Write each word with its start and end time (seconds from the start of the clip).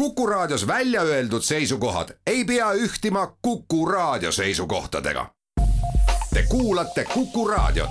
Kuku 0.00 0.26
Raadios 0.26 0.66
välja 0.66 1.02
öeldud 1.02 1.42
seisukohad 1.42 2.08
ei 2.26 2.44
pea 2.44 2.72
ühtima 2.72 3.36
Kuku 3.42 3.86
Raadio 3.86 4.32
seisukohtadega. 4.32 5.26
Te 6.34 6.42
kuulate 6.48 7.04
Kuku 7.04 7.48
Raadiot. 7.48 7.90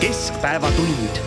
keskpäevatund 0.00 1.18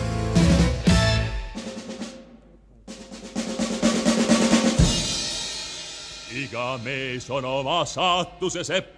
iga 6.30 6.80
mees 6.82 7.30
on 7.30 7.44
oma 7.44 7.84
saatuse 7.84 8.64
sepp 8.64 8.94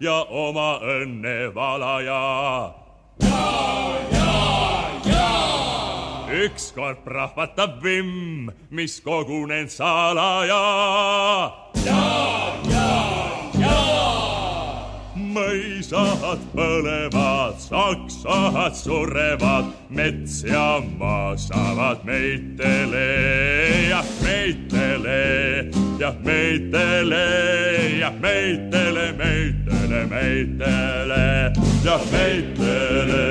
ja 0.00 0.26
oma 0.30 0.78
õnne 0.78 1.54
valaja. 1.54 2.22
Ükskord 6.32 7.04
prahvatab 7.04 7.84
vimm, 7.84 8.50
mis 8.70 9.00
kogunenud 9.04 9.68
salaja. 9.68 10.62
Mõisad 15.32 16.40
põlevad, 16.52 17.56
saksad 17.60 18.76
surevad, 18.76 19.70
mets 19.92 20.42
ja 20.44 20.82
maa 20.98 21.36
saavad 21.40 22.04
meitele 22.04 23.06
ja 23.88 24.02
meitele 24.22 25.70
ja 26.00 26.12
meitele 26.24 27.24
ja 27.98 28.10
meitele, 28.20 29.06
meitele, 29.18 30.04
meitele 30.10 31.22
ja 31.84 31.98
meitele 32.12 33.24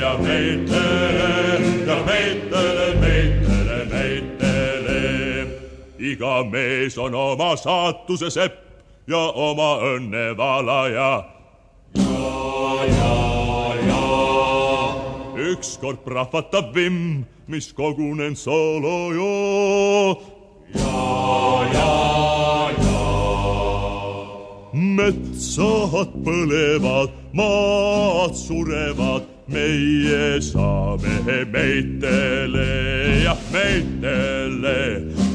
ja 0.00 0.16
meitele 0.18 1.30
ja 1.86 1.96
meitele, 2.06 2.88
meitele, 3.00 3.78
meitele. 3.92 5.00
iga 5.98 6.42
mees 6.50 6.98
on 6.98 7.14
oma 7.14 7.56
saatuse 7.56 8.30
sepp 8.30 8.60
ja 9.06 9.20
oma 9.34 9.76
õnne 9.84 10.32
valaja 10.36 11.33
ükskord 15.54 16.04
prahvatab 16.04 16.74
vimm, 16.74 17.24
mis 17.46 17.72
kogunen 17.72 18.34
salaja. 18.36 19.34
metsad 24.74 26.10
põlevad, 26.24 27.10
maad 27.36 28.34
surevad, 28.38 29.26
meie 29.46 30.40
saame 30.42 31.44
meitele, 31.52 32.68
jah 33.24 33.40
meitele, 33.52 34.78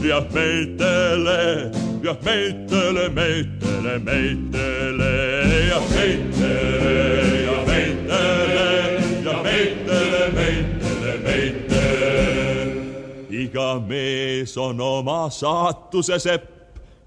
jah 0.04 0.26
meitele, 0.36 1.40
jah 2.04 2.20
meitele, 2.26 3.10
meitele, 3.16 3.59
meitele, 3.82 5.14
jah 5.70 5.86
meitele, 5.94 6.96
jah 7.46 7.62
meitele, 7.68 8.64
jah 9.24 9.44
meitele, 9.44 10.24
meitele, 10.36 11.14
meitele. 11.24 12.70
iga 13.30 13.80
mees 13.80 14.58
on 14.58 14.82
oma 14.82 15.30
saatuse 15.30 16.20
sepp 16.20 16.50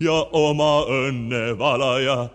ja 0.00 0.16
oma 0.32 0.84
õnne 0.88 1.58
valaja. 1.58 2.28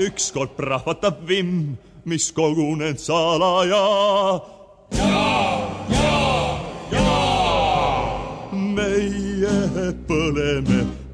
ükskord 0.00 0.56
prahvatab 0.56 1.20
vimm, 1.28 1.76
mis 2.08 2.32
kogunenud 2.32 2.98
salaja. 2.98 3.84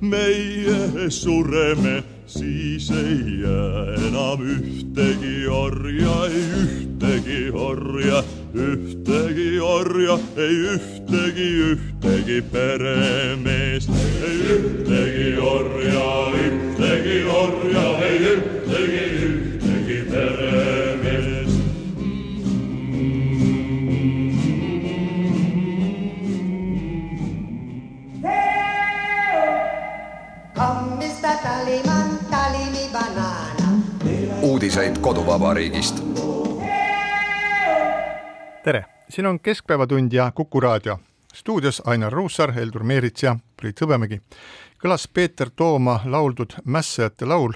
Meie 0.00 1.10
sureme, 1.10 2.02
siis 2.26 2.90
ei 2.90 3.40
jää 3.42 3.94
enam 4.08 4.42
ühtegi 4.42 5.48
orja, 5.48 6.16
ei 6.26 6.42
ühtegi 6.62 7.50
orja, 7.52 8.22
ühtegi 8.54 9.60
orja, 9.60 10.18
ei 10.36 10.56
ühtegi, 10.74 11.48
ühtegi 11.70 12.42
peremeest, 12.52 13.90
ei 14.26 14.38
ühtegi 14.56 15.30
orja, 15.40 16.10
ühtegi 16.44 17.18
orja, 17.30 17.86
ei 18.10 18.18
ühtegi, 18.34 19.08
ühtegi 19.30 20.02
peremeest. 20.10 20.95
Uudiseid 34.42 34.98
koduvabariigist. 34.98 36.02
tere, 38.64 38.84
siin 39.08 39.26
on 39.26 39.40
Keskpäevatund 39.40 40.12
ja 40.12 40.32
Kuku 40.34 40.60
raadio. 40.60 40.98
stuudios 41.34 41.82
Ainar 41.86 42.12
Ruussaar, 42.12 42.52
Heldur 42.52 42.84
Meerits 42.84 43.22
ja 43.22 43.36
Priit 43.56 43.80
Hõbemägi. 43.80 44.20
kõlas 44.84 45.08
Peeter 45.14 45.50
Tooma 45.56 46.00
lauldud 46.04 46.52
Mässajate 46.64 47.26
laul, 47.26 47.52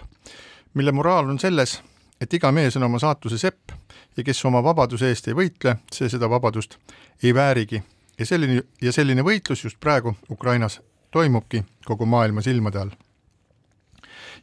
mille 0.75 0.93
moraal 0.93 1.29
on 1.29 1.39
selles, 1.39 1.83
et 2.21 2.35
iga 2.35 2.53
mees 2.53 2.77
on 2.77 2.83
oma 2.83 2.99
saatuse 2.99 3.39
sepp 3.39 3.71
ja 4.17 4.25
kes 4.25 4.45
oma 4.45 4.63
vabaduse 4.63 5.09
eest 5.09 5.29
ei 5.29 5.35
võitle, 5.35 5.77
see 5.93 6.09
seda 6.09 6.31
vabadust 6.31 6.77
ei 7.23 7.35
väärigi. 7.35 7.83
ja 8.19 8.27
selline, 8.27 8.63
ja 8.83 8.93
selline 8.93 9.23
võitlus 9.23 9.65
just 9.65 9.81
praegu 9.81 10.15
Ukrainas 10.31 10.81
toimubki 11.11 11.65
kogu 11.85 12.07
maailma 12.07 12.43
silmade 12.43 12.79
all 12.79 12.91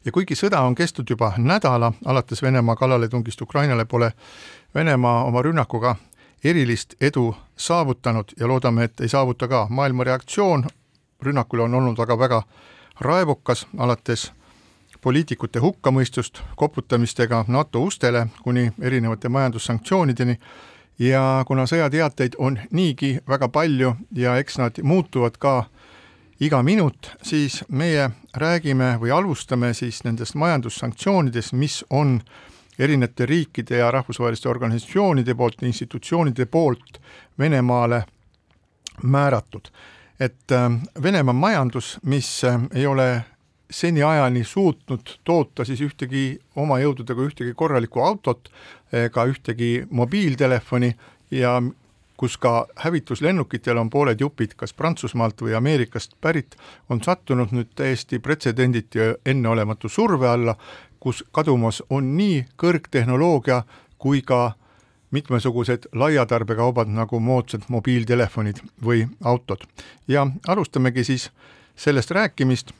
ja 0.04 0.12
kuigi 0.12 0.34
sõda 0.34 0.60
on 0.60 0.74
kestnud 0.74 1.10
juba 1.10 1.32
nädala, 1.38 1.92
alates 2.04 2.42
Venemaa 2.42 2.76
kallaletungist 2.76 3.40
Ukrainale, 3.40 3.84
pole 3.84 4.12
Venemaa 4.74 5.24
oma 5.24 5.42
rünnakuga 5.42 5.96
erilist 6.44 6.94
edu 7.00 7.34
saavutanud 7.56 8.32
ja 8.40 8.48
loodame, 8.48 8.84
et 8.84 9.00
ei 9.00 9.08
saavuta 9.08 9.48
ka. 9.48 9.66
maailma 9.70 10.04
reaktsioon 10.04 10.64
rünnakule 11.22 11.62
on 11.62 11.74
olnud 11.74 11.98
aga 11.98 12.18
väga 12.18 12.42
raevukas, 13.00 13.66
alates 13.78 14.32
poliitikute 15.00 15.58
hukkamõistust, 15.58 16.40
koputamistega 16.56 17.44
NATO 17.48 17.82
ustele 17.82 18.26
kuni 18.42 18.72
erinevate 18.80 19.28
majandussanktsioonideni 19.28 20.38
ja 20.98 21.44
kuna 21.46 21.66
sõjateateid 21.66 22.38
on 22.38 22.58
niigi 22.70 23.18
väga 23.28 23.48
palju 23.48 23.94
ja 24.14 24.36
eks 24.38 24.58
nad 24.58 24.82
muutuvad 24.82 25.38
ka 25.38 25.64
iga 26.40 26.62
minut, 26.62 27.10
siis 27.22 27.64
meie 27.68 28.10
räägime 28.34 28.94
või 29.00 29.10
alustame 29.14 29.72
siis 29.74 30.04
nendest 30.04 30.36
majandussanktsioonidest, 30.38 31.52
mis 31.52 31.80
on 31.90 32.20
erinevate 32.78 33.26
riikide 33.26 33.80
ja 33.80 33.90
rahvusvaheliste 33.90 34.48
organisatsioonide 34.48 35.34
poolt, 35.34 35.62
institutsioonide 35.62 36.46
poolt 36.46 37.00
Venemaale 37.38 38.04
määratud. 39.02 39.68
et 40.20 40.52
äh, 40.52 40.70
Venemaa 41.02 41.34
majandus, 41.34 41.98
mis 42.02 42.44
äh, 42.44 42.60
ei 42.74 42.86
ole 42.86 43.24
seniajani 43.70 44.44
suutnud 44.44 45.18
toota 45.24 45.64
siis 45.64 45.80
ühtegi 45.80 46.38
oma 46.56 46.78
jõududega 46.78 47.22
ühtegi 47.22 47.54
korralikku 47.54 48.00
autot 48.00 48.48
ega 48.92 49.24
ühtegi 49.28 49.86
mobiiltelefoni 49.90 50.94
ja 51.30 51.62
kus 52.18 52.36
ka 52.36 52.66
hävituslennukitel 52.76 53.78
on 53.78 53.90
pooled 53.90 54.20
jupid 54.20 54.56
kas 54.58 54.74
Prantsusmaalt 54.74 55.42
või 55.42 55.54
Ameerikast 55.54 56.16
pärit, 56.20 56.56
on 56.90 57.02
sattunud 57.02 57.54
nüüd 57.54 57.70
täiesti 57.78 58.18
pretsedenditu 58.18 58.98
ja 58.98 59.12
enneolematu 59.26 59.88
surve 59.88 60.28
alla, 60.28 60.56
kus 61.00 61.22
kadumas 61.32 61.78
on 61.90 62.16
nii 62.16 62.42
kõrgtehnoloogia 62.58 63.62
kui 63.98 64.22
ka 64.22 64.52
mitmesugused 65.14 65.86
laiatarbekaubad 65.94 66.90
nagu 66.90 67.20
moodsad 67.20 67.68
mobiiltelefonid 67.68 68.60
või 68.84 69.06
autod. 69.24 69.62
ja 70.08 70.26
alustamegi 70.46 71.04
siis 71.04 71.30
sellest 71.76 72.10
rääkimist, 72.10 72.72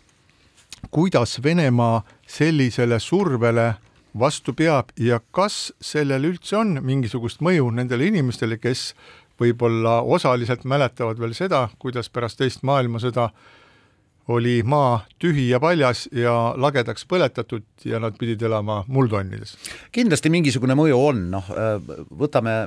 kuidas 0.91 1.43
Venemaa 1.43 2.03
sellisele 2.27 2.99
survele 3.01 3.75
vastu 4.19 4.53
peab 4.53 4.91
ja 4.99 5.21
kas 5.31 5.73
sellel 5.81 6.25
üldse 6.25 6.57
on 6.57 6.79
mingisugust 6.83 7.41
mõju 7.41 7.71
nendele 7.71 8.07
inimestele, 8.07 8.59
kes 8.59 8.95
võib-olla 9.41 10.01
osaliselt 10.03 10.65
mäletavad 10.65 11.19
veel 11.21 11.35
seda, 11.35 11.69
kuidas 11.79 12.11
pärast 12.11 12.39
teist 12.39 12.65
maailmasõda 12.67 13.29
oli 14.29 14.63
maa 14.63 15.01
tühi 15.19 15.49
ja 15.49 15.61
paljas 15.61 16.09
ja 16.13 16.35
lagedaks 16.57 17.07
põletatud 17.09 17.65
ja 17.89 18.01
nad 18.01 18.19
pidid 18.19 18.43
elama 18.45 18.83
muldonnides. 18.87 19.57
kindlasti 19.93 20.31
mingisugune 20.31 20.77
mõju 20.77 21.01
on, 21.01 21.25
noh 21.33 21.49
võtame, 22.21 22.59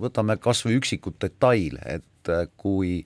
võtame 0.00 0.38
kas 0.40 0.64
või 0.64 0.78
üksikud 0.80 1.18
detaile, 1.20 1.82
et 1.84 2.32
kui 2.56 3.02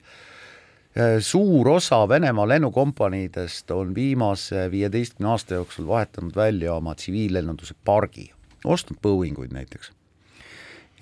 suur 1.19 1.69
osa 1.69 2.01
Venemaa 2.09 2.47
lennukompaniidest 2.47 3.71
on 3.71 3.93
viimase 3.95 4.71
viieteistkümne 4.71 5.31
aasta 5.35 5.59
jooksul 5.59 5.87
vahetanud 5.87 6.35
välja 6.35 6.73
oma 6.73 6.95
tsiviillennunduse 6.95 7.75
pargi, 7.85 8.29
ostnud 8.63 8.99
Boeinguid 9.03 9.53
näiteks 9.53 9.98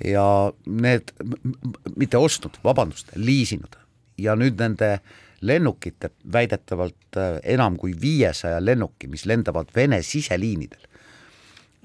ja 0.06 0.54
need, 0.66 1.14
mitte 1.96 2.18
ostnud, 2.18 2.60
vabandust, 2.64 3.12
liisinud. 3.16 3.78
Ja 4.18 4.36
nüüd 4.36 4.58
nende 4.60 4.98
lennukite 5.46 6.10
väidetavalt 6.34 7.18
äh, 7.18 7.38
enam 7.54 7.78
kui 7.78 7.94
viiesaja 8.02 8.58
lennuki, 8.66 9.08
mis 9.08 9.26
lendavad 9.30 9.70
Vene 9.76 10.02
siseliinidel 10.02 10.82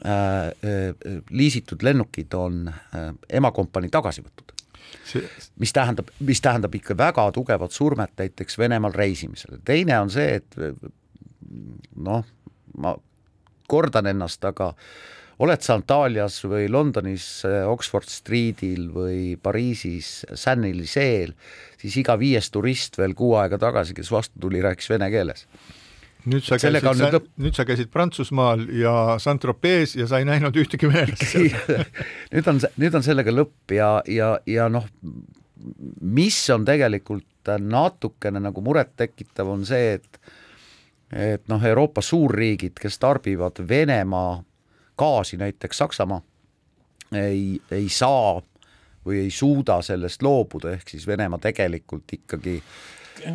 äh,, 0.07 0.47
äh, 0.49 0.95
liisitud 1.31 1.85
lennukid 1.85 2.35
on 2.35 2.69
äh, 2.69 3.13
emakompanii 3.29 3.93
tagasi 3.93 4.25
võtnud. 4.25 4.57
See... 5.05 5.29
mis 5.61 5.73
tähendab, 5.73 6.09
mis 6.21 6.41
tähendab 6.41 6.75
ikka 6.75 6.97
väga 6.97 7.27
tugevat 7.33 7.73
surmet 7.73 8.13
näiteks 8.17 8.59
Venemaal 8.59 8.97
reisimisele, 8.97 9.61
teine 9.65 9.99
on 10.01 10.11
see, 10.13 10.41
et 10.41 10.57
noh, 11.97 12.25
ma 12.79 12.95
kordan 13.69 14.09
ennast, 14.13 14.45
aga 14.45 14.73
oled 15.43 15.65
sa 15.65 15.77
Antalyas 15.79 16.41
või 16.45 16.67
Londonis 16.71 17.27
eh, 17.49 17.63
Oxford 17.69 18.11
Streetil 18.11 18.89
või 18.93 19.37
Pariisis 19.41 20.23
Saint-Élyseel, 20.35 21.33
siis 21.81 21.97
iga 22.03 22.19
viies 22.21 22.51
turist 22.53 22.99
veel 23.01 23.17
kuu 23.19 23.37
aega 23.41 23.61
tagasi, 23.61 23.97
kes 23.97 24.13
vastu 24.13 24.43
tuli, 24.43 24.63
rääkis 24.65 24.91
vene 24.93 25.09
keeles. 25.13 25.47
Nüüd 26.23 26.45
sa 26.47 26.55
käisid, 26.55 26.87
nüüd, 27.01 27.31
nüüd 27.43 27.57
sa 27.59 27.65
käisid 27.67 27.91
Prantsusmaal 27.91 28.69
ja 28.79 29.17
Saint-Tropez 29.19 29.97
ja 29.99 30.07
sa 30.07 30.21
ei 30.23 30.29
näinud 30.29 30.55
ühtegi 30.55 30.87
venelast 30.87 31.25
seal 31.33 31.49
nüüd 32.31 32.51
on, 32.53 32.61
nüüd 32.79 32.95
on 32.95 33.03
sellega 33.03 33.35
lõpp 33.35 33.75
ja, 33.75 33.97
ja, 34.07 34.37
ja 34.47 34.69
noh, 34.71 34.87
mis 35.99 36.39
on 36.55 36.67
tegelikult 36.69 37.27
natukene 37.59 38.39
nagu 38.43 38.63
murettekitav, 38.63 39.51
on 39.51 39.67
see, 39.67 39.99
et 39.99 40.23
et 41.13 41.43
noh, 41.51 41.61
Euroopa 41.61 42.01
suurriigid, 42.01 42.79
kes 42.81 42.97
tarbivad 43.03 43.59
Venemaa 43.69 44.39
gaasi, 44.99 45.37
näiteks 45.37 45.79
Saksamaa, 45.79 46.23
ei, 47.19 47.61
ei 47.71 47.89
saa 47.89 48.41
või 49.07 49.25
ei 49.25 49.31
suuda 49.31 49.81
sellest 49.83 50.23
loobuda, 50.23 50.77
ehk 50.77 50.95
siis 50.95 51.07
Venemaa 51.07 51.41
tegelikult 51.43 52.13
ikkagi 52.13 52.61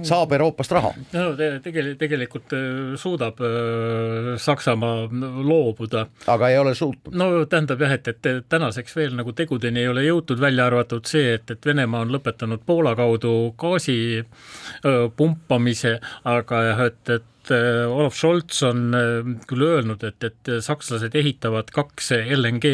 saab 0.04 0.32
Euroopast 0.32 0.72
raha. 0.72 0.92
no 1.14 1.34
te, 1.38 1.50
tegelikult, 1.64 2.00
tegelikult 2.00 2.54
äh, 2.58 2.96
suudab 3.00 3.42
äh, 3.42 4.34
Saksamaa 4.42 5.08
loobuda. 5.44 6.08
aga 6.28 6.50
ei 6.50 6.58
ole 6.58 6.76
suutnud? 6.76 7.16
no 7.16 7.46
tähendab 7.46 7.82
jah, 7.82 7.94
et, 7.98 8.08
et 8.08 8.50
tänaseks 8.50 8.96
veel 8.96 9.16
nagu 9.18 9.34
tegudeni 9.38 9.84
ei 9.84 9.92
ole 9.92 10.04
jõutud, 10.08 10.42
välja 10.42 10.68
arvatud 10.68 11.08
see, 11.10 11.34
et, 11.38 11.52
et 11.52 11.66
Venemaa 11.66 12.06
on 12.06 12.14
lõpetanud 12.16 12.66
Poola 12.66 12.96
kaudu 12.96 13.54
gaasi 13.60 13.98
öö, 14.20 15.10
pumpamise, 15.16 15.98
aga 16.26 16.64
jah, 16.72 16.86
et, 16.92 17.02
et 17.20 17.34
et 17.48 17.52
äh, 17.56 17.88
Olav 17.88 18.14
Scholz 18.16 18.62
on 18.64 18.94
äh, 18.96 19.28
küll 19.48 19.64
öelnud, 19.64 20.04
et, 20.04 20.24
et 20.24 20.52
sakslased 20.64 21.16
ehitavad 21.16 21.72
kaks 21.74 22.12
LNG 22.36 22.72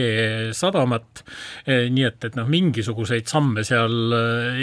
sadamat, 0.55 1.23
äh, 1.67 1.87
nii 1.93 2.07
et, 2.07 2.19
et 2.25 2.37
noh, 2.37 2.47
mingisuguseid 2.49 3.29
samme 3.29 3.63
seal 3.67 4.15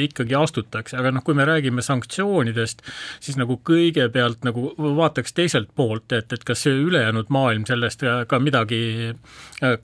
ikkagi 0.05 0.37
astutakse, 0.39 0.99
aga 0.99 1.13
noh, 1.15 1.25
kui 1.27 1.37
me 1.39 1.47
räägime 1.49 1.85
sanktsioonidest, 1.85 2.83
siis 3.23 3.39
nagu 3.41 3.61
kõigepealt 3.67 4.45
nagu 4.47 4.71
vaataks 4.79 5.35
teiselt 5.37 5.73
poolt, 5.77 6.11
et, 6.17 6.33
et 6.33 6.45
kas 6.47 6.67
see 6.67 6.75
ülejäänud 6.87 7.31
maailm 7.33 7.67
sellest 7.69 8.05
ka 8.29 8.41
midagi 8.43 8.81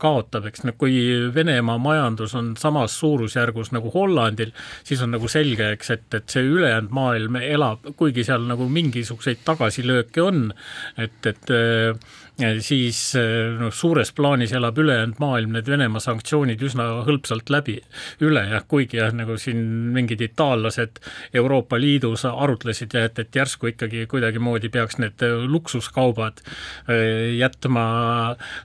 kaotab, 0.00 0.48
eks 0.48 0.64
noh, 0.66 0.76
kui 0.78 0.96
Venemaa 1.34 1.78
majandus 1.82 2.34
on 2.38 2.54
samas 2.58 2.96
suurusjärgus 3.00 3.72
nagu 3.76 3.90
Hollandil, 3.92 4.52
siis 4.86 5.02
on 5.04 5.12
nagu 5.14 5.28
selge, 5.30 5.70
eks, 5.76 5.92
et, 5.94 6.06
et 6.16 6.32
see 6.32 6.46
ülejäänud 6.46 6.94
maailm 6.96 7.40
elab, 7.42 7.84
kuigi 7.98 8.24
seal 8.26 8.46
nagu 8.48 8.68
mingisuguseid 8.72 9.44
tagasilööke 9.46 10.15
siiski 10.16 10.20
on, 10.20 10.52
et, 10.96 11.26
et 11.26 11.50
äh, 11.50 11.94
siis 12.36 12.98
äh, 13.16 13.54
noh, 13.56 13.72
suures 13.72 14.10
plaanis 14.12 14.52
elab 14.52 14.76
ülejäänud 14.78 15.20
maailm 15.22 15.54
need 15.56 15.68
Venemaa 15.70 16.02
sanktsioonid 16.04 16.60
üsna 16.62 16.84
hõlpsalt 17.06 17.48
läbi 17.52 17.78
üle 18.24 18.42
jah, 18.50 18.64
kuigi 18.68 18.98
jah, 19.00 19.14
nagu 19.16 19.38
siin 19.40 19.62
mingid 19.94 20.20
itaallased 20.20 21.00
Euroopa 21.34 21.80
Liidus 21.80 22.26
arutlesid 22.28 22.92
ja 22.92 23.06
et, 23.08 23.18
et 23.22 23.38
järsku 23.40 23.70
ikkagi 23.72 24.04
kuidagimoodi 24.10 24.68
peaks 24.72 24.98
need 25.00 25.24
luksuskaubad 25.48 26.42
äh, 26.44 27.32
jätma 27.38 27.86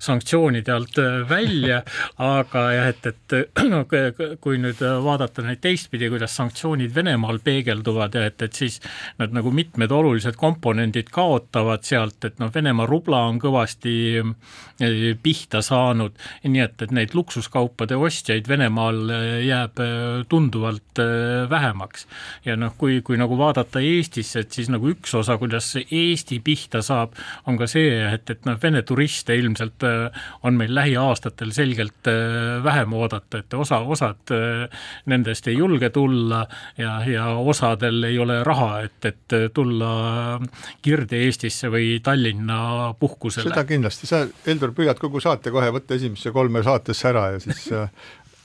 sanktsioonide 0.04 0.76
alt 0.76 1.00
välja, 1.30 1.82
aga 2.36 2.66
jah, 2.76 2.92
et, 2.92 3.08
et 3.08 3.38
noh, 3.72 3.88
kui 4.44 4.60
nüüd 4.60 4.84
vaadata 5.06 5.48
neid 5.48 5.64
teistpidi, 5.64 6.12
kuidas 6.12 6.36
sanktsioonid 6.36 6.92
Venemaal 6.96 7.40
peegelduvad 7.44 8.20
ja 8.20 8.28
et, 8.28 8.42
et 8.44 8.62
siis 8.66 8.82
nad 9.22 9.32
nagu 9.32 9.52
mitmed 9.56 9.92
olulised 9.96 10.36
komponendid 10.36 11.08
kaotavad, 11.14 11.88
sealt, 11.88 12.20
et 12.28 12.40
noh, 12.44 12.52
Venemaa 12.52 12.90
rubla 12.90 13.24
on 13.32 13.40
kõvasti 13.62 13.94
eh, 14.82 15.18
pihta 15.22 15.62
saanud, 15.62 16.16
nii 16.44 16.62
et, 16.64 16.82
et 16.82 16.92
neid 16.92 17.14
luksuskaupade 17.14 17.96
ostjaid 17.96 18.48
Venemaal 18.50 19.10
eh, 19.10 19.46
jääb 19.48 19.80
eh, 19.80 20.24
tunduvalt 20.30 21.02
vähemaks. 21.50 22.08
ja 22.46 22.56
noh, 22.58 22.74
kui, 22.78 23.02
kui 23.02 23.18
nagu 23.18 23.38
vaadata 23.38 23.80
Eestisse, 23.80 24.44
et 24.44 24.52
siis 24.52 24.70
nagu 24.70 24.90
üks 24.90 25.14
osa, 25.16 25.38
kuidas 25.38 25.76
Eesti 25.80 26.40
pihta 26.44 26.82
saab, 26.82 27.14
on 27.48 27.58
ka 27.58 27.68
see, 27.68 27.94
et, 28.14 28.30
et 28.30 28.46
noh, 28.46 28.58
Vene 28.62 28.82
turiste 28.84 29.36
ilmselt 29.36 29.84
on 30.44 30.58
meil 30.58 30.74
lähiaastatel 30.76 31.52
selgelt 31.56 32.10
vähem 32.64 32.94
oodata, 32.94 33.42
et 33.42 33.54
osa, 33.54 33.80
osad 33.82 34.34
nendest 35.10 35.48
ei 35.48 35.58
julge 35.58 35.90
tulla 35.90 36.44
ja, 36.78 37.00
ja 37.08 37.28
osadel 37.40 38.04
ei 38.10 38.20
ole 38.20 38.42
raha, 38.44 38.82
et, 38.86 39.10
et 39.10 39.38
tulla 39.54 39.92
Kirde-Eesti 40.82 41.42
Eestisse 41.42 41.72
või 41.72 42.00
Tallinna 42.04 42.94
puhkusele. 43.00 43.51
Seda 43.52 43.68
kindlasti, 43.68 44.08
sa, 44.10 44.24
Heldur, 44.48 44.74
püüad 44.78 45.00
kogu 45.02 45.22
saate 45.24 45.52
kohe 45.54 45.70
võtta 45.76 45.98
esimesse 46.00 46.32
kolme 46.34 46.64
saatesse 46.66 47.08
ära 47.12 47.28
ja 47.36 47.44
siis 47.44 47.68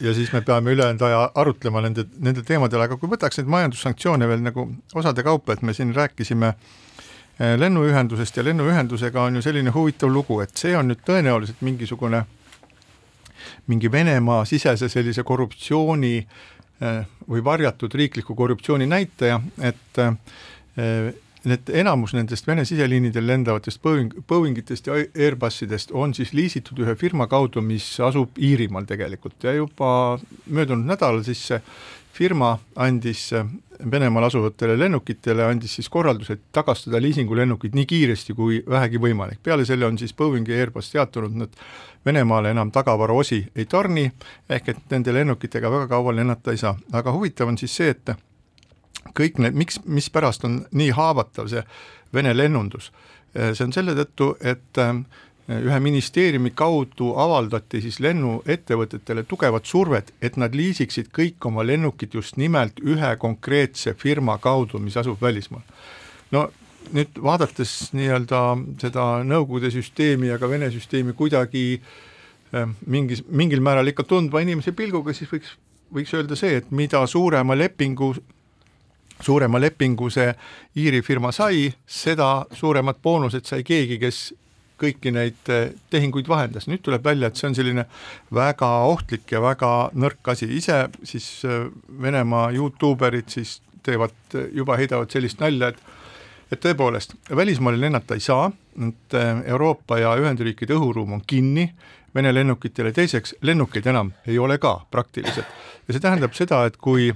ja 0.00 0.14
siis 0.14 0.32
me 0.32 0.40
peame 0.40 0.70
ülejäänud 0.70 1.02
aja 1.02 1.30
arutlema 1.34 1.80
nende, 1.80 2.04
nende 2.20 2.42
teemadel, 2.44 2.82
aga 2.84 2.98
kui 3.00 3.08
võtaks 3.08 3.40
neid 3.40 3.48
majandussanktsioone 3.52 4.28
veel 4.28 4.42
nagu 4.44 4.68
osade 4.94 5.24
kaupa, 5.24 5.56
et 5.56 5.62
me 5.62 5.74
siin 5.76 5.94
rääkisime 5.96 6.52
eh, 6.52 7.54
lennuühendusest 7.58 8.36
ja 8.36 8.44
lennuühendusega 8.44 9.22
on 9.22 9.40
ju 9.40 9.44
selline 9.46 9.72
huvitav 9.72 10.12
lugu, 10.12 10.40
et 10.44 10.56
see 10.56 10.76
on 10.76 10.90
nüüd 10.92 11.00
tõenäoliselt 11.06 11.64
mingisugune 11.64 12.26
mingi 13.66 13.90
Venemaa 13.92 14.44
sisese 14.44 14.88
sellise 14.92 15.24
korruptsiooni 15.24 16.16
eh, 16.18 17.00
või 17.30 17.44
varjatud 17.44 17.94
riikliku 17.94 18.36
korruptsiooni 18.36 18.86
näitaja, 18.86 19.40
et 19.64 20.04
need 21.46 21.70
enamus 21.82 22.14
nendest 22.16 22.46
Vene 22.46 22.64
siseliinidel 22.66 23.26
lendavatest 23.26 23.82
Boeing, 23.82 24.14
Boeingitest 24.28 24.86
ja 24.90 24.98
Airbusidest 24.98 25.92
on 25.94 26.14
siis 26.14 26.32
liisitud 26.34 26.80
ühe 26.82 26.96
firma 26.98 27.26
kaudu, 27.30 27.62
mis 27.62 27.88
asub 28.02 28.38
Iirimaal 28.38 28.88
tegelikult 28.88 29.46
ja 29.46 29.54
juba 29.56 29.90
möödunud 30.46 30.88
nädalal 30.88 31.22
siis 31.26 31.44
see 31.52 31.60
firma 32.16 32.56
andis 32.76 33.30
Venemaal 33.90 34.24
asuvatele 34.24 34.78
lennukitele, 34.78 35.44
andis 35.44 35.74
siis 35.76 35.88
korralduse 35.92 36.38
tagastada 36.52 36.96
liisingulennukid 37.02 37.74
nii 37.76 37.84
kiiresti 37.86 38.34
kui 38.34 38.62
vähegi 38.68 38.96
võimalik. 39.00 39.42
peale 39.42 39.66
selle 39.68 39.86
on 39.86 39.98
siis 39.98 40.14
Boeing 40.16 40.48
ja 40.48 40.56
Airbus 40.56 40.90
teatanud, 40.90 41.34
nad 41.36 41.58
Venemaale 42.06 42.50
enam 42.50 42.70
tagavaraosi 42.72 43.42
ei 43.56 43.66
tarni, 43.66 44.06
ehk 44.48 44.68
et 44.68 44.78
nende 44.90 45.12
lennukitega 45.12 45.70
väga 45.70 45.88
kaua 45.92 46.16
lennata 46.16 46.54
ei 46.54 46.62
saa, 46.62 46.76
aga 46.92 47.12
huvitav 47.12 47.52
on 47.52 47.58
siis 47.58 47.76
see, 47.76 47.92
et 47.92 48.16
kõik 49.14 49.38
need, 49.42 49.54
miks, 49.54 49.80
mispärast 49.84 50.44
on 50.48 50.64
nii 50.72 50.90
haavatav 50.96 51.52
see 51.52 51.64
Vene 52.14 52.30
lennundus, 52.32 52.92
see 53.34 53.64
on 53.64 53.72
selle 53.74 53.92
tõttu, 53.98 54.30
et 54.40 54.78
äh, 54.80 54.94
ühe 55.46 55.78
ministeeriumi 55.80 56.50
kaudu 56.58 57.12
avaldati 57.22 57.80
siis 57.84 58.00
lennuettevõtetele 58.02 59.22
tugevat 59.28 59.66
survet, 59.66 60.10
et 60.22 60.38
nad 60.40 60.54
liisiksid 60.54 61.12
kõik 61.14 61.46
oma 61.46 61.62
lennukid 61.66 62.14
just 62.18 62.38
nimelt 62.40 62.80
ühe 62.82 63.12
konkreetse 63.22 63.94
firma 63.98 64.38
kaudu, 64.42 64.78
mis 64.82 64.96
asub 64.96 65.22
välismaal. 65.22 65.62
no 66.30 66.48
nüüd 66.94 67.18
vaadates 67.22 67.92
nii-öelda 67.96 68.40
seda 68.80 69.06
Nõukogude 69.26 69.70
süsteemi 69.74 70.30
ja 70.30 70.38
ka 70.38 70.50
Vene 70.50 70.70
süsteemi 70.70 71.14
kuidagi 71.18 71.80
äh, 72.54 72.66
mingis, 72.86 73.22
mingil 73.28 73.62
määral 73.62 73.86
ikka 73.90 74.06
tundva 74.06 74.42
inimese 74.42 74.72
pilguga, 74.72 75.14
siis 75.14 75.30
võiks, 75.30 75.54
võiks 75.94 76.14
öelda 76.14 76.38
see, 76.38 76.58
et 76.60 76.70
mida 76.70 77.04
suurema 77.06 77.54
lepingu 77.58 78.14
suurema 79.22 79.60
lepingu 79.60 80.10
see 80.12 80.32
Iiri 80.76 81.02
firma 81.02 81.32
sai, 81.32 81.70
seda 81.86 82.46
suuremad 82.52 83.00
boonused 83.02 83.46
sai 83.48 83.62
keegi, 83.64 83.98
kes 84.02 84.20
kõiki 84.80 85.12
neid 85.14 85.50
eh, 85.52 85.70
tehinguid 85.90 86.28
vahendas, 86.28 86.66
nüüd 86.68 86.82
tuleb 86.84 87.04
välja, 87.04 87.30
et 87.30 87.40
see 87.40 87.48
on 87.48 87.56
selline 87.56 87.86
väga 88.34 88.68
ohtlik 88.90 89.32
ja 89.32 89.40
väga 89.40 89.72
nõrk 89.96 90.32
asi, 90.32 90.48
ise 90.58 90.84
siis 91.06 91.28
eh, 91.48 91.68
Venemaa 92.02 92.50
Youtuberid 92.56 93.32
siis 93.32 93.60
teevad, 93.86 94.16
juba 94.52 94.76
heidavad 94.80 95.12
sellist 95.12 95.40
nalja, 95.44 95.72
et 95.72 95.94
et 96.46 96.60
tõepoolest, 96.62 97.16
välismaale 97.34 97.80
lennata 97.80 98.14
ei 98.14 98.22
saa, 98.22 98.50
et 98.78 99.14
eh, 99.18 99.30
Euroopa 99.50 99.98
ja 99.98 100.12
Ühendriikide 100.20 100.76
õhuruum 100.76 101.16
on 101.18 101.24
kinni 101.26 101.70
Vene 102.16 102.30
lennukitele, 102.32 102.94
teiseks 102.96 103.34
lennukeid 103.44 103.86
enam 103.92 104.08
ei 104.24 104.38
ole 104.40 104.56
ka 104.56 104.70
praktiliselt. 104.90 105.48
Ja 105.84 105.92
see 105.92 106.00
tähendab 106.00 106.32
seda, 106.32 106.62
et 106.64 106.78
kui 106.80 107.10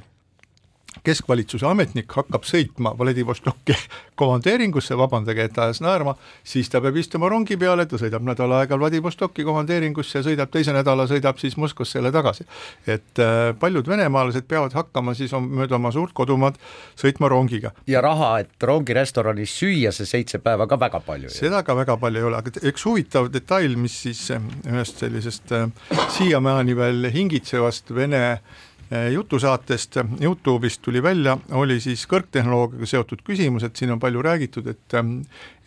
keskvalitsuse 1.05 1.67
ametnik 1.67 2.11
hakkab 2.13 2.45
sõitma 2.47 2.93
Vladivostokki 2.99 3.77
komandeeringusse, 4.21 4.97
vabandage, 4.99 5.47
et 5.49 5.59
ajas 5.59 5.81
naerma, 5.85 6.15
siis 6.45 6.69
ta 6.71 6.81
peab 6.83 6.99
istuma 7.01 7.31
rongi 7.31 7.57
peale, 7.61 7.87
ta 7.89 7.99
sõidab 8.01 8.25
nädal 8.27 8.53
aega 8.59 8.79
Vladivostokki 8.79 9.47
komandeeringusse 9.47 10.19
ja 10.19 10.25
sõidab 10.27 10.53
teise 10.53 10.75
nädala, 10.77 11.07
sõidab 11.11 11.41
siis 11.41 11.57
Moskvasse 11.61 11.99
jälle 11.99 12.13
tagasi. 12.13 12.45
et 12.87 13.19
äh, 13.23 13.55
paljud 13.61 13.89
venemaalased 13.89 14.47
peavad 14.49 14.75
hakkama 14.77 15.15
siis 15.15 15.33
on 15.37 15.49
mööda 15.49 15.79
oma 15.79 15.93
suurt 15.93 16.13
kodumaad 16.13 16.59
sõitma 17.01 17.31
rongiga. 17.31 17.73
ja 17.87 18.01
raha, 18.05 18.39
et 18.45 18.63
rongirestoranis 18.63 19.57
süüa 19.63 19.93
see 19.93 20.07
seitse 20.07 20.39
päeva 20.39 20.67
ka 20.67 20.81
väga 20.81 21.01
palju. 21.01 21.31
seda 21.31 21.63
ka 21.63 21.77
väga 21.77 21.97
palju 21.97 22.21
ei 22.21 22.29
ole, 22.31 22.43
aga 22.43 22.67
üks 22.73 22.85
huvitav 22.87 23.31
detail, 23.33 23.77
mis 23.77 24.03
siis 24.07 24.27
äh, 24.35 24.43
ühest 24.69 25.01
sellisest 25.01 25.53
äh, 25.53 25.71
siiamaani 26.19 26.77
veel 26.77 27.11
hingitsevast 27.15 27.95
Vene 27.95 28.25
äh, 28.33 28.67
jutusaatest 28.91 29.97
Youtube'ist 30.21 30.83
tuli 30.83 31.03
välja, 31.03 31.37
oli 31.55 31.79
siis 31.81 32.03
kõrgtehnoloogiaga 32.11 32.89
seotud 32.91 33.23
küsimus, 33.23 33.63
et 33.63 33.79
siin 33.79 33.93
on 33.95 34.01
palju 34.03 34.23
räägitud, 34.23 34.67
et 34.67 34.97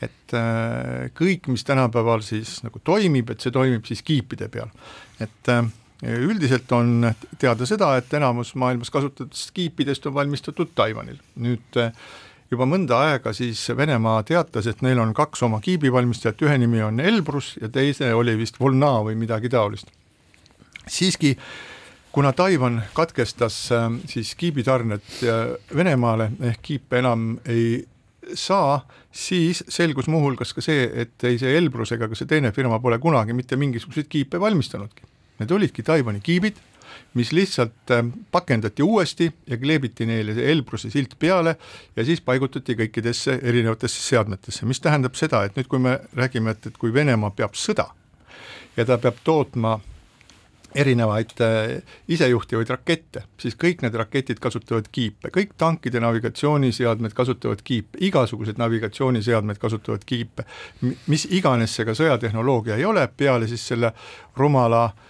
et 0.03 0.35
eh, 0.35 1.07
kõik, 1.15 1.47
mis 1.47 1.63
tänapäeval 1.63 2.21
siis 2.25 2.57
nagu 2.65 2.81
toimib, 2.83 3.31
et 3.31 3.39
see 3.39 3.53
toimib 3.55 3.85
siis 3.87 4.03
kiipide 4.03 4.49
peal. 4.51 4.67
et 5.19 5.47
eh, 5.47 5.63
üldiselt 6.03 6.71
on 6.75 7.13
teada 7.39 7.65
seda, 7.65 7.95
et 7.97 8.13
enamus 8.13 8.55
maailmas 8.59 8.91
kasutatud 8.91 9.31
kiipidest 9.53 10.05
on 10.05 10.13
valmistatud 10.13 10.75
Taiwanil, 10.75 11.21
nüüd 11.39 11.79
juba 12.51 12.65
mõnda 12.67 12.99
aega 13.07 13.31
siis 13.33 13.69
Venemaa 13.77 14.23
teatas, 14.23 14.67
et 14.67 14.81
neil 14.81 14.99
on 14.99 15.13
kaks 15.13 15.43
oma 15.47 15.61
kiibivalmistajat, 15.63 16.43
ühe 16.43 16.57
nimi 16.57 16.83
on 16.83 16.99
Elbrus 16.99 17.55
ja 17.61 17.69
teise 17.69 18.11
oli 18.13 18.35
vist 18.37 18.59
Volna 18.59 18.97
või 19.07 19.15
midagi 19.15 19.49
taolist. 19.49 19.87
siiski 20.87 21.37
äh, 21.37 21.72
kuna 22.13 22.33
Taiwan 22.33 22.83
katkestas 22.93 23.71
äh, 23.71 23.91
siis 24.05 24.35
kiibitarned 24.35 25.01
äh, 25.23 25.75
Venemaale 25.75 26.31
ehk 26.41 26.59
kiipe 26.61 26.99
enam 27.01 27.37
ei 27.49 27.87
saa, 28.39 28.85
siis 29.11 29.63
selgus 29.67 30.07
muuhulgas 30.07 30.53
ka 30.53 30.61
see, 30.63 30.85
et 31.03 31.25
ei 31.27 31.39
see 31.41 31.55
Elbrus 31.57 31.91
ega 31.95 32.07
ka 32.07 32.15
see 32.15 32.29
teine 32.29 32.53
firma 32.55 32.77
pole 32.79 32.99
kunagi 33.01 33.33
mitte 33.33 33.57
mingisuguseid 33.59 34.07
kiipe 34.09 34.39
valmistanudki. 34.39 35.09
Need 35.41 35.51
olidki 35.51 35.83
Taiwan'i 35.83 36.21
kiibid, 36.23 36.59
mis 37.17 37.33
lihtsalt 37.33 37.91
äh, 37.91 38.03
pakendati 38.31 38.85
uuesti 38.85 39.31
ja 39.49 39.57
kleebiti 39.57 40.05
neile 40.05 40.35
see 40.37 40.51
Elbruse 40.51 40.91
silt 40.93 41.17
peale 41.19 41.55
ja 41.95 42.05
siis 42.05 42.21
paigutati 42.21 42.77
kõikidesse 42.77 43.39
erinevatesse 43.41 44.05
seadmetesse, 44.05 44.69
mis 44.69 44.81
tähendab 44.85 45.17
seda, 45.17 45.41
et 45.47 45.57
nüüd, 45.57 45.71
kui 45.71 45.81
me 45.81 45.97
räägime, 46.13 46.53
et, 46.53 46.69
et 46.69 46.77
kui 46.77 46.93
Venemaa 46.93 47.33
peab 47.33 47.57
sõda 47.57 47.89
ja 48.77 48.85
ta 48.85 48.99
peab 49.01 49.17
tootma 49.25 49.79
erinevaid 50.75 51.33
äh, 51.41 51.95
isejuhtivaid 52.07 52.73
rakette, 52.73 53.23
siis 53.39 53.57
kõik 53.59 53.83
need 53.85 53.95
raketid 53.99 54.41
kasutavad 54.43 54.89
kiipe, 54.91 55.31
kõik 55.33 55.55
tankide 55.57 56.01
navigatsiooniseadmed 56.03 57.15
kasutavad 57.17 57.63
kiipe, 57.63 58.01
igasugused 58.09 58.59
navigatsiooniseadmed 58.61 59.61
kasutavad 59.61 60.05
kiipe, 60.05 60.45
mis 61.07 61.27
iganes 61.31 61.75
see 61.75 61.87
ka 61.87 61.97
sõjatehnoloogia 61.97 62.77
ei 62.79 62.85
ole, 62.89 63.07
peale 63.17 63.49
siis 63.51 63.67
selle 63.73 63.93
rumala 64.37 64.85
äh, 64.85 65.09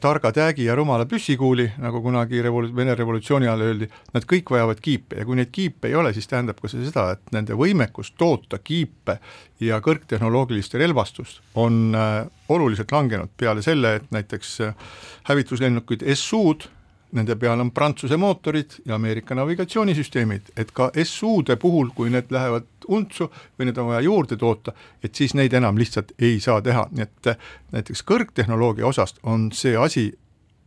targa 0.00 0.30
täägi 0.32 0.64
ja 0.64 0.74
rumala 0.74 1.04
püssikuuli, 1.04 1.66
nagu 1.82 2.00
kunagi 2.00 2.40
revolu-, 2.42 2.70
Vene 2.76 2.94
revolutsiooni 2.96 3.44
ajal 3.44 3.64
öeldi, 3.66 3.88
nad 4.14 4.24
kõik 4.24 4.48
vajavad 4.54 4.80
kiipe. 4.80 5.18
Ja 5.20 5.26
kui 5.28 5.36
neid 5.36 5.50
kiipe 5.52 5.90
ei 5.90 5.98
ole, 6.00 6.14
siis 6.16 6.30
tähendab 6.30 6.62
ka 6.62 6.70
see 6.72 6.86
seda, 6.86 7.10
et 7.12 7.34
nende 7.36 7.56
võimekus 7.58 8.14
toota 8.16 8.56
kiipe 8.64 9.18
ja 9.60 9.80
kõrgtehnoloogilist 9.84 10.78
relvastust 10.80 11.42
on 11.60 11.92
äh, 11.92 12.22
oluliselt 12.48 12.92
langenud. 12.92 13.34
Peale 13.36 13.64
selle, 13.64 13.98
et 14.00 14.08
näiteks 14.16 14.54
äh, 14.64 14.88
hävituslennukid 15.28 16.06
SU-d 16.14 16.70
nende 17.16 17.36
peal 17.40 17.60
on 17.60 17.70
Prantsuse 17.74 18.16
mootorid 18.20 18.78
ja 18.86 18.94
Ameerika 18.94 19.34
navigatsioonisüsteemid, 19.34 20.52
et 20.56 20.70
ka 20.76 20.90
SU-de 21.02 21.56
puhul, 21.56 21.90
kui 21.96 22.10
need 22.12 22.30
lähevad 22.30 22.68
untsu 22.88 23.30
või 23.58 23.70
need 23.70 23.80
on 23.80 23.90
vaja 23.90 24.04
juurde 24.06 24.36
toota, 24.40 24.72
et 25.04 25.14
siis 25.14 25.34
neid 25.34 25.56
enam 25.56 25.78
lihtsalt 25.78 26.12
ei 26.18 26.38
saa 26.40 26.60
teha, 26.62 26.86
nii 26.92 27.06
et 27.06 27.32
näiteks 27.72 28.04
kõrgtehnoloogia 28.06 28.86
osast 28.86 29.20
on 29.22 29.50
see 29.52 29.76
asi 29.76 30.10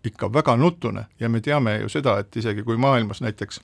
ikka 0.03 0.33
väga 0.33 0.55
nutune 0.57 1.05
ja 1.19 1.29
me 1.29 1.41
teame 1.41 1.79
ju 1.83 1.89
seda, 1.89 2.19
et 2.19 2.35
isegi 2.35 2.63
kui 2.63 2.77
maailmas 2.77 3.21
näiteks 3.21 3.61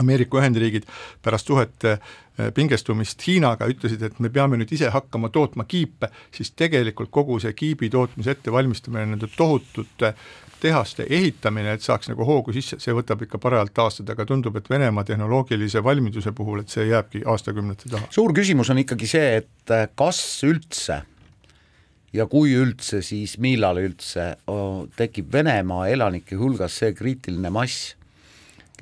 Ameerika 0.00 0.38
Ühendriigid 0.40 0.86
pärast 1.22 1.50
suhete 1.50 1.96
eh, 1.96 2.52
pingestumist 2.54 3.26
Hiinaga 3.26 3.68
ütlesid, 3.68 4.02
et 4.06 4.20
me 4.20 4.30
peame 4.32 4.56
nüüd 4.60 4.72
ise 4.72 4.88
hakkama 4.92 5.28
tootma 5.32 5.66
kiipe, 5.68 6.08
siis 6.34 6.54
tegelikult 6.56 7.12
kogu 7.12 7.38
see 7.42 7.52
kiibi 7.56 7.90
tootmise 7.92 8.36
ettevalmistamine, 8.36 9.06
nende 9.12 9.28
tohutute 9.36 10.14
tehaste 10.62 11.06
ehitamine, 11.10 11.74
et 11.74 11.82
saaks 11.82 12.08
nagu 12.12 12.24
hoogu 12.26 12.54
sisse, 12.54 12.78
see 12.80 12.94
võtab 12.94 13.24
ikka 13.26 13.40
parajalt 13.42 13.78
aastaid, 13.82 14.10
aga 14.14 14.26
tundub, 14.28 14.56
et 14.56 14.68
Venemaa 14.70 15.04
tehnoloogilise 15.04 15.82
valmiduse 15.84 16.32
puhul, 16.38 16.62
et 16.62 16.70
see 16.70 16.86
jääbki 16.86 17.24
aastakümnete 17.26 17.90
taha. 17.90 18.10
suur 18.14 18.34
küsimus 18.36 18.70
on 18.70 18.82
ikkagi 18.84 19.10
see, 19.10 19.40
et 19.42 19.74
äh, 19.74 19.88
kas 19.98 20.22
üldse 20.46 21.02
ja 22.14 22.26
kui 22.30 22.54
üldse, 22.56 23.02
siis 23.04 23.36
millal 23.42 23.80
üldse 23.82 24.32
tekib 24.96 25.32
Venemaa 25.32 25.88
elanike 25.92 26.38
hulgas 26.38 26.78
see 26.82 26.94
kriitiline 26.96 27.50
mass, 27.52 27.96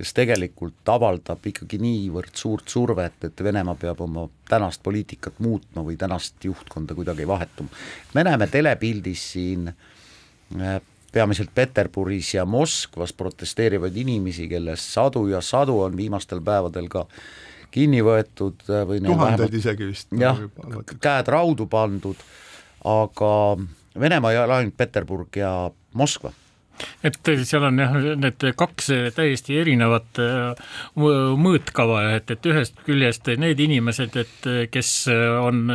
kes 0.00 0.14
tegelikult 0.16 0.88
avaldab 0.88 1.44
ikkagi 1.50 1.76
niivõrd 1.80 2.32
suurt 2.40 2.72
survet, 2.72 3.18
et 3.26 3.42
Venemaa 3.44 3.76
peab 3.76 4.00
oma 4.00 4.24
tänast 4.48 4.80
poliitikat 4.86 5.42
muutma 5.44 5.84
või 5.84 5.98
tänast 6.00 6.40
juhtkonda 6.44 6.96
kuidagi 6.96 7.26
vahetuma. 7.28 7.68
me 8.14 8.24
näeme 8.24 8.46
telepildis 8.48 9.26
siin 9.34 9.68
äh, 9.68 10.80
peamiselt 11.12 11.52
Peterburis 11.54 12.32
ja 12.34 12.46
Moskvas 12.48 13.12
protesteerivaid 13.12 13.96
inimesi, 13.96 14.48
kellest 14.48 14.88
sadu 14.96 15.26
ja 15.28 15.42
sadu 15.44 15.80
on 15.84 15.96
viimastel 15.96 16.40
päevadel 16.40 16.88
ka 16.88 17.04
kinni 17.70 18.00
võetud 18.00 18.64
või 18.88 19.04
tuhandeid 19.04 19.60
isegi 19.60 19.92
vist. 19.92 20.08
jah, 20.16 20.40
käed 20.96 21.28
raudu 21.28 21.68
pandud, 21.68 22.24
aga 22.88 23.34
Venemaa 24.00 24.32
ei 24.32 24.38
ole 24.38 24.62
ainult 24.62 24.80
Peterburg 24.80 25.36
ja 25.36 25.52
Moskva 25.92 26.32
et 27.06 27.32
seal 27.44 27.66
on 27.68 27.82
jah, 27.82 27.96
need 28.20 28.46
kaks 28.58 28.90
täiesti 29.16 29.58
erinevat 29.60 30.22
äh, 30.22 30.70
mõõtkava, 30.96 32.02
et, 32.16 32.30
et 32.30 32.50
ühest 32.50 32.80
küljest 32.86 33.30
need 33.40 33.60
inimesed, 33.60 34.16
et 34.24 34.50
kes 34.72 34.94
on 35.10 35.68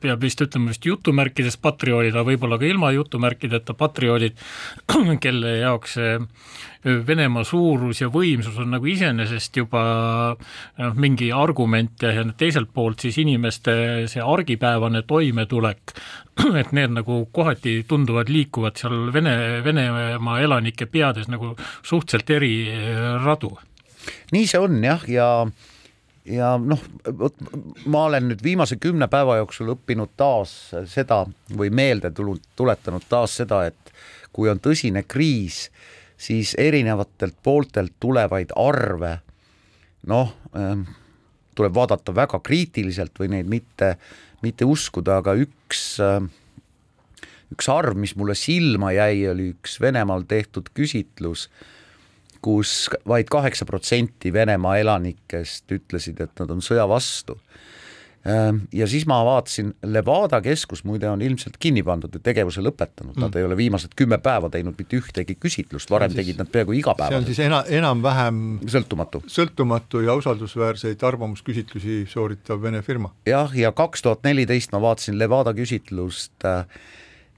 peab 0.00 0.22
vist 0.22 0.42
ütlema 0.44 0.72
vist 0.72 0.86
jutumärkides 0.86 1.58
patrioodid, 1.62 2.14
aga 2.14 2.26
võib-olla 2.28 2.58
ka 2.60 2.68
ilma 2.68 2.92
jutumärkideta 2.96 3.74
patrioodid, 3.78 4.38
kelle 5.24 5.58
jaoks 5.62 5.98
see 5.98 6.16
Venemaa 6.88 7.42
suurus 7.42 7.98
ja 8.04 8.06
võimsus 8.12 8.54
on 8.62 8.70
nagu 8.70 8.86
iseenesest 8.86 9.56
juba 9.58 9.80
noh, 10.38 10.92
mingi 10.94 11.32
argument 11.34 12.04
ja, 12.06 12.12
ja 12.14 12.22
teiselt 12.38 12.70
poolt 12.74 13.02
siis 13.02 13.18
inimeste 13.18 13.74
see 14.10 14.22
argipäevane 14.22 15.02
toimetulek, 15.08 15.96
et 16.60 16.70
need 16.76 16.94
nagu 16.94 17.24
kohati 17.34 17.80
tunduvad 17.88 18.30
liikuvad 18.30 18.78
seal 18.78 19.08
Vene, 19.14 19.34
Venemaa 19.64 20.38
elanike 20.44 20.86
peades 20.86 21.26
nagu 21.32 21.56
suhteliselt 21.82 22.30
eri 22.38 22.52
radu. 23.24 23.56
nii 24.32 24.46
see 24.46 24.62
on 24.62 24.78
jah, 24.84 25.02
ja, 25.10 25.28
ja 25.44 25.77
ja 26.24 26.54
noh, 26.60 26.80
vot 27.18 27.36
ma 27.86 28.04
olen 28.08 28.28
nüüd 28.30 28.42
viimase 28.44 28.78
kümne 28.80 29.08
päeva 29.10 29.38
jooksul 29.40 29.74
õppinud 29.74 30.14
taas 30.16 30.54
seda 30.90 31.24
või 31.56 31.70
meelde 31.70 32.10
tulnud, 32.14 32.42
tuletanud 32.56 33.06
taas 33.08 33.36
seda, 33.40 33.64
et 33.70 33.92
kui 34.32 34.50
on 34.50 34.60
tõsine 34.60 35.04
kriis, 35.08 35.68
siis 36.18 36.54
erinevatelt 36.58 37.36
pooltelt 37.42 37.94
tulevaid 38.00 38.54
arve 38.56 39.18
noh 40.08 40.34
äh,, 40.56 40.82
tuleb 41.58 41.74
vaadata 41.74 42.14
väga 42.14 42.38
kriitiliselt 42.44 43.18
või 43.18 43.32
neid 43.34 43.48
mitte, 43.50 43.96
mitte 44.42 44.66
uskuda, 44.68 45.18
aga 45.22 45.34
üks 45.38 45.96
äh, 46.02 46.22
üks 47.54 47.68
arv, 47.72 47.96
mis 47.98 48.14
mulle 48.18 48.36
silma 48.38 48.92
jäi, 48.92 49.24
oli 49.30 49.52
üks 49.54 49.78
Venemaal 49.80 50.26
tehtud 50.28 50.70
küsitlus 50.76 51.48
kus 52.42 52.88
vaid 53.08 53.28
kaheksa 53.30 53.66
protsenti 53.68 54.32
Venemaa 54.32 54.78
elanikest 54.82 55.72
ütlesid, 55.72 56.20
et 56.22 56.40
nad 56.40 56.50
on 56.54 56.64
sõja 56.64 56.88
vastu. 56.88 57.38
Ehm, 58.26 58.56
ja 58.74 58.86
siis 58.90 59.06
ma 59.06 59.20
vaatasin, 59.24 59.70
Levada 59.86 60.40
keskus 60.42 60.82
muide 60.84 61.06
on 61.10 61.22
ilmselt 61.22 61.56
kinni 61.62 61.84
pandud 61.86 62.12
ja 62.12 62.20
tegevuse 62.22 62.62
lõpetanud 62.64 63.14
mm., 63.14 63.22
nad 63.22 63.38
ei 63.38 63.46
ole 63.46 63.56
viimased 63.56 63.94
kümme 63.96 64.18
päeva 64.22 64.50
teinud 64.52 64.74
mitte 64.78 64.98
ühtegi 64.98 65.38
küsitlust, 65.38 65.90
varem 65.90 66.10
siis, 66.12 66.20
tegid 66.20 66.42
nad 66.42 66.50
peaaegu 66.52 66.74
igapäevaselt. 66.80 67.14
see 67.14 67.22
on 67.22 67.28
siis 67.30 67.40
ena, 67.46 67.62
enam-vähem 67.80 68.42
sõltumatu. 68.66 69.22
sõltumatu 69.30 70.02
ja 70.04 70.18
usaldusväärseid 70.18 71.02
arvamusküsitlusi 71.08 72.02
sooritav 72.10 72.62
Vene 72.62 72.82
firma. 72.82 73.14
jah, 73.26 73.54
ja 73.54 73.72
kaks 73.72 74.02
tuhat 74.02 74.26
neliteist 74.26 74.74
ma 74.74 74.82
vaatasin 74.82 75.18
Levada 75.18 75.54
küsitlust 75.54 76.44
äh, 76.44 76.66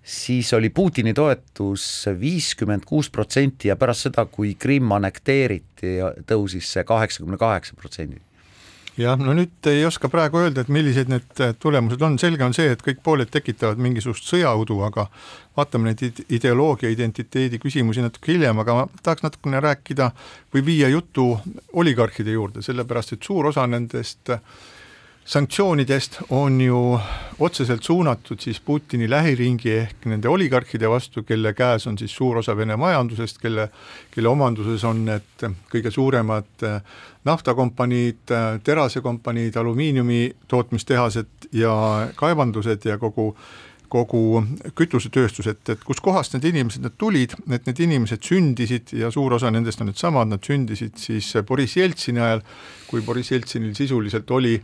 siis 0.02 0.52
oli 0.54 0.70
Putini 0.70 1.14
toetus 1.14 2.06
viiskümmend 2.20 2.86
kuus 2.86 3.10
protsenti 3.10 3.68
ja 3.68 3.76
pärast 3.76 4.08
seda, 4.08 4.24
kui 4.24 4.54
Krimm 4.58 4.92
annekteeriti, 4.96 5.98
tõusis 6.26 6.72
see 6.74 6.84
kaheksakümne 6.84 7.38
kaheksa 7.40 7.76
protsendini. 7.76 8.22
jah, 9.00 9.16
no 9.16 9.32
nüüd 9.32 9.68
ei 9.70 9.84
oska 9.86 10.10
praegu 10.12 10.40
öelda, 10.42 10.60
et 10.60 10.68
millised 10.68 11.08
need 11.08 11.44
tulemused 11.62 12.02
on, 12.04 12.18
selge 12.20 12.44
on 12.44 12.52
see, 12.56 12.72
et 12.74 12.82
kõik 12.84 12.98
pooled 13.04 13.30
tekitavad 13.32 13.78
mingisugust 13.80 14.26
sõjaudu, 14.28 14.80
aga 14.84 15.06
vaatame 15.56 15.92
neid 15.92 16.24
ideoloogia, 16.28 16.90
identiteedi 16.90 17.60
küsimusi 17.62 18.04
natuke 18.04 18.34
hiljem, 18.34 18.60
aga 18.60 18.74
ma 18.76 18.88
tahaks 19.02 19.24
natukene 19.24 19.62
rääkida 19.62 20.10
või 20.52 20.66
viia 20.66 20.90
jutu 20.92 21.30
oligarhide 21.72 22.36
juurde, 22.36 22.64
sellepärast 22.66 23.16
et 23.16 23.24
suur 23.24 23.48
osa 23.52 23.64
nendest 23.70 24.34
äh, 24.34 24.42
sanktsioonidest 25.24 26.20
on 26.30 26.60
ju 26.60 27.00
otseselt 27.40 27.82
suunatud 27.82 28.40
siis 28.40 28.60
Putini 28.60 29.08
lähiringi 29.10 29.72
ehk 29.72 30.04
nende 30.12 30.28
oligarhide 30.28 30.90
vastu, 30.90 31.22
kelle 31.22 31.54
käes 31.56 31.86
on 31.86 31.98
siis 31.98 32.12
suur 32.16 32.40
osa 32.42 32.56
Vene 32.56 32.76
majandusest, 32.76 33.40
kelle, 33.40 33.68
kelle 34.10 34.28
omanduses 34.28 34.84
on 34.84 35.04
need 35.06 35.46
kõige 35.72 35.92
suuremad 35.94 36.66
äh, 36.68 36.82
naftakompaniid, 37.24 38.22
äh, 38.30 38.60
terasekompaniid, 38.64 39.56
alumiiniumi 39.56 40.22
tootmistehased 40.48 41.50
ja 41.52 41.74
kaevandused 42.16 42.88
ja 42.88 42.98
kogu 42.98 43.34
kogu 43.90 44.44
kütusetööstus, 44.78 45.48
et, 45.50 45.62
et 45.72 45.80
kuskohast 45.82 46.36
need 46.36 46.44
inimesed 46.52 46.84
need 46.84 46.94
tulid, 47.00 47.34
et 47.50 47.66
need 47.66 47.80
inimesed 47.82 48.22
sündisid 48.22 48.92
ja 48.94 49.10
suur 49.10 49.34
osa 49.34 49.50
nendest 49.50 49.82
on 49.82 49.90
needsamad, 49.90 50.30
nad 50.30 50.46
sündisid 50.46 50.94
siis 51.02 51.32
Boriss 51.46 51.74
Jeltsini 51.74 52.22
ajal, 52.22 52.44
kui 52.86 53.02
Boriss 53.02 53.34
Jeltsinil 53.34 53.74
sisuliselt 53.74 54.30
oli 54.30 54.60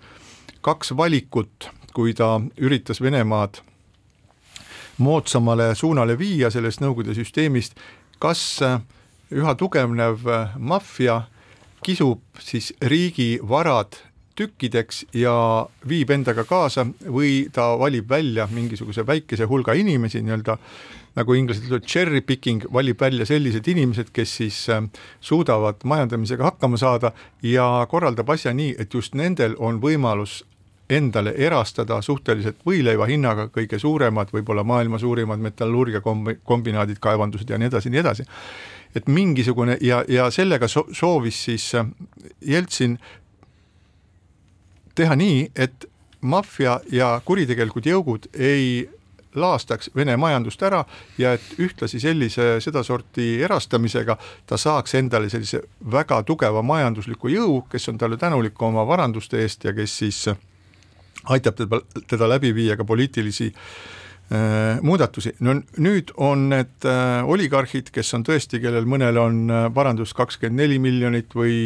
kaks 0.66 0.94
valikut, 0.98 1.68
kui 1.96 2.12
ta 2.16 2.36
üritas 2.60 3.00
Venemaad 3.00 3.62
moodsamale 4.98 5.74
suunale 5.74 6.16
viia 6.18 6.50
sellest 6.52 6.82
Nõukogude 6.84 7.14
süsteemist, 7.16 7.76
kas 8.20 8.42
äh, 8.64 8.80
üha 9.32 9.54
tugevnev 9.58 10.26
äh, 10.28 10.56
maffia 10.58 11.22
kisub 11.84 12.22
siis 12.40 12.72
riigi 12.80 13.36
varad 13.48 13.98
tükkideks 14.36 15.06
ja 15.16 15.32
viib 15.88 16.10
endaga 16.12 16.44
kaasa 16.44 16.84
või 17.08 17.46
ta 17.52 17.70
valib 17.80 18.08
välja 18.10 18.48
mingisuguse 18.52 19.06
väikese 19.06 19.48
hulga 19.48 19.72
inimesi, 19.76 20.20
nii-öelda 20.24 20.58
nagu 21.16 21.36
inglased 21.36 21.64
ütlevad, 21.64 21.86
cherry 21.88 22.20
picking, 22.20 22.66
valib 22.72 23.00
välja 23.00 23.24
sellised 23.28 23.68
inimesed, 23.72 24.12
kes 24.12 24.36
siis 24.42 24.58
äh, 24.72 24.84
suudavad 25.20 25.84
majandamisega 25.84 26.50
hakkama 26.52 26.80
saada 26.80 27.12
ja 27.42 27.86
korraldab 27.90 28.30
asja 28.36 28.52
nii, 28.56 28.74
et 28.78 28.94
just 28.94 29.16
nendel 29.16 29.56
on 29.58 29.80
võimalus 29.80 30.42
endale 30.90 31.34
erastada 31.36 31.98
suhteliselt 32.02 32.60
võileiva 32.66 33.08
hinnaga 33.10 33.48
kõige 33.54 33.78
suuremad, 33.78 34.30
võib-olla 34.32 34.64
maailma 34.64 34.98
suurimad 34.98 35.42
metallurgiakombinaadid, 35.42 37.00
kaevandused 37.02 37.50
ja 37.50 37.58
nii 37.58 37.70
edasi, 37.72 37.90
nii 37.90 38.00
edasi. 38.00 38.26
et 38.94 39.08
mingisugune 39.08 39.78
ja, 39.80 40.04
ja 40.08 40.30
sellega 40.30 40.68
so 40.68 40.86
soovis 40.92 41.44
siis 41.44 41.74
äh, 41.74 41.86
Jeltsin 42.40 42.98
teha 44.94 45.16
nii, 45.16 45.50
et 45.56 45.84
maffia 46.20 46.80
ja 46.92 47.20
kuritegelikud 47.24 47.86
jõugud 47.86 48.30
ei 48.32 48.88
laastaks 49.36 49.90
Vene 49.96 50.16
majandust 50.16 50.62
ära 50.62 50.84
ja 51.18 51.34
et 51.36 51.60
ühtlasi 51.60 52.00
sellise 52.00 52.56
sedasorti 52.64 53.42
erastamisega 53.44 54.16
ta 54.46 54.56
saaks 54.56 54.94
endale 54.94 55.28
sellise 55.28 55.60
väga 55.92 56.22
tugeva 56.22 56.62
majandusliku 56.62 57.28
jõu, 57.28 57.62
kes 57.70 57.88
on 57.92 57.98
talle 57.98 58.16
tänulik 58.16 58.62
oma 58.62 58.86
varanduste 58.86 59.42
eest 59.42 59.64
ja 59.64 59.74
kes 59.76 59.98
siis 59.98 60.24
aitab 61.34 61.58
teda, 61.58 61.80
teda 62.08 62.28
läbi 62.30 62.52
viia 62.56 62.76
ka 62.78 62.86
poliitilisi 62.86 63.48
äh, 63.52 64.78
muudatusi, 64.82 65.34
no 65.46 65.56
nüüd 65.82 66.12
on 66.16 66.48
need 66.52 66.86
äh, 66.88 67.26
oligarhid, 67.26 67.90
kes 67.94 68.14
on 68.18 68.26
tõesti, 68.26 68.60
kellel 68.62 68.88
mõnel 68.88 69.20
on 69.22 69.44
äh, 69.50 69.66
varandus 69.74 70.14
kakskümmend 70.18 70.62
neli 70.62 70.80
miljonit 70.82 71.36
või 71.36 71.58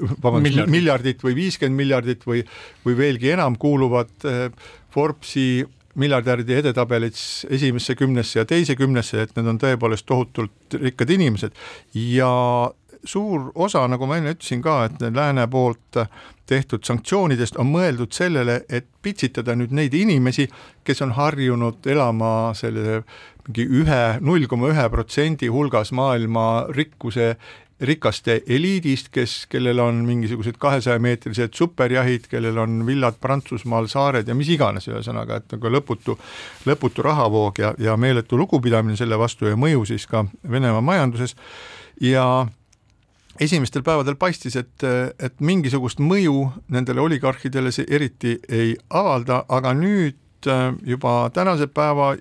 vabandust, 0.00 0.44
miljardit. 0.44 0.74
miljardit 0.76 1.24
või 1.24 1.38
viiskümmend 1.42 1.80
miljardit 1.84 2.28
või, 2.28 2.44
või 2.84 2.98
veelgi 3.00 3.32
enam, 3.36 3.58
kuuluvad 3.60 4.28
äh, 4.28 4.46
Forbesi 4.94 5.64
miljardäride 5.98 6.58
edetabelis 6.58 7.44
esimesse 7.50 7.94
kümnesse 7.98 8.40
ja 8.40 8.46
teise 8.48 8.74
kümnesse, 8.78 9.24
et 9.24 9.36
need 9.36 9.50
on 9.52 9.60
tõepoolest 9.62 10.06
tohutult 10.08 10.76
rikkad 10.80 11.12
inimesed 11.14 11.54
ja 11.94 12.30
suur 13.04 13.50
osa, 13.54 13.84
nagu 13.88 14.06
ma 14.06 14.18
enne 14.18 14.34
ütlesin 14.34 14.62
ka, 14.64 14.84
et 14.88 15.04
lääne 15.14 15.46
poolt 15.50 16.00
tehtud 16.48 16.84
sanktsioonidest 16.84 17.56
on 17.60 17.70
mõeldud 17.72 18.12
sellele, 18.12 18.62
et 18.68 18.86
pitsitada 19.02 19.54
nüüd 19.56 19.72
neid 19.72 19.94
inimesi, 19.96 20.48
kes 20.84 21.00
on 21.04 21.14
harjunud 21.16 21.86
elama 21.88 22.52
selle 22.56 23.02
mingi 23.44 23.66
ühe, 23.68 24.04
null 24.24 24.46
koma 24.48 24.70
ühe 24.72 24.86
protsendi 24.88 25.50
hulgas 25.52 25.92
maailma 25.92 26.66
rikkuse 26.72 27.34
rikaste 27.84 28.38
eliidist, 28.46 29.10
kes, 29.12 29.46
kellel 29.50 29.80
on 29.82 30.04
mingisugused 30.06 30.56
kahesajameetrised 30.62 31.56
superjahid, 31.58 32.28
kellel 32.30 32.58
on 32.62 32.84
villad 32.86 33.18
Prantsusmaal, 33.20 33.88
saared 33.90 34.28
ja 34.30 34.36
mis 34.38 34.48
iganes, 34.54 34.86
ühesõnaga, 34.88 35.40
et 35.40 35.56
nagu 35.56 35.72
lõputu, 35.74 36.16
lõputu 36.68 37.04
rahavoog 37.04 37.58
ja, 37.60 37.74
ja 37.82 37.96
meeletu 38.00 38.38
lugupidamine 38.40 38.96
selle 38.96 39.18
vastu 39.20 39.50
ja 39.50 39.58
mõju 39.58 39.84
siis 39.90 40.06
ka 40.06 40.24
Venemaa 40.50 40.84
majanduses. 40.86 41.34
Ja 42.00 42.46
esimestel 43.40 43.82
päevadel 43.82 44.16
paistis, 44.18 44.56
et, 44.56 44.84
et 45.18 45.40
mingisugust 45.40 46.02
mõju 46.02 46.50
nendele 46.74 47.02
oligarhidele 47.02 47.72
see 47.74 47.86
eriti 47.90 48.36
ei 48.48 48.74
avalda, 48.90 49.44
aga 49.48 49.74
nüüd 49.74 50.48
äh, 50.50 50.70
juba 50.86 51.30
tänase 51.34 51.66
päeva 51.66 52.14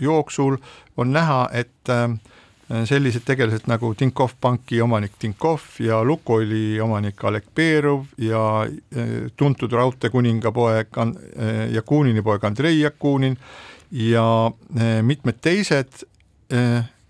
jooksul 0.00 0.58
on 0.96 1.12
näha, 1.12 1.46
et 1.52 1.92
äh, 1.92 2.84
sellised 2.86 3.24
tegelased 3.26 3.66
nagu 3.66 3.94
Tinkoff 3.98 4.36
panki 4.40 4.80
omanik 4.82 5.16
Tinkoff 5.18 5.80
ja 5.82 6.04
Lukoili 6.04 6.80
omanik 6.80 7.24
Alek 7.24 7.48
Berov 7.54 8.06
ja 8.18 8.44
äh, 8.66 9.10
tuntud 9.36 9.72
raudteekuninga 9.72 10.52
poeg 10.52 11.02
Jakunini 11.72 12.22
poeg 12.22 12.44
Andrei 12.44 12.80
Jakunin 12.80 13.36
ja 13.90 14.24
mitmed 15.02 15.40
teised 15.42 16.04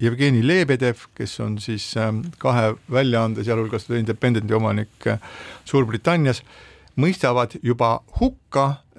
Jevgeni 0.00 0.40
Lebedev, 0.46 0.96
kes 1.14 1.34
on 1.44 1.58
siis 1.60 1.84
ähm, 2.00 2.22
kahe 2.40 2.74
väljaande, 2.92 3.44
sealhulgas 3.44 3.84
The 3.84 3.98
Independendi 4.00 4.54
omanik 4.56 5.06
äh, 5.06 5.20
Suurbritannias, 5.68 6.40
mõistavad 7.00 7.58
juba 7.62 7.98
hukka 8.20 8.49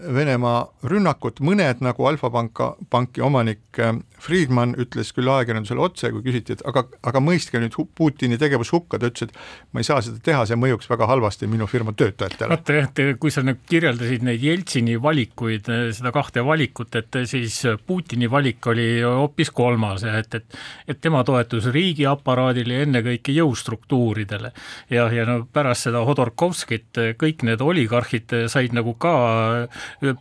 Venemaa 0.01 0.63
rünnakut, 0.89 1.41
mõned 1.45 1.81
nagu 1.85 2.05
Alfa 2.09 2.31
panka, 2.33 2.71
panki 2.89 3.21
omanik 3.21 3.77
äh, 3.77 3.93
Friedman 4.21 4.73
ütles 4.81 5.11
küll 5.13 5.29
ajakirjandusele 5.29 5.81
otse, 5.81 6.09
kui 6.13 6.23
küsiti, 6.25 6.55
et 6.55 6.63
aga, 6.69 6.83
aga 7.05 7.21
mõistke 7.21 7.61
nüüd 7.61 7.75
Putini 7.97 8.37
tegevus 8.41 8.71
hukka, 8.73 8.99
ta 9.01 9.09
ütles, 9.11 9.29
et 9.29 9.73
ma 9.73 9.81
ei 9.81 9.87
saa 9.87 10.01
seda 10.05 10.21
teha, 10.25 10.43
see 10.49 10.57
mõjuks 10.57 10.89
väga 10.89 11.07
halvasti 11.09 11.49
minu 11.49 11.67
firma 11.69 11.93
töötajatele. 11.97 12.49
vaata 12.53 12.77
jah, 12.77 13.13
kui 13.21 13.33
sa 13.33 13.43
nüüd 13.45 13.61
kirjeldasid 13.69 14.25
neid 14.25 14.45
Jeltsini 14.45 14.97
valikuid, 15.01 15.69
seda 15.97 16.13
kahte 16.15 16.45
valikut, 16.45 16.97
et 16.97 17.21
siis 17.29 17.59
Putini 17.85 18.29
valik 18.31 18.71
oli 18.73 18.87
hoopis 19.05 19.53
kolmas, 19.53 20.05
et, 20.07 20.39
et 20.39 20.59
et 20.87 21.01
tema 21.01 21.23
toetus 21.27 21.69
riigiaparaadile 21.73 22.77
ja 22.79 22.85
ennekõike 22.87 23.33
jõustruktuuridele. 23.35 24.51
ja, 24.89 25.07
ja 25.13 25.25
no 25.29 25.41
pärast 25.53 25.87
seda 25.87 26.03
Hodorkovskit 26.05 27.01
kõik 27.21 27.45
need 27.47 27.61
oligarhid 27.61 28.33
said 28.51 28.73
nagu 28.77 28.93
ka 29.01 29.15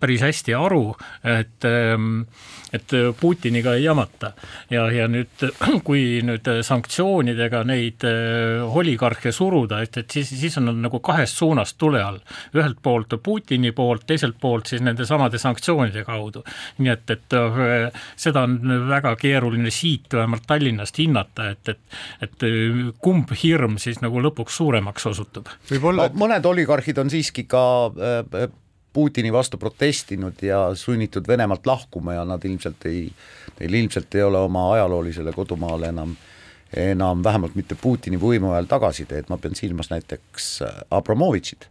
päris 0.01 0.25
hästi 0.27 0.55
aru, 0.59 0.85
et 1.25 1.69
et 2.73 2.93
Putiniga 3.21 3.75
ei 3.75 3.85
jamata. 3.85 4.33
ja, 4.71 4.91
ja 4.93 5.09
nüüd, 5.11 5.43
kui 5.87 6.21
nüüd 6.27 6.47
sanktsioonidega 6.67 7.63
neid 7.69 8.07
äh, 8.07 8.77
oligarhe 8.77 9.33
suruda, 9.35 9.81
et, 9.83 9.97
et 10.03 10.11
siis, 10.11 10.31
siis 10.41 10.59
on 10.61 10.71
nad 10.71 10.79
nagu 10.87 11.01
kahest 11.05 11.39
suunast 11.39 11.79
tule 11.79 12.03
all. 12.03 12.21
ühelt 12.55 12.79
poolt 12.83 13.15
Putini 13.23 13.73
poolt, 13.73 14.07
teiselt 14.07 14.39
poolt 14.41 14.71
siis 14.71 14.85
nende 14.87 15.07
samade 15.07 15.39
sanktsioonide 15.39 16.05
kaudu. 16.07 16.45
nii 16.79 16.93
et, 16.93 17.11
et 17.11 17.39
äh, 17.39 18.03
seda 18.17 18.47
on 18.47 18.59
väga 18.89 19.17
keeruline 19.21 19.71
siit 19.75 20.15
vähemalt 20.15 20.47
Tallinnast 20.47 20.99
hinnata, 20.99 21.51
et, 21.51 21.75
et, 21.75 22.01
et 22.23 22.47
äh, 22.47 22.81
kumb 23.03 23.35
hirm 23.43 23.79
siis 23.83 24.01
nagu 24.05 24.23
lõpuks 24.23 24.63
suuremaks 24.63 25.11
osutub. 25.11 25.51
võib-olla 25.71 26.09
no, 26.09 26.25
mõned 26.25 26.47
oligarhid 26.47 26.99
on 27.03 27.11
siiski 27.11 27.49
ka 27.51 27.65
Putini 28.93 29.33
vastu 29.33 29.59
protestinud 29.59 30.43
ja 30.43 30.75
sunnitud 30.75 31.29
Venemaalt 31.29 31.67
lahkuma 31.67 32.17
ja 32.17 32.25
nad 32.27 32.45
ilmselt 32.45 32.87
ei, 32.91 33.05
neil 33.61 33.75
ilmselt 33.75 34.15
ei 34.15 34.23
ole 34.27 34.39
oma 34.39 34.73
ajaloolisele 34.75 35.33
kodumaale 35.33 35.93
enam 35.95 36.17
enam 36.77 37.25
vähemalt 37.25 37.55
mitte 37.59 37.75
Putini 37.75 38.19
võimu 38.21 38.53
ajal 38.55 38.69
tagasiteed, 38.71 39.29
ma 39.29 39.39
pean 39.43 39.57
silmas 39.59 39.91
näiteks 39.91 40.51
äh, 40.63 40.83
Abramovitšit, 40.95 41.67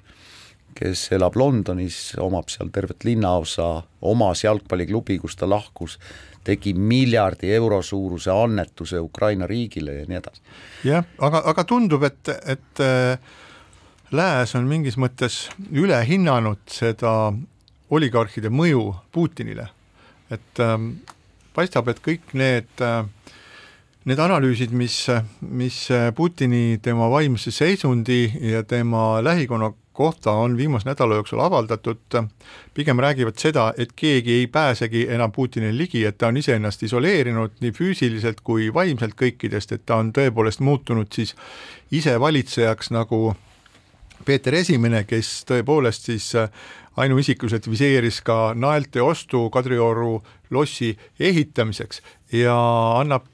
kes 0.75 1.05
elab 1.15 1.37
Londonis, 1.39 2.17
omab 2.19 2.51
seal 2.51 2.71
tervet 2.75 3.03
linnaosa, 3.07 3.69
omas 4.01 4.43
jalgpalliklubi, 4.43 5.19
kus 5.23 5.37
ta 5.39 5.47
lahkus, 5.49 5.97
tegi 6.43 6.73
miljardi 6.73 7.51
euro 7.55 7.81
suuruse 7.81 8.31
annetuse 8.31 8.99
Ukraina 8.99 9.47
riigile 9.47 10.01
ja 10.01 10.07
nii 10.07 10.19
edasi. 10.19 10.43
jah, 10.87 11.07
aga, 11.19 11.43
aga 11.53 11.63
tundub, 11.63 12.03
et, 12.03 12.35
et 12.45 12.83
äh 12.83 13.37
Lääs 14.11 14.55
on 14.57 14.65
mingis 14.65 14.97
mõttes 14.97 15.49
üle 15.69 15.99
hinnanud 16.07 16.63
seda 16.71 17.31
oligarhide 17.93 18.49
mõju 18.49 18.95
Putinile. 19.11 19.69
et 20.31 20.59
ähm, 20.59 20.91
paistab, 21.53 21.87
et 21.89 21.99
kõik 22.05 22.33
need 22.33 22.81
äh, 22.81 23.05
need 24.09 24.19
analüüsid, 24.19 24.71
mis, 24.73 24.95
mis 25.41 25.77
Putini, 26.15 26.79
tema 26.81 27.09
vaimse 27.11 27.51
seisundi 27.51 28.31
ja 28.41 28.63
tema 28.63 29.23
lähikonna 29.23 29.71
kohta 29.93 30.31
on 30.31 30.55
viimase 30.57 30.87
nädala 30.87 31.17
jooksul 31.19 31.41
avaldatud, 31.43 32.15
pigem 32.73 33.01
räägivad 33.03 33.37
seda, 33.37 33.73
et 33.77 33.91
keegi 33.95 34.37
ei 34.39 34.47
pääsegi 34.47 35.05
enam 35.11 35.31
Putinile 35.31 35.75
ligi, 35.77 36.05
et 36.05 36.17
ta 36.17 36.31
on 36.31 36.39
iseennast 36.39 36.83
isoleerinud 36.87 37.59
nii 37.59 37.75
füüsiliselt 37.75 38.39
kui 38.43 38.71
vaimselt 38.73 39.17
kõikidest, 39.19 39.75
et 39.75 39.85
ta 39.85 39.99
on 39.99 40.13
tõepoolest 40.15 40.63
muutunud 40.63 41.11
siis 41.13 41.35
isevalitsejaks 41.91 42.93
nagu 42.95 43.35
Peeter 44.25 44.55
Esimene, 44.59 45.03
kes 45.07 45.43
tõepoolest 45.49 46.09
siis 46.09 46.31
ainuisikuliselt 46.99 47.69
viseeris 47.71 48.19
ka 48.25 48.53
naelte 48.55 49.01
ostu 49.01 49.45
Kadrioru 49.53 50.19
lossi 50.51 50.91
ehitamiseks 51.19 52.01
ja 52.35 52.55
annab 52.99 53.29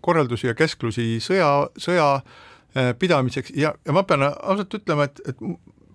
korraldusi 0.00 0.46
ja 0.46 0.54
käsklusi 0.54 1.16
sõja, 1.24 1.50
sõja 1.76 2.12
Äh, 2.76 2.94
pidamiseks. 2.98 3.50
Ja, 3.56 3.72
ja 3.86 3.92
ma 3.96 4.02
pean 4.04 4.22
ausalt 4.28 4.74
ütlema, 4.76 5.06
et, 5.08 5.20
et 5.24 5.38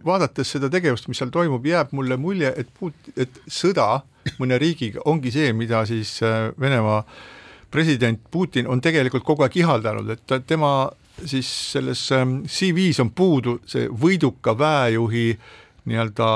vaadates 0.06 0.50
seda 0.56 0.72
tegevust, 0.74 1.06
mis 1.08 1.20
seal 1.22 1.30
toimub, 1.32 1.64
jääb 1.70 1.92
mulle 1.94 2.18
mulje, 2.18 2.50
et 2.58 2.72
Put-, 2.80 3.12
et 3.14 3.38
sõda 3.46 4.02
mõne 4.42 4.58
riigiga 4.58 5.04
ongi 5.08 5.30
see, 5.32 5.52
mida 5.54 5.84
siis 5.86 6.16
äh, 6.26 6.50
Venemaa 6.60 7.04
president 7.72 8.20
Putin 8.34 8.66
on 8.68 8.82
tegelikult 8.82 9.24
kogu 9.28 9.46
aeg 9.46 9.60
ihaldanud, 9.62 10.10
et 10.16 10.26
ta, 10.26 10.42
tema 10.42 10.74
siis 11.26 11.50
selles 11.72 12.12
ähm, 12.12 12.42
CV-s 12.48 13.00
on 13.04 13.12
puudu 13.16 13.60
see 13.70 13.88
võiduka 13.88 14.56
väejuhi 14.58 15.28
nii-öelda 15.86 16.30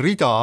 rida 0.00 0.34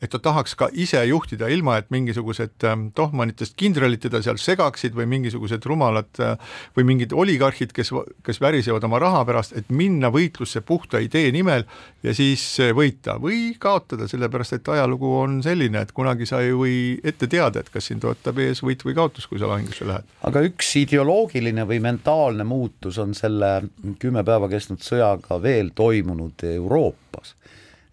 et 0.00 0.10
ta 0.12 0.18
tahaks 0.22 0.54
ka 0.56 0.70
ise 0.72 1.00
juhtida, 1.04 1.48
ilma 1.52 1.76
et 1.80 1.90
mingisugused 1.92 2.64
ähm, 2.64 2.88
tohmanitest 2.96 3.56
kindralid 3.60 4.00
teda 4.06 4.22
seal 4.24 4.38
segaksid 4.40 4.94
või 4.96 5.06
mingisugused 5.10 5.64
rumalad 5.68 6.20
äh, 6.24 6.36
või 6.76 6.86
mingid 6.88 7.12
oligarhid, 7.12 7.74
kes, 7.76 7.92
kes 8.24 8.40
värisevad 8.40 8.84
oma 8.88 9.00
raha 9.02 9.22
pärast, 9.28 9.52
et 9.58 9.68
minna 9.68 10.08
võitlusse 10.12 10.62
puhta 10.64 11.02
idee 11.04 11.28
nimel 11.34 11.66
ja 12.06 12.14
siis 12.16 12.44
võita 12.76 13.18
või 13.20 13.54
kaotada, 13.60 14.08
sellepärast 14.08 14.56
et 14.56 14.72
ajalugu 14.72 15.12
on 15.20 15.40
selline, 15.44 15.84
et 15.84 15.92
kunagi 15.96 16.28
sa 16.28 16.40
ei 16.44 16.54
või 16.56 16.76
ette 17.04 17.28
teada, 17.30 17.60
et 17.60 17.68
kas 17.72 17.90
sind 17.92 18.04
ootab 18.08 18.40
ees 18.40 18.64
võit 18.64 18.84
või 18.86 18.96
kaotus, 18.96 19.28
kui 19.28 19.40
sa 19.40 19.50
lahingusse 19.52 19.88
lähed. 19.88 20.16
aga 20.26 20.44
üks 20.48 20.72
ideoloogiline 20.80 21.66
või 21.68 21.80
mentaalne 21.84 22.46
muutus 22.48 22.98
on 23.02 23.12
selle 23.18 23.52
kümme 24.00 24.24
päeva 24.24 24.48
kestnud 24.48 24.80
sõjaga 24.84 25.40
veel 25.42 25.74
toimunud 25.76 26.48
Euroopas 26.54 27.36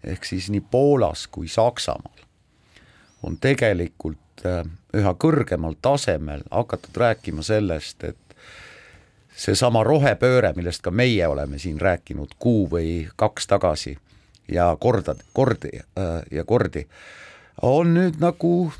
ehk 0.04 0.24
siis 0.24 0.50
nii 0.50 0.62
Poolas 0.70 1.26
kui 1.26 1.48
Saksamaal 1.48 2.24
on 3.22 3.36
tegelikult 3.40 4.46
äh, 4.46 4.62
üha 4.94 5.14
kõrgemal 5.14 5.76
tasemel 5.82 6.44
hakatud 6.50 6.96
rääkima 6.96 7.42
sellest, 7.42 8.04
et 8.04 8.36
seesama 9.38 9.84
rohepööre, 9.86 10.52
millest 10.56 10.82
ka 10.82 10.90
meie 10.90 11.26
oleme 11.26 11.58
siin 11.58 11.80
rääkinud 11.80 12.36
kuu 12.38 12.66
või 12.70 13.08
kaks 13.16 13.46
tagasi 13.46 13.96
ja 14.48 14.70
kordad, 14.80 15.22
kordi 15.32 15.78
äh, 15.78 16.22
ja 16.30 16.44
kordi, 16.44 16.86
on 17.62 17.94
nüüd 17.94 18.22
nagu 18.22 18.72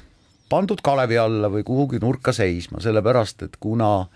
pandud 0.48 0.80
kalevi 0.82 1.18
alla 1.18 1.50
või 1.52 1.64
kuhugi 1.66 2.00
nurka 2.02 2.32
seisma, 2.32 2.80
sellepärast 2.80 3.42
et 3.42 3.56
kuna 3.60 4.08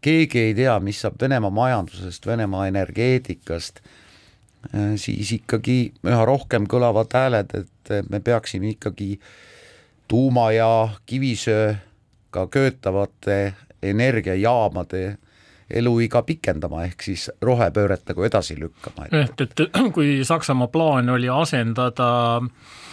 keegi 0.00 0.40
ei 0.48 0.54
tea, 0.54 0.78
mis 0.80 1.00
saab 1.02 1.18
Venemaa 1.20 1.50
majandusest, 1.50 2.26
Venemaa 2.26 2.66
energeetikast 2.70 3.82
siis 4.96 5.32
ikkagi 5.32 5.92
üha 6.06 6.24
rohkem 6.28 6.66
kõlavad 6.70 7.12
hääled, 7.14 7.52
et 7.54 8.10
me 8.10 8.20
peaksime 8.20 8.74
ikkagi 8.74 9.18
tuuma- 10.08 10.52
ja 10.52 10.88
kivisööga 11.06 12.46
köötavate 12.50 13.54
energiajaamade 13.82 15.18
eluiga 15.70 16.22
pikendama, 16.22 16.84
ehk 16.86 17.02
siis 17.02 17.30
rohepööret 17.42 18.06
nagu 18.08 18.22
edasi 18.22 18.54
lükkama. 18.60 19.06
et, 19.10 19.40
et 19.40 19.62
kui 19.94 20.24
Saksamaa 20.24 20.68
plaan 20.70 21.08
oli 21.10 21.28
asendada 21.28 22.10
äh, 22.36 22.50
Äh, 22.50 22.85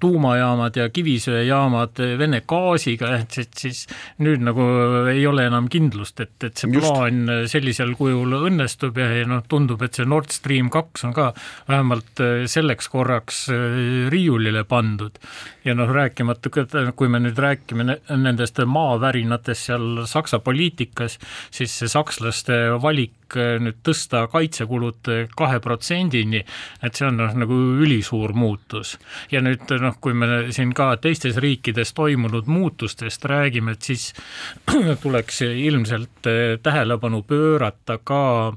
tuumajaamad 0.00 0.76
ja 0.76 0.88
kivisöejaamad 0.92 2.00
Vene 2.18 2.42
gaasiga, 2.48 3.14
et 3.22 3.36
siis, 3.36 3.48
siis 3.56 3.78
nüüd 4.22 4.42
nagu 4.44 4.64
ei 5.10 5.24
ole 5.26 5.46
enam 5.48 5.68
kindlust, 5.72 6.20
et, 6.20 6.34
et 6.44 6.56
see 6.58 6.70
Just. 6.72 6.86
plaan 6.86 7.46
sellisel 7.50 7.94
kujul 7.96 8.36
õnnestub 8.42 8.98
ja, 9.00 9.08
ja 9.22 9.28
noh, 9.28 9.42
tundub, 9.48 9.82
et 9.84 9.96
see 9.96 10.08
Nord 10.08 10.32
Stream 10.34 10.68
kaks 10.72 11.06
on 11.08 11.14
ka 11.16 11.30
vähemalt 11.70 12.22
äh, 12.22 12.44
selleks 12.50 12.90
korraks 12.92 13.46
äh, 13.52 14.10
riiulile 14.12 14.64
pandud. 14.68 15.18
ja 15.64 15.74
noh, 15.78 15.90
rääkimata, 15.94 16.50
kui 16.96 17.08
me 17.08 17.20
nüüd 17.22 17.38
räägime 17.38 17.98
nendest 18.10 18.58
maavärinatest 18.66 19.70
seal 19.70 20.04
Saksa 20.10 20.40
poliitikas, 20.42 21.18
siis 21.54 21.74
see 21.78 21.90
sakslaste 21.90 22.58
valik 22.82 23.21
nüüd 23.36 23.80
tõsta 23.84 24.26
kaitsekulud 24.32 25.10
kahe 25.36 25.60
protsendini, 25.64 26.42
et 26.82 26.94
see 26.94 27.08
on 27.08 27.20
noh, 27.20 27.34
nagu 27.44 27.58
ülisuur 27.82 28.34
muutus. 28.36 28.98
ja 29.30 29.40
nüüd 29.40 29.62
et 29.62 29.80
noh, 29.82 29.96
kui 30.00 30.14
me 30.16 30.52
siin 30.54 30.72
ka 30.76 30.92
teistes 31.02 31.38
riikides 31.42 31.92
toimunud 31.96 32.48
muutustest 32.50 33.24
räägime, 33.24 33.76
et 33.76 33.82
siis 33.82 34.12
tuleks 35.02 35.42
ilmselt 35.42 36.26
eh, 36.26 36.58
tähelepanu 36.62 37.22
pöörata 37.22 37.98
ka 38.04 38.52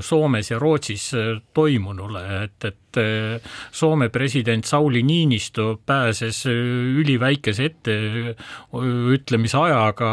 Soomes 0.00 0.50
ja 0.50 0.58
Rootsis 0.58 1.12
eh, 1.14 1.40
toimunule, 1.54 2.24
et, 2.44 2.64
et 2.64 2.89
eh, 2.96 3.40
Soome 3.72 4.08
president 4.08 4.64
Sauli 4.64 5.02
Niinisto 5.02 5.80
pääses 5.86 6.46
üliväikese 6.46 7.64
etteütlemise 7.70 9.58
ajaga 9.58 10.10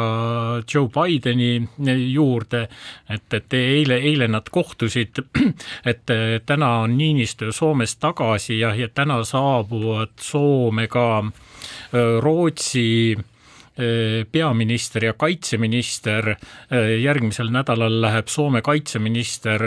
Joe 0.74 0.90
Bideni 0.94 1.68
juurde, 2.12 2.68
et, 3.10 3.34
et 3.34 3.54
eile, 3.54 3.98
eile 3.98 4.28
nad 4.28 4.50
kohtusid, 4.52 5.24
et 5.92 6.16
täna 6.46 6.74
on 6.84 6.98
Niinisto 6.98 7.52
Soomest 7.52 8.00
tagasi 8.00 8.60
ja, 8.60 8.76
ja 8.76 8.90
täna 8.90 9.24
saabuvad 9.24 10.14
Soome 10.22 10.88
ka 10.88 11.24
Rootsi 12.22 13.18
peaminister 14.32 15.06
ja 15.06 15.14
kaitseminister, 15.14 16.34
järgmisel 17.02 17.52
nädalal 17.54 18.00
läheb 18.02 18.32
Soome 18.32 18.64
kaitseminister 18.66 19.62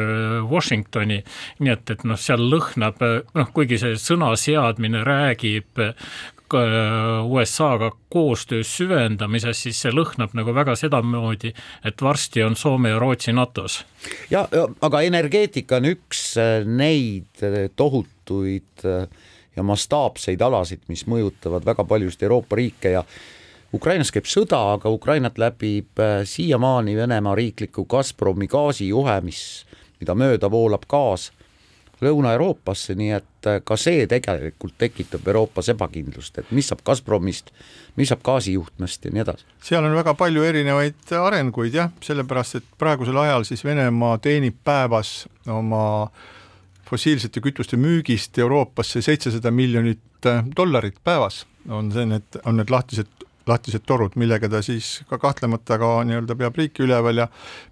Washingtoni, 0.51 1.21
nii 1.63 1.73
et, 1.73 1.95
et 1.95 2.05
noh, 2.09 2.19
seal 2.19 2.43
lõhnab, 2.51 2.99
noh 3.39 3.55
kuigi 3.55 3.79
see 3.79 3.95
sõna 4.01 4.33
seadmine 4.39 5.05
räägib 5.07 5.79
USA-ga 7.25 7.91
koostöös 8.09 8.77
süvendamises, 8.77 9.63
siis 9.63 9.81
see 9.83 9.93
lõhnab 9.95 10.35
nagu 10.35 10.55
väga 10.55 10.75
sedamoodi, 10.77 11.53
et 11.87 12.03
varsti 12.03 12.43
on 12.43 12.57
Soome 12.57 12.91
ja 12.91 12.99
Rootsi 12.99 13.33
NATO-s. 13.33 13.85
ja, 14.31 14.49
aga 14.81 15.01
energeetika 15.07 15.79
on 15.79 15.93
üks 15.93 16.35
neid 16.67 17.45
tohutuid 17.77 18.85
äh, 18.85 19.07
ja 19.57 19.63
mastaapseid 19.63 20.43
alasid, 20.43 20.83
mis 20.89 21.07
mõjutavad 21.07 21.67
väga 21.67 21.85
paljusid 21.85 22.23
Euroopa 22.27 22.59
riike 22.59 22.97
ja 22.97 23.05
Ukrainas 23.75 24.11
käib 24.11 24.27
sõda, 24.27 24.59
aga 24.75 24.91
Ukrainat 24.91 25.39
läbib 25.39 26.01
äh, 26.03 26.23
siiamaani 26.27 26.97
Venemaa 26.97 27.37
riikliku 27.39 27.85
Gazpromi 27.91 28.49
gaasijuhe, 28.51 29.21
mis, 29.23 29.43
mida 30.01 30.17
mööda 30.19 30.51
voolab 30.51 30.89
gaas 30.91 31.31
Lõuna-Euroopasse, 32.01 32.95
nii 32.97 33.11
et 33.13 33.47
äh, 33.49 33.61
ka 33.65 33.77
see 33.79 34.07
tegelikult 34.11 34.75
tekitab 34.81 35.27
Euroopas 35.29 35.69
ebakindlust, 35.75 36.41
et 36.41 36.51
mis 36.57 36.71
saab 36.71 36.81
Gazpromist, 36.87 37.53
mis 38.01 38.11
saab 38.11 38.25
gaasijuhtmest 38.27 39.05
ja 39.05 39.15
nii 39.15 39.25
edasi. 39.27 39.47
seal 39.63 39.85
on 39.85 39.95
väga 39.95 40.17
palju 40.19 40.45
erinevaid 40.49 41.15
arenguid 41.21 41.77
jah, 41.77 41.93
sellepärast 42.03 42.59
et 42.59 42.69
praegusel 42.81 43.21
ajal 43.23 43.47
siis 43.49 43.65
Venemaa 43.65 44.19
teenib 44.19 44.59
päevas 44.65 45.29
oma 45.47 45.85
fossiilsete 46.91 47.39
kütuste 47.45 47.79
müügist 47.79 48.39
Euroopasse 48.39 49.03
seitsesada 49.05 49.53
miljonit 49.55 50.27
äh, 50.27 50.43
dollarit 50.57 50.99
päevas, 51.05 51.45
on 51.69 51.93
see, 51.93 52.09
need, 52.09 52.41
on 52.43 52.59
need 52.59 52.73
lahtised 52.73 53.29
lahtised 53.51 53.85
torud, 53.87 54.15
millega 54.21 54.49
ta 54.49 54.63
siis 54.65 55.01
ka 55.11 55.19
kahtlemata 55.19 55.79
ka 55.81 55.91
nii-öelda 56.07 56.37
peab 56.39 56.57
riiki 56.61 56.87
üleval 56.87 57.25
ja 57.25 57.27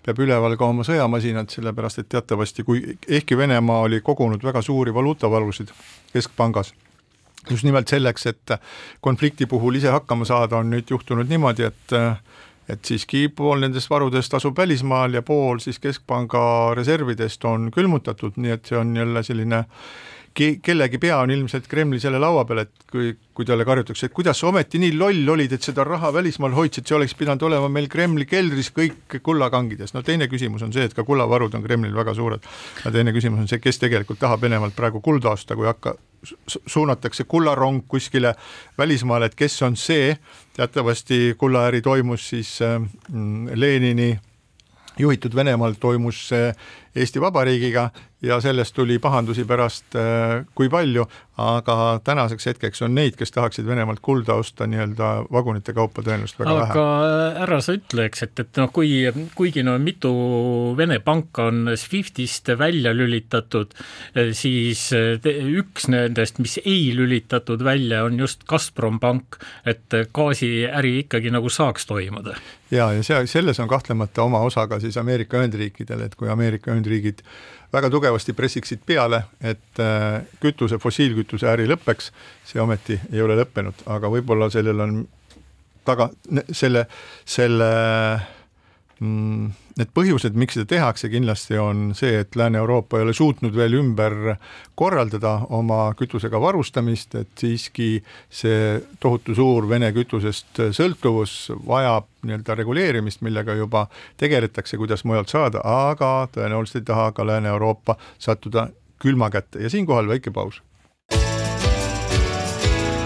peab 0.04 0.20
üleval 0.24 0.56
ka 0.58 0.68
oma 0.68 0.86
sõjamasinad, 0.86 1.50
sellepärast 1.54 2.02
et 2.02 2.10
teatavasti 2.16 2.66
kui, 2.66 2.82
ehkki 3.08 3.38
Venemaa 3.38 3.86
oli 3.86 4.02
kogunud 4.04 4.44
väga 4.44 4.62
suuri 4.62 4.94
valuutavarusid 4.94 5.72
keskpangas, 6.12 6.74
just 7.50 7.64
nimelt 7.64 7.88
selleks, 7.88 8.26
et 8.26 8.58
konflikti 9.00 9.46
puhul 9.46 9.80
ise 9.80 9.94
hakkama 9.94 10.28
saada, 10.28 10.60
on 10.60 10.74
nüüd 10.74 10.90
juhtunud 10.90 11.30
niimoodi, 11.30 11.70
et 11.70 11.96
äh, 11.96 12.18
et 12.68 12.84
siiski 12.84 13.28
pool 13.32 13.62
nendest 13.62 13.88
varudest 13.90 14.34
asub 14.36 14.56
välismaal 14.58 15.14
ja 15.16 15.22
pool 15.24 15.60
siis 15.64 15.78
Keskpanga 15.80 16.74
reservidest 16.76 17.44
on 17.48 17.70
külmutatud, 17.74 18.36
nii 18.36 18.54
et 18.58 18.68
see 18.68 18.78
on 18.78 18.94
jälle 18.96 19.22
selline 19.24 19.62
ke-, 20.38 20.58
kellegi 20.62 21.00
pea 21.02 21.18
on 21.22 21.32
ilmselt 21.34 21.66
Kremli 21.70 22.00
selle 22.02 22.20
laua 22.22 22.44
peal, 22.48 22.62
et 22.64 22.86
kui, 22.90 23.10
kui 23.34 23.46
talle 23.48 23.66
karjutakse, 23.68 24.08
et 24.08 24.14
kuidas 24.14 24.38
sa 24.40 24.48
ometi 24.50 24.80
nii 24.82 24.94
loll 24.98 25.32
olid, 25.34 25.54
et 25.54 25.64
seda 25.64 25.84
raha 25.86 26.12
välismaal 26.14 26.54
hoidsid, 26.56 26.86
see 26.88 26.96
oleks 26.98 27.16
pidanud 27.18 27.42
olema 27.48 27.70
meil 27.72 27.88
Kremli 27.90 28.26
keldris 28.28 28.70
kõik 28.74 29.18
kullakangides. 29.24 29.94
no 29.96 30.02
teine 30.06 30.28
küsimus 30.30 30.62
on 30.66 30.74
see, 30.74 30.86
et 30.88 30.94
ka 30.94 31.04
kullavarud 31.08 31.54
on 31.58 31.64
Kremlil 31.64 31.96
väga 31.96 32.14
suured. 32.14 32.46
ja 32.84 32.94
teine 32.94 33.14
küsimus 33.16 33.44
on 33.44 33.50
see, 33.50 33.62
kes 33.62 33.82
tegelikult 33.82 34.20
tahab 34.22 34.42
Venemaalt 34.42 34.76
praegu 34.76 35.02
kulda 35.04 35.34
osta, 35.34 35.56
kui 35.56 35.66
hakka, 35.66 35.96
suunatakse 36.46 37.24
kullarong 37.24 37.84
kuskile 37.88 38.34
välismaale, 38.78 39.30
et 39.30 39.38
kes 39.38 39.62
on 39.62 39.76
see, 39.76 40.16
teatavasti 40.56 41.34
kullaäri 41.38 41.82
toimus 41.82 42.28
siis 42.30 42.58
äh, 42.62 42.80
Lenini 43.54 44.16
juhitud 44.98 45.34
Venemaal 45.34 45.76
toimus 45.78 46.30
Eesti 46.94 47.20
Vabariigiga 47.20 47.90
ja 48.22 48.40
sellest 48.40 48.74
tuli 48.74 48.98
pahandusi 48.98 49.44
pärast 49.46 49.94
äh, 49.96 50.42
kui 50.54 50.68
palju, 50.70 51.04
aga 51.38 51.76
tänaseks 52.04 52.48
hetkeks 52.50 52.82
on 52.82 52.96
neid, 52.98 53.14
kes 53.18 53.30
tahaksid 53.34 53.66
Venemaalt 53.66 54.02
kulda 54.02 54.34
osta 54.40 54.66
nii-öelda 54.66 55.10
vagunite 55.32 55.74
kaupa 55.76 56.02
tõenäoliselt 56.02 56.42
väga 56.42 56.54
aga 56.54 56.64
vähe. 56.64 56.72
aga 56.72 57.44
ära 57.46 57.60
sa 57.62 57.76
ütle, 57.78 58.08
eks, 58.10 58.24
et, 58.26 58.42
et 58.42 58.58
noh, 58.58 58.72
kui, 58.74 58.90
kuigi 59.38 59.62
no 59.66 59.76
mitu 59.82 60.12
Vene 60.78 60.98
panka 61.04 61.48
on 61.52 61.72
SWIFTist 61.78 62.50
välja 62.58 62.92
lülitatud, 62.96 63.74
siis 64.34 64.88
te, 65.22 65.34
üks 65.62 65.86
nendest, 65.92 66.42
mis 66.42 66.58
ei 66.64 66.90
lülitatud 66.98 67.62
välja, 67.64 68.02
on 68.08 68.18
just 68.18 68.46
Gazprom 68.50 68.98
pank, 69.02 69.38
et 69.68 69.94
gaasiäri 70.14 70.98
ikkagi 71.04 71.30
nagu 71.34 71.50
saaks 71.52 71.86
toimuda. 71.86 72.34
Ja, 72.70 72.90
ja 72.92 73.02
see, 73.02 73.20
selles 73.26 73.60
on 73.60 73.68
kahtlemata 73.68 74.22
oma 74.22 74.40
osa 74.44 74.66
ka 74.68 74.80
siis 74.80 74.96
Ameerika 75.00 75.38
Ühendriikidel, 75.40 76.06
et 76.06 76.16
kui 76.18 76.30
Ameerika 76.30 76.72
Ühendriigid 76.72 77.22
väga 77.72 77.90
tugevasti 77.92 78.32
pressiksid 78.36 78.82
peale, 78.86 79.22
et 79.40 79.82
äh, 79.82 80.22
kütuse, 80.40 80.78
fossiilkütuse 80.82 81.48
äri 81.50 81.68
lõpeks, 81.68 82.10
see 82.48 82.60
ometi 82.62 82.98
ei 83.12 83.22
ole 83.24 83.36
lõppenud, 83.40 83.86
aga 83.94 84.10
võib-olla 84.12 84.50
sellel 84.52 84.84
on 84.84 84.98
taga, 85.88 86.10
selle, 86.52 86.84
selle 87.28 87.70
mm, 89.00 89.50
need 89.78 89.90
põhjused, 89.94 90.34
miks 90.38 90.56
seda 90.56 90.66
tehakse, 90.72 91.08
kindlasti 91.12 91.58
on 91.62 91.92
see, 91.96 92.18
et 92.24 92.36
Lääne-Euroopa 92.36 92.98
ei 92.98 93.06
ole 93.06 93.14
suutnud 93.14 93.54
veel 93.54 93.76
ümber 93.78 94.34
korraldada 94.78 95.34
oma 95.54 95.92
kütusega 95.98 96.40
varustamist, 96.42 97.14
et 97.20 97.30
siiski 97.38 98.02
see 98.30 98.78
tohutu 99.00 99.36
suur 99.38 99.68
Vene 99.70 99.90
kütusest 99.94 100.62
sõltuvus 100.74 101.52
vajab 101.66 102.08
nii-öelda 102.26 102.58
reguleerimist, 102.58 103.22
millega 103.22 103.54
juba 103.58 103.86
tegeletakse, 104.18 104.78
kuidas 104.80 105.04
mujalt 105.06 105.30
saada, 105.30 105.62
aga 105.62 106.28
tõenäoliselt 106.34 106.82
ei 106.82 106.88
taha 106.90 107.12
ka 107.14 107.26
Lääne-Euroopa 107.26 107.98
sattuda 108.18 108.68
külma 108.98 109.30
kätte 109.30 109.62
ja 109.62 109.70
siinkohal 109.70 110.10
väike 110.10 110.34
paus. 110.34 110.62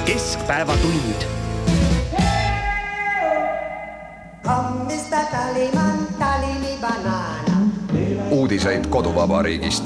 keskpäevatund 0.06 1.28
Come 4.42 4.84
Mr. 4.90 5.91
uudiseid 8.42 8.86
koduvabariigist. 8.86 9.84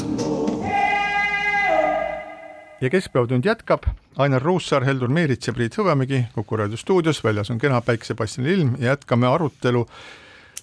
ja 2.81 2.91
Keskpäevatund 2.91 3.45
jätkab, 3.45 3.83
Ainar 4.17 4.43
Ruussaar, 4.43 4.85
Heldur 4.85 5.09
Meerits 5.09 5.47
ja 5.47 5.53
Priit 5.53 5.77
Hõbemägi 5.77 6.23
Kuku 6.35 6.57
raadio 6.57 6.77
stuudios, 6.77 7.25
väljas 7.25 7.51
on 7.51 7.59
kena 7.59 7.81
päiksepaistline 7.81 8.53
ilm. 8.53 8.71
Ja 8.79 8.95
jätkame 8.95 9.27
arutelu 9.29 9.87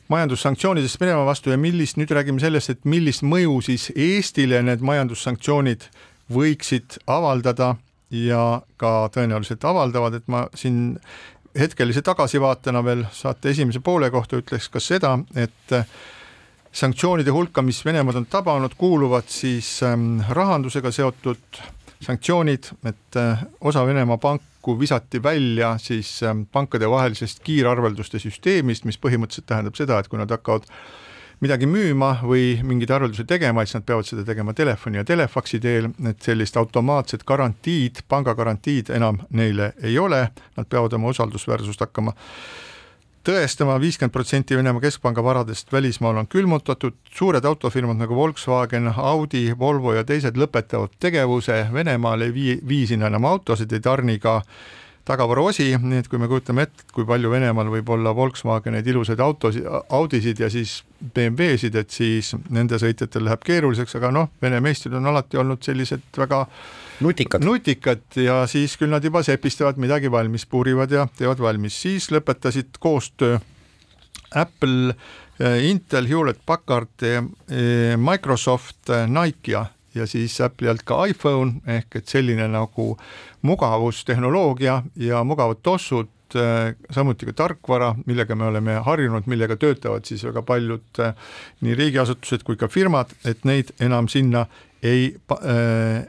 majandussanktsioonidest 0.07 0.99
Venemaa 1.01 1.25
vastu 1.25 1.53
ja 1.53 1.57
millist, 1.57 1.99
nüüd 2.01 2.09
räägime 2.09 2.41
sellest, 2.41 2.69
et 2.73 2.85
millist 2.85 3.21
mõju 3.21 3.59
siis 3.61 3.91
Eestile 3.95 4.63
need 4.65 4.81
majandussanktsioonid 4.81 5.85
võiksid 6.33 6.97
avaldada 7.07 7.75
ja 8.09 8.61
ka 8.77 8.95
tõenäoliselt 9.13 9.69
avaldavad, 9.69 10.17
et 10.17 10.25
ma 10.27 10.47
siin 10.55 10.97
hetkelise 11.59 12.01
tagasivaatena 12.01 12.81
veel 12.85 13.05
saate 13.11 13.53
esimese 13.53 13.85
poole 13.85 14.09
kohta 14.09 14.41
ütleks 14.41 14.71
ka 14.73 14.81
seda, 14.81 15.19
et 15.35 15.77
sanktsioonide 16.73 17.31
hulka, 17.31 17.61
mis 17.61 17.83
Venemaad 17.85 18.15
on 18.15 18.25
tabanud, 18.25 18.73
kuuluvad 18.77 19.29
siis 19.29 19.83
ähm, 19.83 20.17
rahandusega 20.29 20.91
seotud 20.91 21.61
sanktsioonid, 22.03 22.71
et 22.85 23.17
äh, 23.19 23.45
osa 23.61 23.85
Venemaa 23.85 24.17
panku 24.17 24.79
visati 24.79 25.23
välja 25.23 25.77
siis 25.77 26.23
ähm, 26.23 26.43
pankadevahelisest 26.51 27.43
kiirarvelduste 27.43 28.19
süsteemist, 28.19 28.85
mis 28.89 28.99
põhimõtteliselt 28.99 29.47
tähendab 29.47 29.77
seda, 29.79 29.99
et 29.99 30.09
kui 30.09 30.19
nad 30.19 30.31
hakkavad 30.33 30.67
midagi 31.43 31.67
müüma 31.67 32.17
või 32.23 32.57
mingeid 32.63 32.91
arveldusi 32.95 33.25
tegema, 33.27 33.65
siis 33.65 33.77
nad 33.77 33.85
peavad 33.87 34.07
seda 34.07 34.25
tegema 34.25 34.53
telefoni 34.55 35.01
ja 35.01 35.05
telefaksi 35.07 35.59
teel, 35.63 35.91
et 36.09 36.21
sellist 36.23 36.57
automaatset 36.57 37.25
garantiid, 37.27 38.03
pangagarantiid 38.09 38.93
enam 38.95 39.19
neile 39.35 39.73
ei 39.83 39.97
ole, 39.99 40.25
nad 40.57 40.69
peavad 40.69 40.95
oma 40.97 41.11
usaldusväärsust 41.13 41.83
hakkama 41.83 42.15
tõestama, 43.23 43.79
viiskümmend 43.79 44.13
protsenti 44.13 44.57
Venemaa 44.57 44.81
Keskpanga 44.83 45.23
varadest 45.23 45.71
välismaal 45.71 46.19
on 46.21 46.27
külmutatud, 46.27 46.95
suured 47.15 47.45
autofirmad 47.45 47.97
nagu 47.99 48.15
Volkswagen, 48.15 48.91
Audi, 48.97 49.45
Volvo 49.59 49.93
ja 49.95 50.03
teised 50.03 50.37
lõpetavad 50.39 50.95
tegevuse, 50.99 51.65
Venemaal 51.73 52.27
ei 52.27 52.33
vii, 52.35 52.55
vii 52.67 52.87
sinna 52.93 53.07
enam 53.11 53.27
autosid, 53.31 53.71
ei 53.71 53.83
tarni 53.83 54.19
ka 54.19 54.41
tagavaraosi, 55.07 55.69
nii 55.83 55.99
et 55.99 56.07
kui 56.11 56.19
me 56.19 56.29
kujutame 56.31 56.67
ette, 56.67 56.85
kui 56.95 57.07
palju 57.07 57.31
Venemaal 57.31 57.71
võib 57.71 57.89
olla 57.95 58.13
Volkswageneid, 58.15 58.87
ilusaid 58.87 59.19
autosid, 59.23 59.67
Audisid 59.89 60.39
ja 60.39 60.51
siis 60.51 60.81
BMW-sid, 61.03 61.75
et 61.79 61.91
siis 61.91 62.33
nende 62.49 62.79
sõitjatel 62.79 63.27
läheb 63.27 63.43
keeruliseks, 63.43 63.99
aga 63.99 64.11
noh, 64.15 64.31
Vene 64.41 64.63
meistrid 64.63 64.95
on 64.99 65.11
alati 65.11 65.39
olnud 65.39 65.63
sellised 65.63 66.07
väga 66.17 66.45
nutikad. 67.03 67.43
nutikad 67.45 68.17
ja 68.19 68.43
siis 68.49 68.77
küll 68.79 68.93
nad 68.93 69.03
juba 69.03 69.23
sepistavad 69.23 69.79
midagi 69.81 70.11
valmis, 70.11 70.45
puurivad 70.49 70.91
ja 70.91 71.07
teevad 71.17 71.41
valmis, 71.43 71.81
siis 71.85 72.09
lõpetasid 72.13 72.79
koostöö 72.79 73.39
Apple, 74.33 74.95
Intel, 75.67 76.07
Hewlett 76.09 76.41
Packard, 76.45 77.05
Microsoft, 77.97 78.89
Nike 79.09 79.51
ja 79.51 79.65
ja 79.95 80.07
siis 80.07 80.39
Apple'i 80.41 80.69
alt 80.69 80.83
ka 80.85 81.03
iPhone 81.09 81.61
ehk 81.69 81.99
et 81.99 82.09
selline 82.09 82.47
nagu 82.49 82.95
mugavustehnoloogia 83.45 84.81
ja 84.95 85.23
mugavad 85.23 85.61
tossud, 85.63 86.09
samuti 86.33 87.29
ka 87.29 87.33
tarkvara, 87.43 87.93
millega 88.05 88.35
me 88.35 88.49
oleme 88.49 88.77
harjunud, 88.85 89.27
millega 89.31 89.57
töötavad 89.59 90.05
siis 90.09 90.23
väga 90.25 90.41
paljud 90.47 91.01
nii 91.61 91.79
riigiasutused 91.79 92.43
kui 92.47 92.59
ka 92.59 92.67
firmad, 92.71 93.13
et 93.25 93.45
neid 93.47 93.73
enam 93.83 94.09
sinna 94.11 94.47
ei 94.83 95.15
äh,, 95.31 96.05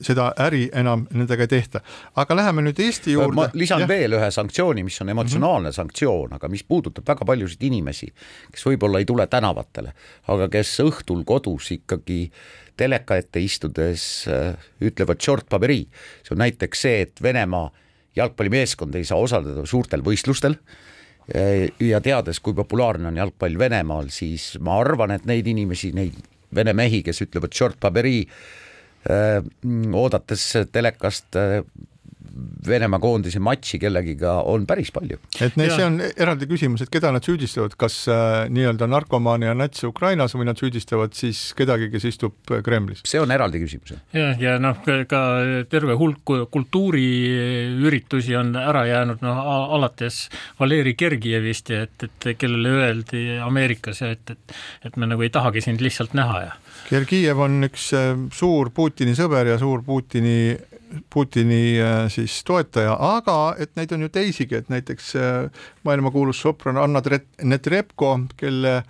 seda 0.00 0.30
äri 0.40 0.68
enam 0.72 1.04
nendega 1.12 1.44
ei 1.44 1.50
tehta. 1.50 1.80
aga 2.16 2.36
läheme 2.36 2.64
nüüd 2.64 2.80
Eesti 2.80 3.12
juurde. 3.12 3.36
ma 3.36 3.48
lisan 3.52 3.84
ja. 3.84 3.88
veel 3.88 4.16
ühe 4.16 4.30
sanktsiooni, 4.32 4.84
mis 4.86 5.00
on 5.04 5.12
emotsionaalne 5.12 5.68
mm 5.68 5.72
-hmm. 5.72 5.76
sanktsioon, 5.76 6.32
aga 6.38 6.48
mis 6.48 6.64
puudutab 6.64 7.04
väga 7.08 7.24
paljusid 7.28 7.62
inimesi, 7.68 8.08
kes 8.52 8.64
võib-olla 8.66 9.02
ei 9.02 9.04
tule 9.04 9.26
tänavatele, 9.26 9.92
aga 10.28 10.48
kes 10.48 10.80
õhtul 10.84 11.24
kodus 11.24 11.70
ikkagi 11.76 12.30
teleka 12.76 13.16
ette 13.16 13.40
istudes 13.40 14.24
äh, 14.28 14.56
ütlevad 14.80 15.20
short 15.20 15.48
paberi. 15.48 15.88
see 16.22 16.32
on 16.32 16.38
näiteks 16.38 16.80
see, 16.80 17.00
et 17.00 17.22
Venemaa 17.22 17.70
jalgpallimeeskond 18.18 18.98
ei 18.98 19.06
saa 19.08 19.18
osaleda 19.22 19.66
suurtel 19.66 20.04
võistlustel. 20.06 20.58
Ja 21.28 21.98
teades, 22.00 22.38
kui 22.40 22.54
populaarne 22.56 23.10
on 23.10 23.18
jalgpall 23.20 23.58
Venemaal, 23.60 24.06
siis 24.08 24.54
ma 24.64 24.78
arvan, 24.80 25.12
et 25.12 25.26
neid 25.28 25.46
inimesi, 25.50 25.90
neid 25.92 26.16
vene 26.56 26.72
mehi, 26.76 27.02
kes 27.04 27.20
ütlevad 27.26 27.52
short 27.52 27.76
paberi 27.80 28.22
äh,, 28.24 29.42
oodates 29.92 30.46
telekast 30.72 31.36
äh, 31.36 31.60
Venemaa 32.68 33.00
koondise 33.02 33.40
matši 33.42 33.80
kellegiga 33.82 34.38
on 34.48 34.66
päris 34.68 34.90
palju. 34.94 35.18
et 35.40 35.56
neil, 35.58 35.72
see 35.74 35.86
on 35.86 36.00
eraldi 36.08 36.48
küsimus, 36.50 36.82
et 36.84 36.92
keda 36.92 37.10
nad 37.14 37.24
süüdistavad, 37.24 37.74
kas 37.80 38.00
äh, 38.12 38.46
nii-öelda 38.52 38.88
narkomaania 38.90 39.54
natsi 39.58 39.86
Ukrainas 39.88 40.36
või 40.36 40.48
nad 40.48 40.60
süüdistavad 40.60 41.16
siis 41.18 41.52
kedagi, 41.58 41.90
kes 41.92 42.08
istub 42.12 42.54
Kremlis? 42.64 43.02
see 43.08 43.20
on 43.22 43.32
eraldi 43.34 43.62
küsimus. 43.62 43.94
jah, 44.14 44.38
ja 44.40 44.58
noh, 44.62 44.78
ka 45.08 45.22
terve 45.70 45.96
hulk 45.98 46.34
kultuuriüritusi 46.52 48.36
on 48.38 48.54
ära 48.58 48.84
jäänud, 48.88 49.22
noh 49.24 49.42
alates 49.78 50.26
Valeri 50.60 50.94
Gergievist 50.98 51.70
ja 51.72 51.84
et, 51.86 52.08
et 52.08 52.30
kellele 52.38 52.72
öeldi 52.82 53.24
Ameerikas 53.42 54.02
ja 54.04 54.12
et, 54.14 54.30
et, 54.30 54.56
et 54.88 54.96
me 54.96 55.08
nagu 55.10 55.22
ei 55.24 55.32
tahagi 55.34 55.62
sind 55.64 55.82
lihtsalt 55.84 56.16
näha 56.18 56.40
ja. 56.46 56.56
Gergiev 56.88 57.40
on 57.44 57.66
üks 57.66 57.90
äh, 57.96 58.12
suur 58.32 58.70
Putini 58.74 59.14
sõber 59.18 59.50
ja 59.50 59.58
suur 59.60 59.82
Putini 59.84 60.54
Putini 61.12 61.80
äh, 61.80 62.06
siis 62.12 62.40
toetaja, 62.44 62.94
aga 62.96 63.54
et 63.60 63.74
neid 63.76 63.92
on 63.92 64.06
ju 64.06 64.08
teisigi, 64.12 64.56
et 64.58 64.70
näiteks 64.72 65.14
äh, 65.16 65.62
maailmakuulus 65.84 66.40
sopran 66.40 66.80
Anna 66.80 67.02
Netrebko, 67.42 68.14
kelle 68.36 68.82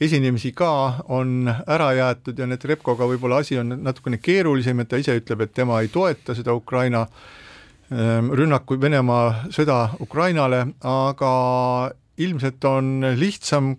esinemisi 0.00 0.52
ka 0.56 0.72
on 1.12 1.50
ära 1.50 1.90
jäetud 1.96 2.38
ja 2.38 2.48
Netrebkoga 2.48 3.08
võib-olla 3.10 3.42
asi 3.44 3.58
on 3.60 3.74
natukene 3.84 4.20
keerulisem, 4.22 4.80
et 4.80 4.88
ta 4.88 5.00
ise 5.00 5.16
ütleb, 5.20 5.44
et 5.44 5.54
tema 5.54 5.80
ei 5.82 5.90
toeta 5.92 6.34
seda 6.36 6.54
Ukraina 6.56 7.04
ähm, 7.04 8.32
rünnaku, 8.32 8.80
Venemaa 8.80 9.50
sõda 9.52 9.82
Ukrainale, 10.00 10.66
aga 10.80 11.32
ilmselt 12.20 12.64
on 12.68 13.10
lihtsam 13.16 13.74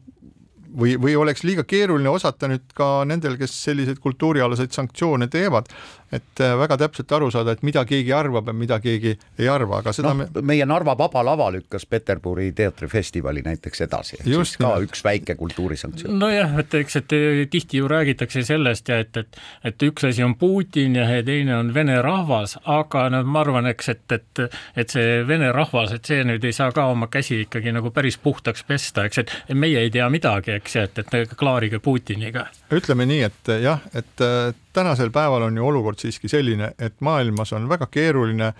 või, 0.77 0.95
või 1.01 1.15
oleks 1.19 1.43
liiga 1.43 1.65
keeruline 1.67 2.09
osata 2.09 2.49
nüüd 2.51 2.69
ka 2.77 3.01
nendel, 3.07 3.37
kes 3.39 3.55
selliseid 3.65 3.99
kultuurialaseid 4.03 4.73
sanktsioone 4.75 5.27
teevad, 5.31 5.69
et 6.11 6.43
äh, 6.43 6.53
väga 6.59 6.77
täpselt 6.77 7.11
aru 7.15 7.29
saada, 7.31 7.55
et 7.55 7.63
mida 7.63 7.83
keegi 7.87 8.13
arvab 8.15 8.51
ja 8.51 8.55
mida 8.55 8.79
keegi 8.83 9.13
ei 9.39 9.49
arva, 9.51 9.79
aga 9.79 9.93
seda 9.95 10.13
no, 10.13 10.25
me... 10.25 10.43
meie 10.53 10.65
Narva 10.67 10.95
Vaba 10.97 11.23
Lava 11.25 11.49
lükkas 11.53 11.85
Peterburi 11.89 12.51
teatrifestivali 12.55 13.43
näiteks 13.45 13.85
edasi, 13.87 14.17
ehk 14.19 14.27
siis 14.27 14.55
ka 14.57 14.67
nimelt. 14.67 14.89
üks 14.89 15.03
väike 15.07 15.35
kultuurisanktsioon. 15.39 16.19
nojah, 16.19 16.57
et 16.59 16.75
eks, 16.81 16.99
et 17.01 17.15
tihti 17.51 17.81
ju 17.81 17.87
räägitakse 17.91 18.43
sellest 18.47 18.91
ja 18.91 18.99
et, 19.05 19.17
et, 19.17 19.41
et 19.71 19.87
üks 19.87 20.07
asi 20.07 20.23
on 20.25 20.35
Putin 20.39 20.97
ja 20.99 21.07
teine 21.25 21.55
on 21.57 21.73
vene 21.73 22.01
rahvas, 22.03 22.57
aga 22.65 23.07
no 23.13 23.23
ma 23.23 23.43
arvan, 23.45 23.69
eks, 23.71 23.91
et, 23.95 24.17
et, 24.17 24.43
et 24.75 24.95
see 24.95 25.21
vene 25.27 25.51
rahvas, 25.55 25.95
et 25.95 26.11
see 26.11 26.25
nüüd 26.27 26.43
ei 26.47 26.55
saa 26.55 26.71
ka 26.75 26.89
oma 26.91 27.07
käsi 27.11 27.43
ikkagi 27.45 27.73
nagu 27.75 27.93
päris 27.95 28.19
puhtaks 28.21 28.65
pesta, 28.67 29.05
eks, 29.07 29.23
et 29.23 29.55
meie 29.55 29.85
ei 29.85 29.93
tea 29.93 30.09
midagi, 30.11 30.57
eks 30.59 30.75
et, 30.83 31.03
et 31.05 31.37
klaarige 31.37 31.79
Putiniga. 31.79 32.47
ütleme 32.71 33.07
nii, 33.07 33.23
et 33.29 33.55
jah, 33.63 33.81
et 33.95 34.25
äh, 34.25 34.51
tänasel 34.73 35.11
päeval 35.11 35.47
on 35.49 35.57
ju 35.57 35.67
olukord 35.67 35.99
siiski 35.99 36.29
selline, 36.31 36.73
et 36.79 36.95
maailmas 36.99 37.53
on 37.53 37.69
väga 37.69 37.87
keeruline 37.91 38.53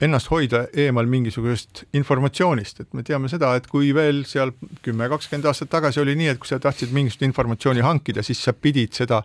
ennast 0.00 0.30
hoida 0.30 0.66
eemal 0.78 1.08
mingisugusest 1.10 1.84
informatsioonist, 1.98 2.80
et 2.84 2.92
me 2.94 3.02
teame 3.02 3.30
seda, 3.30 3.54
et 3.58 3.66
kui 3.66 3.90
veel 3.94 4.22
seal 4.30 4.52
kümme, 4.82 5.08
kakskümmend 5.10 5.48
aastat 5.50 5.72
tagasi 5.72 6.00
oli 6.04 6.14
nii, 6.18 6.28
et 6.34 6.38
kui 6.42 6.50
sa 6.50 6.60
tahtsid 6.62 6.92
mingisugust 6.94 7.26
informatsiooni 7.26 7.82
hankida, 7.82 8.22
siis 8.22 8.42
sa 8.44 8.54
pidid 8.54 8.94
seda 8.94 9.22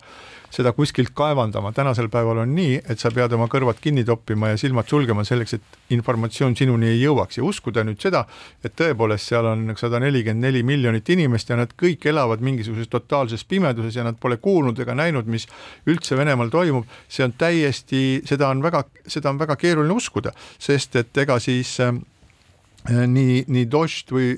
seda 0.53 0.71
kuskilt 0.75 1.09
kaevandama, 1.17 1.71
tänasel 1.73 2.09
päeval 2.13 2.43
on 2.43 2.51
nii, 2.53 2.77
et 2.89 3.01
sa 3.01 3.09
pead 3.13 3.33
oma 3.33 3.47
kõrvad 3.51 3.79
kinni 3.81 4.03
toppima 4.05 4.51
ja 4.51 4.59
silmad 4.61 4.89
sulgema 4.89 5.25
selleks, 5.25 5.55
et 5.57 5.93
informatsioon 5.95 6.55
sinuni 6.57 6.91
ei 6.91 6.99
jõuaks. 7.01 7.39
Ja 7.39 7.47
uskuda 7.47 7.85
nüüd 7.87 8.01
seda, 8.03 8.23
et 8.63 8.75
tõepoolest 8.77 9.31
seal 9.31 9.49
on 9.49 9.65
sada 9.79 10.01
nelikümmend 10.03 10.45
neli 10.45 10.63
miljonit 10.67 11.09
inimest 11.15 11.49
ja 11.49 11.57
nad 11.57 11.73
kõik 11.79 12.05
elavad 12.09 12.43
mingisuguses 12.45 12.91
totaalses 12.91 13.45
pimeduses 13.49 13.97
ja 13.97 14.05
nad 14.05 14.19
pole 14.21 14.37
kuulnud 14.41 14.79
ega 14.79 14.95
näinud, 14.97 15.29
mis 15.29 15.47
üldse 15.89 16.17
Venemaal 16.19 16.53
toimub, 16.53 16.89
see 17.09 17.25
on 17.25 17.33
täiesti, 17.37 18.03
seda 18.29 18.51
on 18.53 18.61
väga, 18.63 18.85
seda 19.09 19.33
on 19.33 19.41
väga 19.41 19.57
keeruline 19.59 19.97
uskuda, 19.97 20.35
sest 20.61 21.01
et 21.01 21.23
ega 21.25 21.39
siis 21.41 21.79
äh, 21.81 21.95
nii, 22.89 23.45
nii 23.47 23.69
Dožd 23.71 24.13
või 24.13 24.35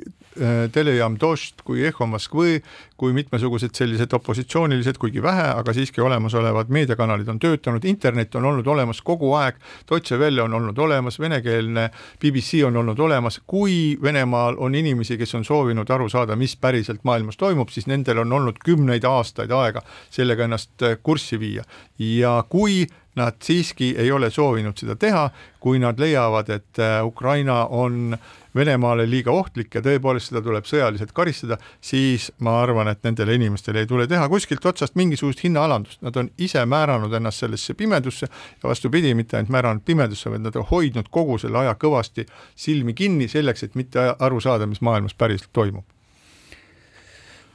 telejaam 0.75 1.15
Dožd 1.21 1.61
kui 1.63 1.85
Eho 1.87 2.07
Moskvõi 2.11 2.57
kui 2.97 3.13
mitmesugused 3.13 3.75
sellised 3.75 4.13
opositsioonilised, 4.15 4.97
kuigi 4.99 5.23
vähe, 5.23 5.47
aga 5.59 5.73
siiski 5.75 6.01
olemasolevad 6.01 6.71
meediakanalid 6.71 7.27
on 7.31 7.39
töötanud, 7.39 7.85
internet 7.85 8.35
on 8.39 8.45
olnud 8.51 8.67
olemas 8.67 9.01
kogu 9.03 9.33
aeg, 9.35 9.59
Deutsche 9.89 10.17
Welle 10.19 10.43
on 10.43 10.53
olnud 10.53 10.77
olemas, 10.79 11.19
venekeelne 11.19 11.89
BBC 12.21 12.63
on 12.67 12.77
olnud 12.79 12.99
olemas, 12.99 13.41
kui 13.47 13.97
Venemaal 14.01 14.55
on 14.57 14.75
inimesi, 14.75 15.17
kes 15.19 15.35
on 15.35 15.45
soovinud 15.45 15.91
aru 15.91 16.07
saada, 16.09 16.35
mis 16.39 16.55
päriselt 16.55 17.03
maailmas 17.03 17.37
toimub, 17.37 17.69
siis 17.69 17.87
nendel 17.91 18.23
on 18.23 18.31
olnud 18.39 18.61
kümneid 18.63 19.03
aastaid 19.03 19.51
aega 19.51 19.83
sellega 20.09 20.47
ennast 20.47 20.83
äh, 20.83 20.95
kurssi 21.03 21.39
viia. 21.39 21.67
Ja 21.99 22.37
kui 22.49 22.85
nad 23.15 23.35
siiski 23.43 23.93
ei 23.97 24.11
ole 24.11 24.29
soovinud 24.31 24.77
seda 24.79 24.95
teha, 24.99 25.29
kui 25.59 25.79
nad 25.83 25.99
leiavad, 25.99 26.49
et 26.51 26.79
äh, 26.79 27.03
Ukraina 27.03 27.65
on 27.65 28.17
Venemaale 28.55 29.03
liiga 29.09 29.33
ohtlik 29.35 29.73
ja 29.75 29.81
tõepoolest 29.83 30.31
seda 30.31 30.41
tuleb 30.43 30.67
sõjaliselt 30.67 31.11
karistada, 31.15 31.57
siis 31.83 32.29
ma 32.39 32.53
arvan, 32.61 32.87
et 32.87 33.01
nendele 33.03 33.35
inimestele 33.35 33.83
ei 33.83 33.89
tule 33.89 34.07
teha 34.07 34.29
kuskilt 34.31 34.65
otsast 34.65 34.95
mingisugust 34.95 35.43
hinnaalandust, 35.43 35.99
nad 36.05 36.15
on 36.21 36.29
ise 36.39 36.63
määranud 36.65 37.13
ennast 37.19 37.43
sellesse 37.43 37.75
pimedusse 37.75 38.29
ja 38.29 38.69
vastupidi, 38.69 39.11
mitte 39.13 39.37
ainult 39.37 39.51
määranud 39.51 39.83
pimedusse, 39.85 40.31
vaid 40.31 40.45
nad 40.45 40.55
on 40.55 40.67
hoidnud 40.71 41.11
kogu 41.11 41.37
selle 41.41 41.65
aja 41.65 41.75
kõvasti 41.81 42.27
silmi 42.55 42.95
kinni 42.95 43.27
selleks, 43.27 43.67
et 43.67 43.75
mitte 43.75 44.07
aru 44.15 44.39
saada, 44.39 44.69
mis 44.71 44.81
maailmas 44.81 45.17
päriselt 45.19 45.51
toimub. 45.53 45.83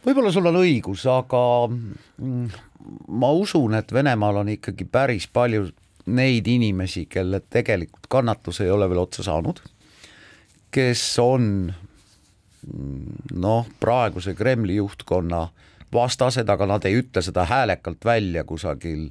Võib-olla 0.04 0.30
sul 0.32 0.48
on 0.48 0.60
õigus, 0.62 1.02
aga 1.08 1.42
mm, 1.68 2.46
ma 3.20 3.32
usun, 3.36 3.76
et 3.76 3.92
Venemaal 3.92 4.44
on 4.44 4.52
ikkagi 4.52 4.84
päris 4.88 5.26
palju 5.32 5.66
neid 6.12 6.48
inimesi, 6.48 7.06
kelle 7.08 7.40
tegelikult 7.40 8.08
kannatus 8.08 8.60
ei 8.64 8.70
ole 8.72 8.88
veel 8.88 9.04
otsa 9.08 9.24
saanud 9.24 9.60
kes 10.70 11.02
on 11.22 11.72
noh, 13.34 13.66
praeguse 13.80 14.34
Kremli 14.34 14.76
juhtkonna 14.76 15.48
vastased, 15.92 16.48
aga 16.48 16.68
nad 16.70 16.84
ei 16.86 17.00
ütle 17.00 17.22
seda 17.24 17.44
häälekalt 17.50 18.04
välja 18.04 18.44
kusagil, 18.46 19.08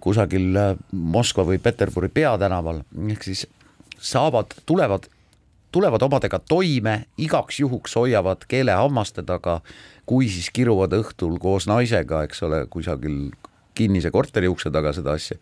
kusagil 0.00 0.58
Moskva 0.92 1.46
või 1.48 1.60
Peterburi 1.62 2.10
peatänaval, 2.12 2.82
ehk 3.08 3.24
siis 3.24 3.46
saavad, 4.00 4.52
tulevad, 4.66 5.08
tulevad 5.72 6.02
omadega 6.04 6.40
toime, 6.48 7.04
igaks 7.18 7.60
juhuks 7.62 7.96
hoiavad 7.96 8.44
keele 8.48 8.76
hammaste 8.76 9.24
taga, 9.26 9.60
kui 10.06 10.28
siis 10.28 10.50
kiruvad 10.52 10.92
õhtul 10.96 11.38
koos 11.40 11.68
naisega, 11.70 12.24
eks 12.26 12.42
ole, 12.44 12.64
kusagil 12.72 13.30
kinnise 13.78 14.10
korteri 14.12 14.50
ukse 14.50 14.72
taga 14.74 14.92
seda 14.92 15.14
asja. 15.16 15.38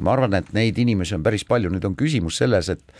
ma 0.00 0.14
arvan, 0.14 0.34
et 0.38 0.52
neid 0.56 0.78
inimesi 0.78 1.16
on 1.18 1.24
päris 1.26 1.44
palju, 1.44 1.68
nüüd 1.72 1.84
on 1.84 1.96
küsimus 1.98 2.38
selles, 2.40 2.70
et 2.72 2.94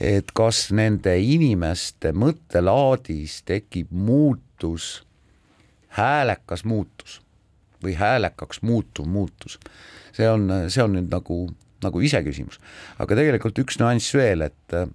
et 0.00 0.32
kas 0.32 0.70
nende 0.72 1.12
inimeste 1.20 2.14
mõttelaadis 2.16 3.42
tekib 3.48 3.90
muutus, 3.92 5.02
häälekas 5.96 6.64
muutus 6.64 7.20
või 7.84 7.94
häälekaks 7.96 8.62
muutuv 8.62 9.06
muutus. 9.08 9.58
see 10.12 10.28
on, 10.28 10.48
see 10.68 10.82
on 10.82 10.96
nüüd 10.96 11.12
nagu, 11.12 11.50
nagu 11.82 12.00
iseküsimus. 12.00 12.60
aga 12.98 13.16
tegelikult 13.16 13.58
üks 13.58 13.78
nüanss 13.80 14.14
veel, 14.14 14.48
et 14.48 14.74
äh, 14.76 14.88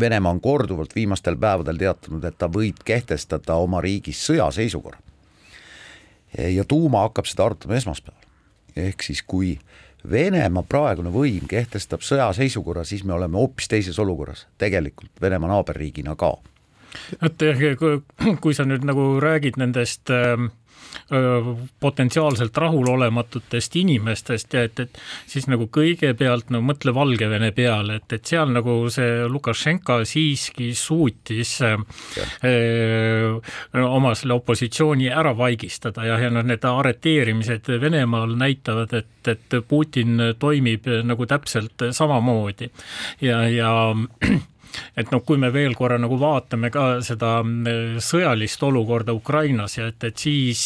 Venemaa 0.00 0.30
on 0.30 0.40
korduvalt 0.40 0.94
viimastel 0.94 1.34
päevadel 1.36 1.76
teatanud, 1.76 2.24
et 2.24 2.36
ta 2.38 2.46
võib 2.46 2.78
kehtestada 2.84 3.56
oma 3.58 3.80
riigis 3.80 4.20
sõjaseisukorra. 4.28 4.98
ja 6.38 6.64
tuuma 6.64 7.02
hakkab 7.08 7.26
seda 7.26 7.44
arutama 7.44 7.74
esmaspäeval. 7.74 8.22
ehk 8.76 9.02
siis, 9.02 9.22
kui 9.22 9.58
Venemaa 10.10 10.64
praegune 10.68 11.12
võim 11.12 11.48
kehtestab 11.48 12.04
sõjaseisukorra, 12.06 12.84
siis 12.88 13.04
me 13.04 13.12
oleme 13.12 13.36
hoopis 13.36 13.68
teises 13.68 13.98
olukorras, 13.98 14.46
tegelikult 14.58 15.12
Venemaa 15.20 15.52
naaberriigina 15.52 16.16
ka. 16.16 16.36
et 17.22 17.42
kui 18.40 18.54
sa 18.54 18.64
nüüd 18.64 18.84
nagu 18.84 19.12
räägid 19.20 19.60
nendest 19.60 20.10
äh 20.10 20.50
potentsiaalselt 21.80 22.56
rahulolematutest 22.56 23.76
inimestest 23.76 24.54
ja 24.54 24.62
et, 24.66 24.80
et 24.80 25.00
siis 25.30 25.48
nagu 25.50 25.66
kõigepealt 25.72 26.52
no 26.54 26.60
mõtle 26.64 26.94
Valgevene 26.94 27.50
peale, 27.56 28.00
et, 28.00 28.12
et 28.14 28.30
seal 28.30 28.52
nagu 28.54 28.76
see 28.92 29.26
Lukašenka 29.30 30.00
siiski 30.08 30.70
suutis 30.78 31.56
äh, 31.66 31.76
oma 33.80 34.14
selle 34.18 34.38
opositsiooni 34.38 35.10
ära 35.10 35.34
vaigistada 35.36 36.06
ja, 36.06 36.18
ja 36.22 36.30
noh, 36.32 36.46
need 36.46 36.64
arreteerimised 36.66 37.72
Venemaal 37.80 38.36
näitavad, 38.38 38.94
et, 38.94 39.28
et 39.28 39.58
Putin 39.68 40.20
toimib 40.38 40.86
nagu 41.04 41.26
täpselt 41.26 41.90
samamoodi. 41.96 42.70
Ja, 43.20 43.42
ja 43.48 43.70
et 44.96 45.10
noh, 45.12 45.22
kui 45.26 45.38
me 45.40 45.50
veel 45.54 45.74
korra 45.78 45.98
nagu 46.00 46.18
vaatame 46.20 46.70
ka 46.72 46.86
seda 47.04 47.38
mm, 47.42 48.00
sõjalist 48.04 48.62
olukorda 48.66 49.14
Ukrainas 49.16 49.78
ja 49.78 49.88
et, 49.90 50.02
et 50.04 50.18
siis 50.18 50.62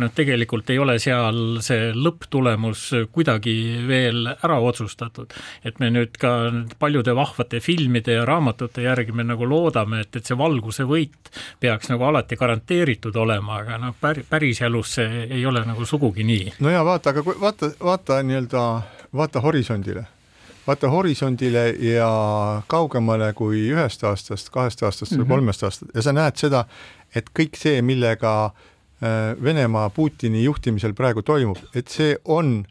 noh, 0.00 0.12
tegelikult 0.14 0.70
ei 0.72 0.80
ole 0.82 0.98
seal 1.02 1.60
see 1.64 1.90
lõpptulemus 1.96 2.84
kuidagi 3.12 3.56
veel 3.88 4.26
ära 4.32 4.58
otsustatud. 4.60 5.32
et 5.64 5.78
me 5.80 5.90
nüüd 5.90 6.16
ka 6.20 6.32
paljude 6.78 7.14
vahvate 7.16 7.60
filmide 7.60 8.18
ja 8.18 8.24
raamatute 8.28 8.86
järgi 8.86 9.12
me 9.12 9.26
nagu 9.26 9.46
loodame, 9.48 10.02
et, 10.06 10.16
et 10.16 10.26
see 10.26 10.38
valguse 10.38 10.86
võit 10.88 11.32
peaks 11.60 11.90
nagu 11.92 12.04
alati 12.08 12.36
garanteeritud 12.36 13.16
olema, 13.16 13.60
aga 13.62 13.78
noh, 13.82 13.96
päriselus 14.28 14.96
see 14.98 15.26
ei 15.28 15.46
ole 15.46 15.64
nagu 15.66 15.86
sugugi 15.88 16.26
nii. 16.26 16.56
no 16.60 16.72
ja 16.72 16.84
vaata, 16.86 17.12
aga 17.14 17.24
kui 17.26 17.38
vaata, 17.40 17.72
vaata 17.82 18.22
nii-öelda, 18.26 18.64
vaata 19.16 19.44
horisondile 19.44 20.06
vaata 20.66 20.88
horisondile 20.88 21.68
ja 21.78 22.08
kaugemale 22.66 23.32
kui 23.32 23.64
ühest 23.70 24.04
aastast, 24.04 24.50
kahest 24.54 24.82
aastast 24.82 25.12
või 25.12 25.18
mm 25.18 25.24
-hmm. 25.24 25.28
kolmest 25.28 25.62
aastast 25.62 25.94
ja 25.94 26.02
sa 26.02 26.12
näed 26.12 26.36
seda, 26.36 26.64
et 27.14 27.30
kõik 27.38 27.56
see, 27.58 27.82
millega 27.82 28.44
äh, 28.44 29.42
Venemaa 29.42 29.90
Putini 29.90 30.44
juhtimisel 30.44 30.94
praegu 30.94 31.22
toimub, 31.22 31.58
et 31.74 31.88
see 31.88 32.16
on 32.24 32.64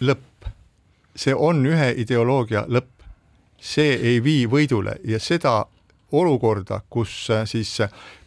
lõpp. 0.00 0.48
see 1.16 1.34
on 1.34 1.66
ühe 1.66 1.94
ideoloogia 1.96 2.64
lõpp. 2.68 2.88
see 3.60 3.94
ei 3.94 4.24
vii 4.24 4.46
võidule 4.46 4.96
ja 5.04 5.18
seda 5.18 5.66
olukorda, 6.12 6.80
kus 6.90 7.30
äh, 7.30 7.46
siis 7.46 7.78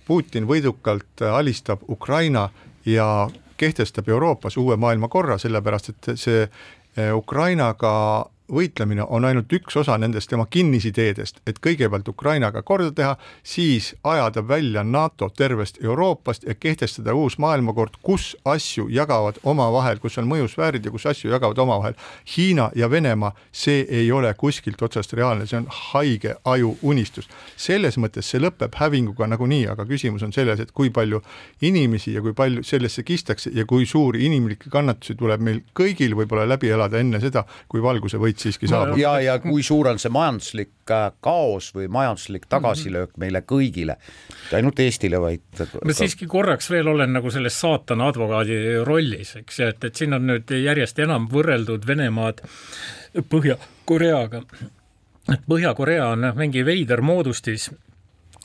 Putin 0.06 0.48
võidukalt 0.48 1.22
alistab 1.34 1.80
Ukraina 1.90 2.50
ja 2.86 3.30
kehtestab 3.58 4.10
Euroopas 4.10 4.58
uue 4.58 4.76
maailmakorra, 4.76 5.38
sellepärast 5.38 5.90
et 5.90 6.10
see 6.16 6.44
äh, 6.44 7.18
Ukrainaga 7.18 8.26
võitlemine 8.52 9.06
on 9.10 9.26
ainult 9.26 9.54
üks 9.54 9.78
osa 9.80 9.98
nendest 9.98 10.30
tema 10.30 10.46
kinnisideedest, 10.50 11.42
et 11.48 11.60
kõigepealt 11.64 12.08
Ukrainaga 12.10 12.62
korda 12.62 12.92
teha, 12.92 13.16
siis 13.44 13.94
ajada 14.04 14.44
välja 14.48 14.84
NATO 14.84 15.30
tervest 15.30 15.80
Euroopast 15.84 16.44
ja 16.44 16.56
kehtestada 16.56 17.14
uus 17.14 17.38
maailmakord, 17.38 17.98
kus 18.02 18.36
asju 18.46 18.88
jagavad 18.90 19.40
omavahel, 19.44 20.00
kus 20.00 20.18
on 20.22 20.30
mõjusfäärid 20.30 20.86
ja 20.86 20.94
kus 20.94 21.06
asju 21.10 21.32
jagavad 21.32 21.58
omavahel. 21.58 21.98
Hiina 22.38 22.70
ja 22.76 22.90
Venemaa, 22.90 23.34
see 23.52 23.86
ei 23.90 24.12
ole 24.12 24.34
kuskilt 24.38 24.82
otsast 24.82 25.14
reaalne, 25.14 25.48
see 25.50 25.60
on 25.60 25.68
haige 25.70 26.36
aju 26.46 26.76
unistus. 26.82 27.30
selles 27.58 27.98
mõttes 27.98 28.28
see 28.30 28.40
lõpeb 28.40 28.76
hävinguga 28.78 29.28
nagunii, 29.28 29.66
aga 29.72 29.86
küsimus 29.86 30.24
on 30.24 30.34
selles, 30.34 30.60
et 30.60 30.72
kui 30.72 30.90
palju 30.90 31.22
inimesi 31.62 32.14
ja 32.14 32.22
kui 32.22 32.34
palju 32.34 32.64
sellesse 32.64 33.04
kistakse 33.04 33.50
ja 33.54 33.66
kui 33.66 33.86
suuri 33.86 34.26
inimlikke 34.26 34.70
kannatusi 34.70 35.16
tuleb 35.16 35.42
meil 35.42 35.62
kõigil 35.74 36.16
võib-olla 36.16 36.46
läbi 36.48 36.70
elada 36.70 37.00
enne 37.00 37.20
seda, 37.24 37.46
kui 37.68 37.82
valguse 37.82 38.20
võit 38.22 38.35
võit 38.36 38.44
siiski 38.44 38.70
saabub. 38.70 39.00
ja, 39.00 39.16
ja 39.24 39.38
kui 39.40 39.64
suur 39.64 39.90
on 39.92 40.00
see 40.02 40.12
majanduslik 40.14 40.92
äh, 40.92 41.08
kaos 41.24 41.72
või 41.76 41.88
majanduslik 41.92 42.48
tagasilöök 42.52 43.14
mhm. 43.14 43.20
meile 43.24 43.42
kõigile, 43.48 43.98
mitte 44.30 44.60
ainult 44.60 44.80
Eestile, 44.80 45.22
vaid 45.22 45.64
ma 45.84 45.96
siiski 45.96 46.28
korraks 46.28 46.70
veel 46.72 46.92
olen 46.92 47.16
nagu 47.16 47.32
selles 47.32 47.60
saatana 47.60 48.10
advokaadi 48.12 48.60
rollis, 48.86 49.36
eks, 49.42 49.60
et, 49.66 49.84
et 49.84 49.96
siin 49.96 50.14
on 50.18 50.28
nüüd 50.34 50.52
järjest 50.52 51.00
enam 51.00 51.30
võrreldud 51.32 51.88
Venemaad 51.88 52.44
Põhja-Koreaga. 53.16 54.44
Põhja-Korea 55.48 56.12
on 56.12 56.28
mingi 56.38 56.62
veider 56.68 57.02
moodustis 57.02 57.70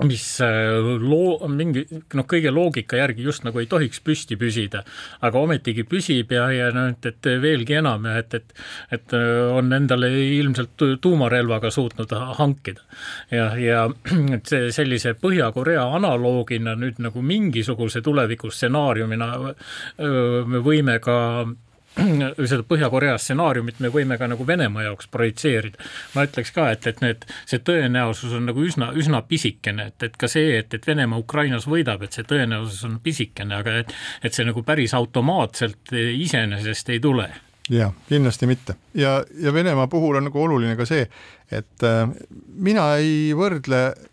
mis 0.04 0.24
äh, 0.44 0.78
loo-, 1.02 1.48
mingi 1.52 1.84
noh, 1.90 2.26
kõige 2.28 2.52
loogika 2.54 3.00
järgi 3.00 3.24
just 3.26 3.44
nagu 3.46 3.60
ei 3.60 3.68
tohiks 3.70 4.00
püsti 4.04 4.38
püsida, 4.40 4.82
aga 5.26 5.42
ometigi 5.44 5.84
püsib 5.88 6.32
ja, 6.34 6.46
ja 6.54 6.70
noh, 6.74 6.90
et, 6.94 7.10
et 7.10 7.30
veelgi 7.42 7.78
enam 7.80 8.08
ja 8.08 8.16
et, 8.22 8.34
et 8.38 8.54
et 8.96 9.14
äh, 9.16 9.40
on 9.54 9.72
endale 9.72 10.10
ilmselt 10.38 10.86
tuumarelvaga 11.00 11.70
suutnud 11.70 12.12
hankida. 12.38 12.82
ja, 13.30 13.50
ja 13.58 13.86
et 14.36 14.50
see 14.50 14.70
sellise 14.74 15.14
Põhja-Korea 15.20 15.84
analoogina 15.96 16.76
nüüd 16.78 17.00
nagu 17.02 17.22
mingisuguse 17.22 18.02
tulevikustsenaariumina 18.04 19.30
me 20.50 20.62
võime 20.64 20.96
ka 21.02 21.18
seda 21.98 22.62
Põhja-Korea 22.68 23.16
stsenaariumit 23.18 23.80
me 23.82 23.90
võime 23.92 24.18
ka 24.18 24.28
nagu 24.30 24.46
Venemaa 24.46 24.86
jaoks 24.86 25.10
projitseerida. 25.10 25.78
ma 26.14 26.24
ütleks 26.28 26.54
ka, 26.54 26.70
et, 26.74 26.86
et 26.86 27.02
need, 27.04 27.26
see 27.50 27.62
tõenäosus 27.66 28.34
on 28.36 28.46
nagu 28.50 28.62
üsna, 28.64 28.92
üsna 28.96 29.22
pisikene, 29.26 29.90
et, 29.90 30.08
et 30.08 30.16
ka 30.16 30.30
see, 30.30 30.58
et, 30.58 30.74
et 30.74 30.86
Venemaa 30.86 31.18
Ukrainas 31.18 31.66
võidab, 31.70 32.04
et 32.06 32.16
see 32.16 32.26
tõenäosus 32.28 32.84
on 32.88 32.98
pisikene, 33.02 33.60
aga 33.62 33.80
et, 33.82 33.94
et 34.22 34.36
see 34.36 34.46
nagu 34.46 34.62
päris 34.66 34.94
automaatselt 34.94 35.94
iseenesest 35.94 36.94
ei 36.94 37.00
tule 37.02 37.28
jah, 37.70 37.92
kindlasti 38.08 38.46
mitte 38.50 38.76
ja, 38.94 39.20
ja 39.38 39.52
Venemaa 39.54 39.86
puhul 39.90 40.16
on 40.18 40.28
nagu 40.28 40.42
oluline 40.42 40.76
ka 40.78 40.86
see, 40.88 41.04
et 41.50 41.86
äh, 41.86 42.06
mina 42.54 42.86
ei 43.02 43.34
võrdle 43.36 43.82
äh, 43.90 44.08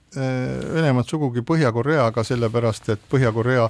Venemaad 0.74 1.10
sugugi 1.10 1.46
Põhja-Koreaga, 1.46 2.26
sellepärast 2.28 2.92
et 2.94 3.08
Põhja-Korea 3.12 3.70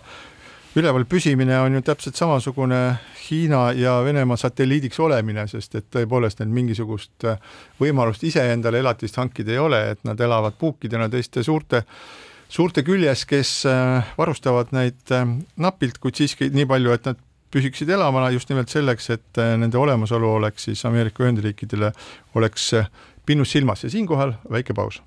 üleval 0.78 1.05
püsimine 1.09 1.57
on 1.59 1.73
ju 1.73 1.82
täpselt 1.82 2.15
samasugune 2.15 2.80
Hiina 3.28 3.71
ja 3.73 3.97
Venemaa 4.05 4.38
satelliidiks 4.38 4.99
olemine, 4.99 5.47
sest 5.49 5.75
et 5.80 5.88
tõepoolest 5.93 6.41
neil 6.41 6.53
mingisugust 6.53 7.25
äh, 7.25 7.39
võimalust 7.82 8.23
iseendale 8.28 8.84
elatist 8.84 9.17
hankida 9.17 9.55
ei 9.55 9.61
ole, 9.63 9.80
et 9.93 10.03
nad 10.07 10.21
elavad 10.21 10.57
puukidena 10.59 11.09
teiste 11.09 11.43
suurte 11.43 11.84
suurte 12.49 12.84
küljes, 12.86 13.25
kes 13.28 13.53
äh, 13.67 14.13
varustavad 14.17 14.71
neid 14.78 15.15
äh, 15.15 15.25
napilt, 15.57 15.97
kuid 16.03 16.19
siiski 16.19 16.51
nii 16.53 16.69
palju, 16.69 16.93
et 16.93 17.09
nad 17.09 17.25
püsiksid 17.51 17.89
elamana 17.89 18.30
just 18.36 18.51
nimelt 18.51 18.69
selleks, 18.69 19.09
et 19.15 19.39
nende 19.57 19.80
olemasolu 19.80 20.34
oleks 20.36 20.67
siis 20.67 20.84
Ameerika 20.86 21.23
Ühendriikidele, 21.23 21.93
oleks 22.36 22.73
pinnus 23.25 23.55
silmas 23.55 23.88
ja 23.88 23.89
siinkohal 23.89 24.36
väike 24.51 24.75
paus. 24.78 25.01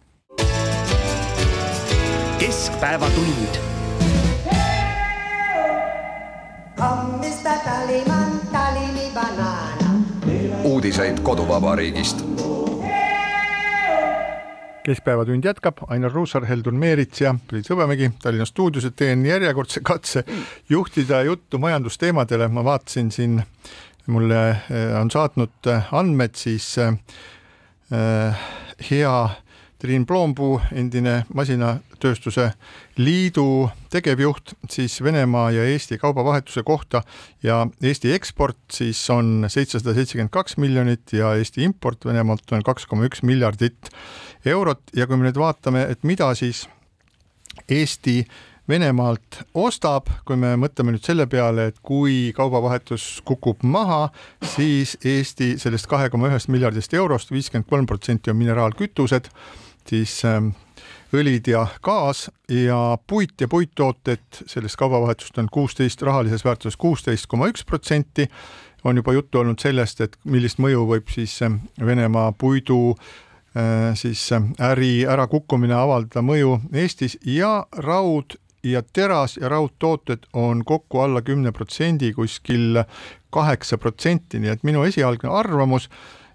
keskpäevatund 2.41 3.70
Tallyman, 6.81 8.41
tally 8.53 8.93
me 8.93 9.11
banana. 9.15 9.91
uudiseid 10.63 11.21
koduvabariigist. 11.21 12.25
keskpäevatund 14.83 15.45
jätkab, 15.45 15.77
Ainar 15.87 16.13
Ruussaar, 16.13 16.45
Heldun 16.45 16.75
Meerits 16.75 17.21
ja 17.21 17.35
Priit 17.47 17.69
Hõbemägi 17.71 18.11
Tallinna 18.23 18.47
stuudios, 18.49 18.85
et 18.85 18.97
teen 18.97 19.27
järjekordse 19.27 19.81
katse 19.85 20.25
juhtida 20.69 21.23
juttu 21.23 21.59
majandusteemadele, 21.59 22.49
ma 22.49 22.65
vaatasin 22.65 23.11
siin, 23.13 23.43
mulle 24.07 24.49
eh, 24.49 24.97
on 25.01 25.11
saatnud 25.11 25.69
andmed 25.93 26.35
siis 26.35 26.79
äh, 26.79 26.97
hea 28.91 29.29
Triin 29.81 30.05
Ploompuu, 30.07 30.59
endine 30.77 31.23
masinatööstuse 31.33 32.51
liidu 33.01 33.71
tegevjuht 33.89 34.53
siis 34.69 34.99
Venemaa 35.03 35.47
ja 35.57 35.65
Eesti 35.65 35.97
kaubavahetuse 35.99 36.63
kohta 36.69 37.01
ja 37.43 37.63
Eesti 37.83 38.13
eksport 38.13 38.59
siis 38.77 39.01
on 39.11 39.47
seitsesada 39.49 39.95
seitsekümmend 39.97 40.35
kaks 40.35 40.59
miljonit 40.61 41.15
ja 41.17 41.33
Eesti 41.39 41.65
import 41.65 42.05
Venemaalt 42.05 42.53
on 42.53 42.67
kaks 42.67 42.85
koma 42.91 43.09
üks 43.09 43.25
miljardit 43.25 43.89
eurot. 44.45 44.83
Ja 44.97 45.09
kui 45.09 45.17
me 45.17 45.31
nüüd 45.31 45.41
vaatame, 45.41 45.87
et 45.89 46.05
mida 46.05 46.29
siis 46.37 46.67
Eesti 47.69 48.21
Venemaalt 48.69 49.41
ostab, 49.59 50.13
kui 50.29 50.37
me 50.39 50.53
mõtleme 50.61 50.93
nüüd 50.95 51.07
selle 51.09 51.25
peale, 51.31 51.71
et 51.73 51.81
kui 51.83 52.35
kaubavahetus 52.37 53.07
kukub 53.27 53.65
maha, 53.67 54.11
siis 54.53 54.95
Eesti 55.01 55.55
sellest 55.59 55.89
kahe 55.91 56.13
koma 56.13 56.29
ühest 56.29 56.53
miljardist 56.53 56.95
eurost 56.95 57.33
viiskümmend 57.33 57.67
kolm 57.73 57.89
protsenti 57.91 58.31
on 58.31 58.39
mineraalkütused 58.39 59.33
siis 59.89 60.25
ähm, 60.25 60.53
õlid 61.13 61.49
ja 61.51 61.67
gaas 61.83 62.29
ja 62.49 62.99
puit 63.07 63.41
ja 63.41 63.49
puittooted, 63.49 64.43
sellest 64.47 64.79
kaubavahetust 64.79 65.39
on 65.39 65.49
kuusteist, 65.53 66.03
rahalises 66.03 66.45
väärtuses 66.45 66.77
kuusteist 66.77 67.27
koma 67.27 67.51
üks 67.51 67.65
protsenti. 67.67 68.29
on 68.85 68.97
juba 68.97 69.13
juttu 69.13 69.39
olnud 69.39 69.59
sellest, 69.61 70.01
et 70.01 70.17
millist 70.25 70.59
mõju 70.59 70.87
võib 70.89 71.11
siis 71.13 71.43
ähm, 71.43 71.59
Venemaa 71.87 72.33
puidu 72.33 72.95
äh, 72.97 73.95
siis 73.95 74.33
ähm, 74.33 74.53
äri 74.61 75.07
ärakukkumine 75.07 75.75
avaldada 75.75 76.23
mõju 76.23 76.61
Eestis 76.73 77.19
ja 77.25 77.67
raud 77.77 78.39
ja 78.63 78.83
teras 78.83 79.37
ja 79.37 79.49
raudtooted 79.49 80.31
on 80.33 80.65
kokku 80.65 81.01
alla 81.01 81.23
kümne 81.23 81.53
protsendi, 81.53 82.13
kuskil 82.13 82.85
kaheksa 83.31 83.79
protsenti, 83.79 84.41
nii 84.41 84.51
et 84.51 84.65
minu 84.65 84.83
esialgne 84.85 85.29
arvamus, 85.29 85.89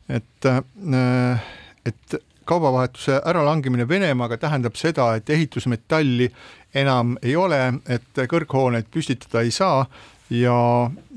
et, 0.10 0.46
äh, 0.46 1.44
et 1.86 2.18
kaubavahetuse 2.46 3.22
äralangemine 3.26 3.88
Venemaaga 3.88 4.38
tähendab 4.38 4.76
seda, 4.80 5.14
et 5.16 5.30
ehitusmetalli 5.30 6.32
enam 6.76 7.16
ei 7.24 7.36
ole, 7.36 7.62
et 7.90 8.26
kõrghooneid 8.32 8.90
püstitada 8.92 9.42
ei 9.46 9.52
saa 9.52 9.86
ja 10.30 10.58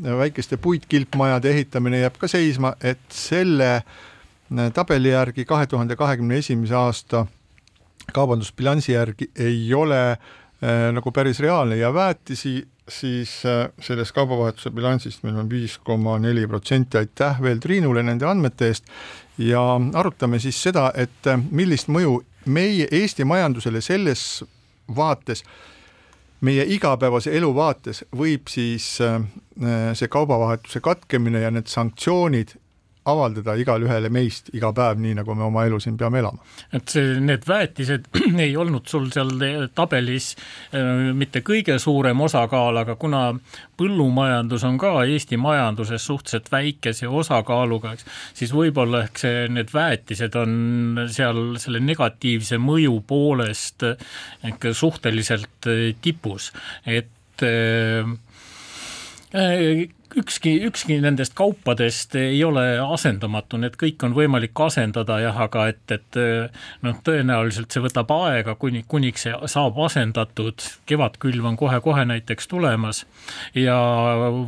väikeste 0.03 0.57
puitkilpmajade 0.57 1.51
ehitamine 1.51 2.01
jääb 2.05 2.19
ka 2.21 2.29
seisma, 2.29 2.75
et 2.81 3.05
selle 3.13 3.83
tabeli 4.75 5.13
järgi 5.13 5.45
kahe 5.45 5.67
tuhande 5.67 5.97
kahekümne 5.97 6.39
esimese 6.39 6.75
aasta 6.75 7.27
kaubandusbilansi 8.13 8.93
järgi 8.93 9.31
ei 9.37 9.75
ole 9.75 10.11
äh, 10.11 10.19
nagu 10.93 11.13
päris 11.13 11.41
reaalne 11.41 11.77
ja 11.77 11.95
väetisi 11.95 12.69
siis 12.89 13.43
äh, 13.47 13.69
sellest 13.81 14.13
kaubavahetuse 14.17 14.71
bilansist 14.71 15.23
meil 15.23 15.37
on 15.37 15.51
viis 15.51 15.79
koma 15.85 16.19
neli 16.19 16.47
protsenti, 16.47 16.99
aitäh 16.99 17.41
veel 17.43 17.61
Triinule 17.63 18.03
nende 18.03 18.27
andmete 18.27 18.69
eest. 18.73 18.89
Ja 19.39 19.63
arutame 19.95 20.41
siis 20.43 20.59
seda, 20.63 20.91
et 20.95 21.27
äh, 21.27 21.41
millist 21.51 21.91
mõju 21.93 22.21
meie 22.49 22.89
Eesti 22.91 23.25
majandusele 23.29 23.81
selles 23.85 24.45
vaates, 24.97 25.45
meie 26.41 26.65
igapäevase 26.75 27.35
elu 27.37 27.51
vaates 27.55 28.05
võib 28.17 28.49
siis 28.51 28.97
äh, 29.05 29.21
see 29.95 30.09
kaubavahetuse 30.09 30.81
katkemine 30.81 31.43
ja 31.45 31.51
need 31.51 31.71
sanktsioonid 31.71 32.57
avaldada 33.09 33.55
igale 33.59 33.87
ühele 33.89 34.11
meist 34.13 34.51
iga 34.57 34.73
päev, 34.77 35.01
nii 35.03 35.17
nagu 35.21 35.35
me 35.37 35.47
oma 35.49 35.65
elu 35.69 35.81
siin 35.83 35.97
peame 36.01 36.21
elama. 36.23 36.45
et 36.73 36.93
see, 36.93 37.17
need 37.25 37.47
väetised 37.49 38.09
ei 38.47 38.57
olnud 38.57 38.89
sul 38.91 39.09
seal 39.15 39.33
tabelis 39.77 40.31
äh, 40.77 41.11
mitte 41.17 41.43
kõige 41.47 41.79
suurem 41.83 42.21
osakaal, 42.27 42.83
aga 42.83 42.97
kuna 43.01 43.23
põllumajandus 43.79 44.65
on 44.69 44.79
ka 44.81 44.95
Eesti 45.05 45.39
majanduses 45.41 46.07
suhteliselt 46.09 46.51
väikese 46.53 47.09
osakaaluga, 47.09 47.95
eks, 47.97 48.09
siis 48.39 48.55
võib-olla 48.55 49.05
ehk 49.07 49.23
see, 49.23 49.45
need 49.53 49.73
väetised 49.75 50.39
on 50.39 51.05
seal 51.13 51.43
selle 51.63 51.83
negatiivse 51.85 52.59
mõju 52.63 52.99
poolest 53.09 53.87
ikka 54.49 54.75
suhteliselt 54.77 55.71
tipus, 56.03 56.53
et 56.87 57.45
ükski, 60.17 60.63
ükski 60.65 61.03
nendest 61.03 61.35
kaupadest 61.35 62.15
ei 62.15 62.45
ole 62.45 62.65
asendamatu, 62.81 63.59
need 63.61 63.77
kõik 63.81 64.03
on 64.07 64.15
võimalik 64.17 64.57
asendada 64.65 65.19
jah, 65.23 65.37
aga 65.45 65.67
et, 65.73 65.83
et 65.93 66.19
noh, 66.85 66.97
tõenäoliselt 67.05 67.73
see 67.73 67.83
võtab 67.85 68.11
aega, 68.17 68.55
kuni, 68.61 68.85
kuniks 68.89 69.27
see 69.27 69.35
saab 69.51 69.79
asendatud, 69.85 70.65
kevadkülv 70.89 71.51
on 71.51 71.59
kohe-kohe 71.61 72.07
näiteks 72.09 72.49
tulemas 72.49 73.05
ja 73.57 73.77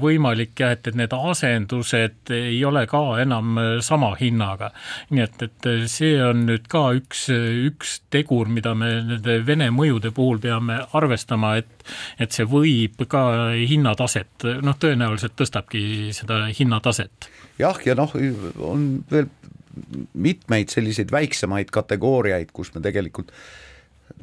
võimalik 0.01 0.55
jah, 0.61 0.75
et, 0.77 0.89
et 0.89 0.99
need 0.99 1.15
asendused 1.17 2.35
ei 2.35 2.63
ole 2.65 2.87
ka 2.91 3.03
enam 3.23 3.59
sama 3.85 4.15
hinnaga. 4.21 4.71
nii 5.11 5.25
et, 5.27 5.43
et 5.49 5.71
see 5.91 6.17
on 6.25 6.47
nüüd 6.49 6.69
ka 6.73 6.87
üks, 6.97 7.27
üks 7.71 7.99
tegur, 8.11 8.49
mida 8.49 8.75
me 8.75 8.95
nende 9.01 9.39
Vene 9.47 9.71
mõjude 9.75 10.13
puhul 10.15 10.39
peame 10.41 10.81
arvestama, 10.97 11.57
et, 11.61 11.85
et 12.19 12.33
see 12.33 12.47
võib 12.49 13.05
ka 13.11 13.23
hinnataset 13.57 14.47
noh, 14.65 14.77
tõenäoliselt 14.81 15.37
tõsta 15.37 15.50
tõstabki 15.51 16.13
seda 16.15 16.47
hinnataset. 16.55 17.29
jah, 17.59 17.79
ja 17.85 17.95
noh, 17.95 18.13
on 18.63 19.05
veel 19.11 19.29
mitmeid 20.15 20.71
selliseid 20.71 21.11
väiksemaid 21.11 21.71
kategooriaid, 21.71 22.51
kus 22.53 22.73
me 22.75 22.81
tegelikult 22.81 23.33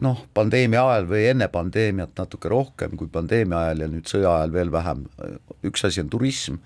noh, 0.02 0.26
pandeemia 0.34 0.84
ajal 0.84 1.08
või 1.08 1.24
enne 1.32 1.48
pandeemiat 1.48 2.18
natuke 2.18 2.50
rohkem 2.50 2.98
kui 2.98 3.08
pandeemia 3.08 3.68
ajal 3.68 3.82
ja 3.82 3.88
nüüd 3.88 4.08
sõja 4.08 4.36
ajal 4.38 4.54
veel 4.54 4.72
vähem, 4.72 5.06
üks 5.64 5.86
asi 5.88 6.02
on 6.02 6.10
turism, 6.10 6.60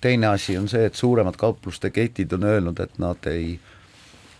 teine 0.00 0.26
asi 0.26 0.56
on 0.58 0.68
see, 0.68 0.84
et 0.86 0.94
suuremad 0.94 1.36
kaupluste 1.36 1.90
ketid 1.90 2.32
on 2.36 2.44
öelnud, 2.44 2.80
et 2.80 2.98
nad 2.98 3.26
ei 3.30 3.58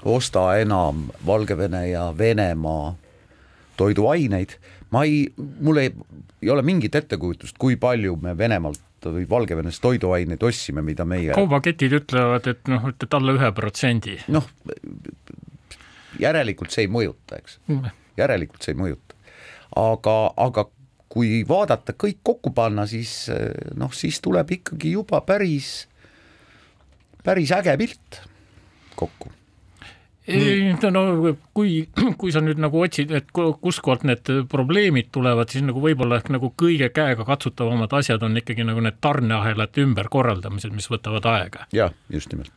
osta 0.05 0.57
enam 0.61 1.09
Valgevene 1.27 1.89
ja 1.89 2.12
Venemaa 2.19 2.95
toiduaineid, 3.77 4.57
ma 4.91 5.05
ei, 5.05 5.27
mul 5.37 5.81
ei, 5.81 5.95
ei 6.43 6.51
ole 6.51 6.62
mingit 6.62 6.95
ettekujutust, 6.95 7.57
kui 7.59 7.77
palju 7.81 8.19
me 8.23 8.37
Venemaalt 8.39 8.86
või 9.15 9.27
Valgevenest 9.31 9.83
toiduaineid 9.85 10.43
ostsime, 10.43 10.85
mida 10.87 11.07
meie 11.09 11.35
kaubaketid 11.37 11.97
ütlevad, 12.01 12.49
et 12.51 12.71
noh, 12.71 12.89
et 12.93 13.19
alla 13.19 13.37
ühe 13.37 13.51
protsendi. 13.57 14.19
noh, 14.33 14.49
järelikult 16.23 16.75
see 16.75 16.87
ei 16.87 16.93
mõjuta, 16.93 17.41
eks 17.41 17.61
mm., 17.67 17.95
järelikult 18.21 18.67
see 18.67 18.75
ei 18.75 18.81
mõjuta. 18.81 19.19
aga, 19.83 20.17
aga 20.37 20.69
kui 21.17 21.43
vaadata 21.49 21.95
kõik 21.97 22.21
kokku 22.27 22.53
panna, 22.57 22.87
siis 22.91 23.31
noh, 23.79 23.93
siis 23.95 24.21
tuleb 24.25 24.51
ikkagi 24.59 24.97
juba 24.97 25.23
päris, 25.25 25.87
päris 27.25 27.55
äge 27.57 27.77
pilt 27.81 28.23
kokku 28.97 29.33
ei, 30.27 30.74
no 30.91 31.03
kui, 31.55 31.89
kui 32.20 32.33
sa 32.35 32.43
nüüd 32.45 32.61
nagu 32.62 32.81
otsid, 32.83 33.12
et 33.14 33.33
kuskohalt 33.35 34.07
need 34.09 34.31
probleemid 34.51 35.11
tulevad, 35.14 35.51
siis 35.53 35.64
nagu 35.66 35.83
võib-olla 35.83 36.20
ehk 36.20 36.33
nagu 36.35 36.53
kõige 36.59 36.91
käegakatsutavamad 36.95 37.93
asjad 37.99 38.24
on 38.27 38.39
ikkagi 38.43 38.66
nagu 38.66 38.83
need 38.85 38.99
tarneahelate 39.05 39.85
ümberkorraldamised, 39.87 40.74
mis 40.74 40.91
võtavad 40.91 41.29
aega. 41.33 41.68
jah, 41.77 41.95
just 42.12 42.33
nimelt. 42.35 42.53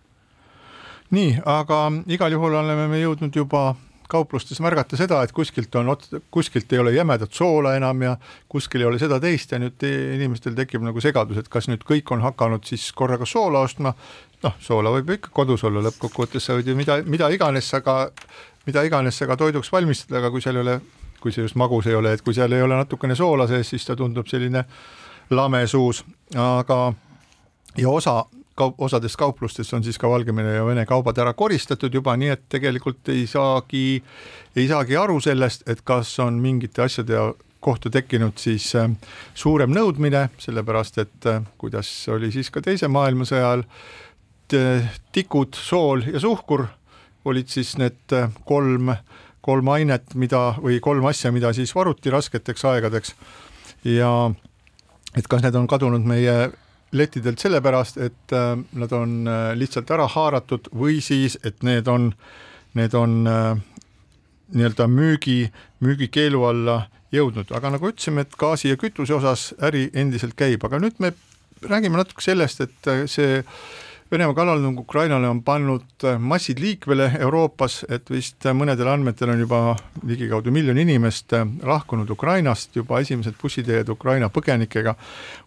nii, 1.16 1.38
aga 1.46 1.86
igal 2.08 2.34
juhul 2.38 2.58
oleme 2.64 2.90
me 2.90 3.04
jõudnud 3.04 3.36
juba 3.36 3.72
kauplustes 4.10 4.58
märgata 4.64 4.98
seda, 4.98 5.22
et 5.24 5.32
kuskilt 5.36 5.76
on, 5.78 5.92
kuskilt 6.34 6.74
ei 6.74 6.82
ole 6.82 6.94
jämedat 6.96 7.34
soola 7.36 7.76
enam 7.78 8.02
ja 8.02 8.16
kuskil 8.50 8.82
ei 8.82 8.88
ole 8.90 9.00
seda 9.02 9.20
teist 9.22 9.54
ja 9.54 9.60
nüüd 9.62 9.86
inimestel 9.86 10.56
tekib 10.58 10.82
nagu 10.86 11.02
segadus, 11.04 11.38
et 11.38 11.52
kas 11.52 11.70
nüüd 11.70 11.86
kõik 11.86 12.10
on 12.16 12.26
hakanud 12.26 12.66
siis 12.66 12.88
korraga 12.98 13.28
soola 13.30 13.62
ostma, 13.68 13.94
noh, 14.44 14.56
soola 14.64 14.94
võib 14.94 15.12
ju 15.12 15.20
ikka 15.20 15.34
kodus 15.36 15.64
olla, 15.68 15.84
lõppkokkuvõttes 15.88 16.46
sa 16.46 16.56
võid 16.58 16.72
ju 16.72 16.78
mida, 16.80 17.00
mida 17.06 17.30
iganes 17.34 17.70
sa 17.70 17.82
ka, 17.86 17.98
mida 18.68 18.84
iganes 18.88 19.20
sa 19.20 19.28
ka 19.30 19.38
toiduks 19.40 19.72
valmistada, 19.74 20.20
aga 20.22 20.32
kui 20.34 20.44
seal 20.44 20.60
ei 20.60 20.66
ole, 20.66 20.80
kui 21.20 21.36
see 21.36 21.44
just 21.44 21.60
magus 21.60 21.90
ei 21.90 21.98
ole, 22.00 22.16
et 22.16 22.24
kui 22.26 22.36
seal 22.36 22.54
ei 22.56 22.64
ole 22.64 22.80
natukene 22.80 23.18
soola 23.20 23.48
sees, 23.50 23.70
siis 23.74 23.88
ta 23.88 23.98
tundub 24.00 24.28
selline 24.32 24.66
lame 25.36 25.66
suus, 25.68 26.04
aga 26.36 26.80
ja 27.78 27.90
osa 27.90 28.24
kaup, 28.60 28.80
osades 28.82 29.16
kauplustes 29.18 29.74
on 29.74 29.84
siis 29.84 30.00
ka 30.00 30.10
Valgevene 30.10 30.56
ja 30.58 30.66
Vene 30.68 30.86
kaubad 30.90 31.20
ära 31.22 31.34
koristatud 31.38 31.94
juba, 31.94 32.16
nii 32.20 32.34
et 32.36 32.48
tegelikult 32.52 33.12
ei 33.14 33.28
saagi, 33.30 34.02
ei 34.56 34.68
saagi 34.72 34.98
aru 35.00 35.20
sellest, 35.24 35.68
et 35.70 35.84
kas 35.88 36.12
on 36.24 36.40
mingite 36.44 36.84
asjade 36.86 37.20
kohta 37.60 37.92
tekkinud 37.92 38.40
siis 38.40 38.72
äh, 38.80 38.88
suurem 39.36 39.74
nõudmine, 39.76 40.30
sellepärast 40.40 41.02
et 41.04 41.28
äh, 41.28 41.42
kuidas 41.60 41.90
oli 42.12 42.32
siis 42.32 42.52
ka 42.56 42.64
Teise 42.64 42.88
maailmasõja 42.92 43.50
ajal, 43.50 43.66
tikud, 45.12 45.56
sool 45.56 46.04
ja 46.14 46.20
suhkur 46.20 46.66
olid 47.30 47.50
siis 47.52 47.76
need 47.80 48.16
äh, 48.16 48.30
kolm, 48.48 48.94
kolm 49.46 49.72
ainet, 49.74 50.16
mida 50.16 50.54
või 50.60 50.80
kolm 50.84 51.06
asja, 51.10 51.32
mida 51.36 51.52
siis 51.54 51.74
varuti 51.76 52.12
rasketeks 52.14 52.66
aegadeks. 52.72 53.16
Ja 53.88 54.32
et 55.18 55.28
kas 55.28 55.44
need 55.44 55.56
on 55.56 55.68
kadunud 55.68 56.06
meie 56.08 56.52
lettidelt 56.92 57.42
sellepärast, 57.42 58.00
et 58.02 58.36
äh, 58.36 58.54
nad 58.58 58.94
on 58.96 59.26
lihtsalt 59.60 59.92
ära 59.94 60.08
haaratud 60.10 60.72
või 60.76 61.00
siis, 61.06 61.38
et 61.44 61.64
need 61.64 61.88
on, 61.88 62.12
need 62.78 62.96
on 62.98 63.20
nii-öelda 64.50 64.88
müügi, 64.90 65.44
müügikeelu 65.86 66.42
alla 66.50 66.80
jõudnud, 67.14 67.52
aga 67.54 67.74
nagu 67.76 67.90
ütlesime, 67.90 68.26
et 68.26 68.34
gaasi 68.38 68.72
ja 68.72 68.78
kütuse 68.82 69.14
osas 69.14 69.52
äri 69.66 69.88
endiselt 69.98 70.36
käib, 70.38 70.64
aga 70.66 70.80
nüüd 70.82 70.98
me 71.02 71.14
räägime 71.62 72.00
natuke 72.00 72.24
sellest, 72.24 72.62
et 72.66 72.90
see 73.10 73.44
Venemaa 74.12 74.34
kallaletung 74.34 74.80
Ukrainale 74.80 75.28
on 75.30 75.44
pannud 75.44 76.04
massid 76.18 76.58
liikvele 76.60 77.12
Euroopas, 77.20 77.84
et 77.94 78.10
vist 78.10 78.48
mõnedel 78.58 78.90
andmetel 78.90 79.30
on 79.30 79.44
juba 79.44 79.60
ligikaudu 80.02 80.50
miljon 80.50 80.82
inimest 80.82 81.36
lahkunud 81.62 82.10
Ukrainast, 82.10 82.74
juba 82.74 83.04
esimesed 83.06 83.38
bussiteed 83.38 83.92
Ukraina 83.94 84.32
põgenikega 84.34 84.96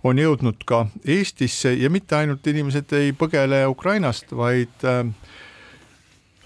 on 0.06 0.22
jõudnud 0.22 0.62
ka 0.62 0.84
Eestisse 1.02 1.74
ja 1.74 1.90
mitte 1.90 2.20
ainult 2.20 2.46
inimesed 2.46 2.94
ei 3.00 3.10
põgele 3.18 3.64
Ukrainast, 3.66 4.30
vaid 4.30 4.86
äh, 4.86 5.02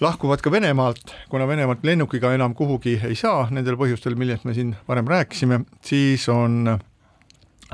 lahkuvad 0.00 0.40
ka 0.40 0.50
Venemaalt, 0.56 1.12
kuna 1.28 1.44
Venemaalt 1.48 1.84
lennukiga 1.84 2.32
enam 2.32 2.56
kuhugi 2.56 2.96
ei 3.04 3.14
saa, 3.14 3.50
nendel 3.52 3.76
põhjustel, 3.76 4.16
millest 4.16 4.48
me 4.48 4.56
siin 4.56 4.72
varem 4.88 5.12
rääkisime, 5.12 5.66
siis 5.84 6.30
on 6.32 6.78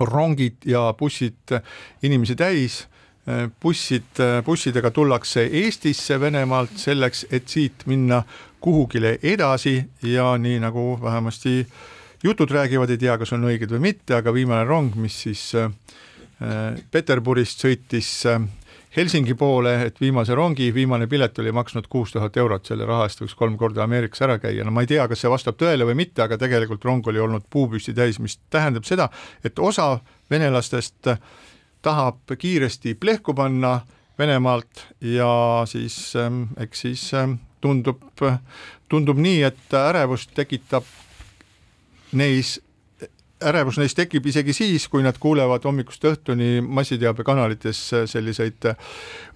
rongid 0.01 0.67
ja 0.67 0.89
bussid 0.99 1.61
inimesi 2.03 2.35
täis 2.35 2.89
bussid, 3.63 4.19
bussidega 4.45 4.91
tullakse 4.91 5.45
Eestisse 5.47 6.21
Venemaalt 6.21 6.75
selleks, 6.77 7.27
et 7.31 7.49
siit 7.49 7.85
minna 7.87 8.23
kuhugile 8.63 9.19
edasi 9.23 9.77
ja 10.03 10.33
nii 10.39 10.59
nagu 10.63 10.99
vähemasti 11.03 11.67
jutud 12.23 12.51
räägivad, 12.51 12.91
ei 12.91 12.99
tea, 12.99 13.19
kas 13.19 13.33
on 13.33 13.47
õiged 13.47 13.71
või 13.75 13.83
mitte, 13.91 14.17
aga 14.19 14.35
viimane 14.35 14.65
rong, 14.67 14.97
mis 14.99 15.21
siis 15.27 15.45
äh, 15.59 15.71
Peterburist 16.91 17.63
sõitis 17.63 18.11
Helsingi 18.97 19.33
poole, 19.35 19.71
et 19.87 20.01
viimase 20.01 20.35
rongi 20.37 20.67
viimane 20.75 21.07
pilet 21.09 21.39
oli 21.41 21.53
maksnud 21.53 21.87
kuus 21.89 22.11
tuhat 22.13 22.37
eurot, 22.37 22.67
selle 22.69 22.85
raha 22.85 23.07
eest 23.09 23.23
võiks 23.23 23.35
kolm 23.39 23.55
korda 23.57 23.87
Ameerikas 23.87 24.21
ära 24.27 24.37
käia, 24.43 24.67
no 24.69 24.75
ma 24.75 24.85
ei 24.85 24.91
tea, 24.91 25.07
kas 25.09 25.23
see 25.23 25.31
vastab 25.33 25.57
tõele 25.57 25.87
või 25.89 25.97
mitte, 26.03 26.21
aga 26.23 26.37
tegelikult 26.39 26.85
rong 26.85 27.09
oli 27.09 27.23
olnud 27.23 27.47
puupüsti 27.51 27.95
täis, 27.97 28.19
mis 28.21 28.37
tähendab 28.53 28.85
seda, 28.85 29.09
et 29.45 29.59
osa 29.59 29.95
venelastest 30.31 31.09
äh, 31.09 31.23
tahab 31.83 32.37
kiiresti 32.39 32.95
plehku 32.95 33.35
panna 33.35 33.81
Venemaalt 34.19 34.87
ja 35.01 35.63
siis 35.67 36.17
ähm, 36.17 36.43
eks 36.57 36.81
siis 36.81 37.15
ähm, 37.15 37.39
tundub, 37.61 38.03
tundub 38.89 39.19
nii, 39.19 39.43
et 39.43 39.75
ärevust 39.79 40.35
tekitab 40.35 40.85
neis 42.13 42.59
ärevus 43.43 43.79
neis 43.81 43.95
tekib 43.97 44.27
isegi 44.27 44.55
siis, 44.55 44.87
kui 44.89 45.03
nad 45.03 45.19
kuulevad 45.21 45.65
hommikust 45.67 46.05
õhtuni 46.07 46.61
massiteabekanalites 46.63 47.81
selliseid 48.11 48.69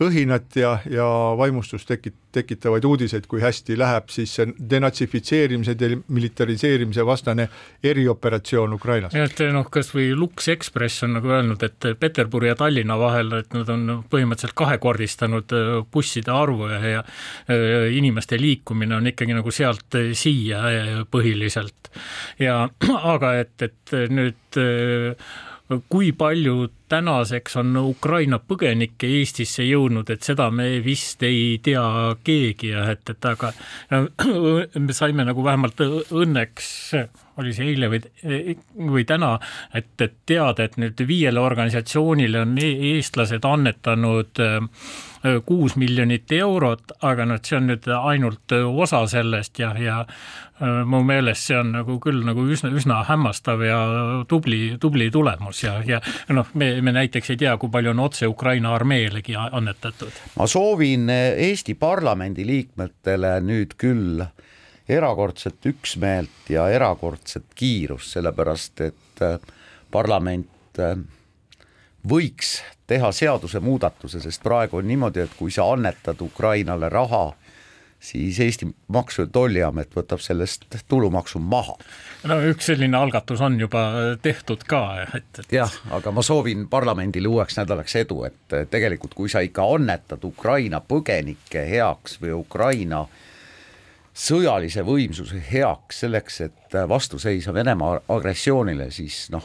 õhinat 0.04 0.58
ja, 0.60 0.76
ja 0.90 1.08
vaimustust 1.38 1.88
tekit-, 1.90 2.20
tekitavaid 2.36 2.84
uudiseid, 2.84 3.26
kui 3.30 3.40
hästi 3.42 3.76
läheb 3.78 4.10
siis 4.12 4.34
see 4.38 4.52
denatsifitseerimise, 4.70 5.76
demilitariseerimise 5.80 7.06
vastane 7.06 7.48
erioperatsioon 7.84 8.76
Ukrainas. 8.76 9.14
et 9.16 9.42
noh, 9.54 9.68
kas 9.72 9.92
või 9.94 10.10
Lux 10.16 10.48
Express 10.52 11.04
on 11.06 11.16
nagu 11.18 11.32
öelnud, 11.32 11.62
et 11.66 11.88
Peterburi 12.00 12.50
ja 12.50 12.58
Tallinna 12.58 12.98
vahel, 13.00 13.32
et 13.40 13.56
nad 13.56 13.70
on 13.72 13.86
põhimõtteliselt 14.12 14.56
kahekordistanud 14.58 15.56
äh, 15.56 15.72
busside 15.92 16.32
arvu 16.34 16.70
ja, 16.72 16.80
ja 16.96 17.02
äh, 17.02 17.88
inimeste 17.96 18.38
liikumine 18.40 18.98
on 18.98 19.10
ikkagi 19.12 19.36
nagu 19.36 19.54
sealt 19.54 20.00
siia 20.16 20.62
äh, 20.70 20.94
põhiliselt. 21.10 21.92
ja 22.42 22.66
aga 23.16 23.34
et, 23.42 23.56
et 23.62 23.96
nüüd 24.12 24.60
kui 25.88 26.12
palju 26.12 26.68
tänaseks 26.88 27.56
on 27.62 27.76
Ukraina 27.80 28.38
põgenikke 28.38 29.08
Eestisse 29.18 29.66
jõudnud, 29.66 30.10
et 30.10 30.22
seda 30.22 30.48
me 30.54 30.68
vist 30.84 31.22
ei 31.26 31.58
tea 31.62 31.84
keegi 32.24 32.70
ja 32.70 32.86
et, 32.92 33.02
et 33.10 33.30
aga 33.32 33.52
me 34.86 34.96
saime 34.96 35.26
nagu 35.26 35.44
vähemalt 35.44 35.82
õnneks, 35.82 36.68
oli 37.40 37.52
see 37.56 37.72
eile 37.72 37.90
või, 37.92 38.00
või 38.92 39.04
täna, 39.08 39.36
et, 39.74 39.92
et 40.00 40.16
teada, 40.26 40.64
et 40.64 40.78
nüüd 40.80 41.02
viiele 41.08 41.40
organisatsioonile 41.40 42.44
on 42.46 42.56
e-, 42.58 42.94
eestlased 42.94 43.44
annetanud 43.44 44.42
kuus 45.46 45.76
miljonit 45.76 46.32
eurot, 46.32 46.92
aga 47.06 47.26
noh, 47.26 47.40
see 47.42 47.56
on 47.58 47.70
nüüd 47.70 47.86
ainult 47.96 48.52
osa 48.52 49.02
sellest 49.10 49.58
ja, 49.58 49.72
ja 49.80 49.96
mu 50.88 51.02
meelest 51.04 51.50
see 51.50 51.58
on 51.58 51.72
nagu 51.74 51.98
küll 52.02 52.22
nagu 52.26 52.46
üsna, 52.52 52.70
üsna 52.76 53.02
hämmastav 53.08 53.64
ja 53.66 53.80
tubli, 54.28 54.76
tubli 54.80 55.10
tulemus 55.12 55.62
ja, 55.64 55.76
ja 55.86 56.00
noh, 56.32 56.48
me, 56.54 56.70
me 56.84 56.94
näiteks 56.96 57.34
ei 57.34 57.40
tea, 57.44 57.56
kui 57.60 57.72
palju 57.72 57.92
on 57.92 58.04
otse 58.06 58.28
Ukraina 58.30 58.74
armeelegi 58.76 59.36
annetatud. 59.36 60.22
ma 60.36 60.46
soovin 60.46 61.10
Eesti 61.10 61.74
parlamendi 61.74 62.46
liikmetele 62.46 63.36
nüüd 63.44 63.76
küll 63.80 64.24
erakordset 64.88 65.66
üksmeelt 65.66 66.50
ja 66.52 66.68
erakordset 66.70 67.44
kiirust, 67.54 68.12
sellepärast 68.16 68.80
et 68.86 69.24
parlament 69.90 70.80
võiks 72.06 72.60
teha 72.86 73.10
seadusemuudatuse, 73.12 74.20
sest 74.20 74.42
praegu 74.42 74.78
on 74.78 74.86
niimoodi, 74.86 75.24
et 75.24 75.34
kui 75.38 75.50
sa 75.50 75.66
annetad 75.72 76.20
Ukrainale 76.22 76.88
raha, 76.88 77.32
siis 78.00 78.40
Eesti 78.40 78.68
Maksu- 78.92 79.24
ja 79.24 79.26
Tolliamet 79.32 79.94
võtab 79.96 80.20
sellest 80.22 80.64
tulumaksu 80.88 81.38
maha. 81.38 81.74
no 82.24 82.38
üks 82.50 82.68
selline 82.70 82.96
algatus 82.96 83.40
on 83.40 83.58
juba 83.60 83.82
tehtud 84.22 84.62
ka, 84.68 84.82
et, 85.14 85.38
et. 85.38 85.52
jah, 85.52 85.72
aga 85.90 86.12
ma 86.12 86.22
soovin 86.22 86.68
parlamendile 86.68 87.28
uueks 87.28 87.58
nädalaks 87.58 87.96
edu, 87.96 88.22
et 88.24 88.56
tegelikult, 88.70 89.14
kui 89.14 89.28
sa 89.28 89.40
ikka 89.42 89.66
annetad 89.74 90.24
Ukraina 90.24 90.80
põgenike 90.80 91.66
heaks 91.70 92.20
või 92.22 92.36
Ukraina 92.36 93.06
sõjalise 94.16 94.84
võimsuse 94.86 95.40
heaks 95.50 96.00
selleks, 96.04 96.40
et 96.48 96.76
vastu 96.88 97.20
seisa 97.20 97.54
Venemaa 97.54 98.00
agressioonile, 98.16 98.90
siis 98.94 99.26
noh, 99.34 99.44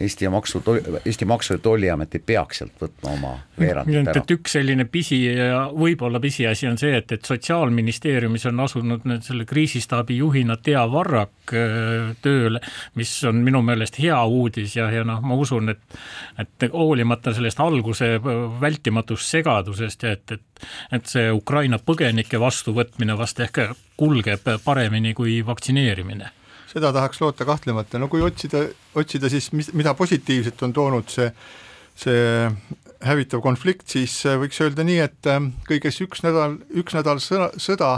Eesti 0.00 0.28
Maksu, 0.28 0.62
Eesti 1.04 1.24
Maksu- 1.24 1.54
ja 1.54 1.58
Tolliamet 1.58 2.14
ei 2.14 2.22
peaks 2.26 2.58
sealt 2.58 2.80
võtma 2.82 3.12
oma 3.12 3.30
veerandit 3.60 4.00
ära. 4.02 4.22
et 4.22 4.32
üks 4.34 4.56
selline 4.56 4.88
pisi 4.90 5.20
ja 5.28 5.68
võib-olla 5.70 6.18
pisiasi 6.20 6.66
on 6.66 6.78
see, 6.78 6.96
et, 6.98 7.12
et 7.14 7.24
Sotsiaalministeeriumis 7.24 8.46
on 8.50 8.64
asunud 8.66 9.06
nüüd 9.06 9.22
selle 9.22 9.46
kriisistaabi 9.46 10.18
juhina 10.18 10.56
Tea 10.56 10.82
Varrak 10.90 11.54
äh, 11.54 12.10
tööle, 12.26 12.60
mis 12.98 13.14
on 13.30 13.38
minu 13.46 13.62
meelest 13.62 14.00
hea 14.02 14.18
uudis 14.26 14.74
ja, 14.76 14.90
ja 14.90 15.06
noh, 15.06 15.22
ma 15.22 15.38
usun, 15.38 15.70
et 15.70 15.98
et 16.42 16.70
hoolimata 16.72 17.30
sellest 17.34 17.60
alguse 17.62 18.16
vältimatust 18.60 19.30
segadusest 19.30 20.02
ja 20.02 20.16
et, 20.18 20.32
et 20.32 20.68
et 20.92 21.06
see 21.06 21.30
Ukraina 21.30 21.78
põgenike 21.78 22.40
vastuvõtmine 22.40 23.14
vast 23.18 23.40
ehk 23.46 23.60
kulgeb 23.96 24.48
paremini 24.64 25.14
kui 25.14 25.42
vaktsineerimine 25.46 26.32
seda 26.74 26.90
tahaks 26.94 27.20
loota 27.22 27.46
kahtlemata, 27.46 28.00
no 28.02 28.08
kui 28.10 28.22
otsida, 28.24 28.64
otsida 28.98 29.30
siis, 29.32 29.50
mis, 29.54 29.70
mida 29.78 29.94
positiivset 29.94 30.62
on 30.66 30.74
toonud 30.74 31.10
see, 31.12 31.28
see 31.98 32.24
hävitav 33.04 33.42
konflikt, 33.44 33.86
siis 33.94 34.16
võiks 34.40 34.60
öelda 34.64 34.86
nii, 34.86 35.00
et 35.04 35.30
kõigest 35.68 36.02
üks 36.04 36.24
nädal, 36.26 36.58
üks 36.74 36.96
nädal 36.96 37.22
sõda, 37.22 37.50
sõda 37.60 37.90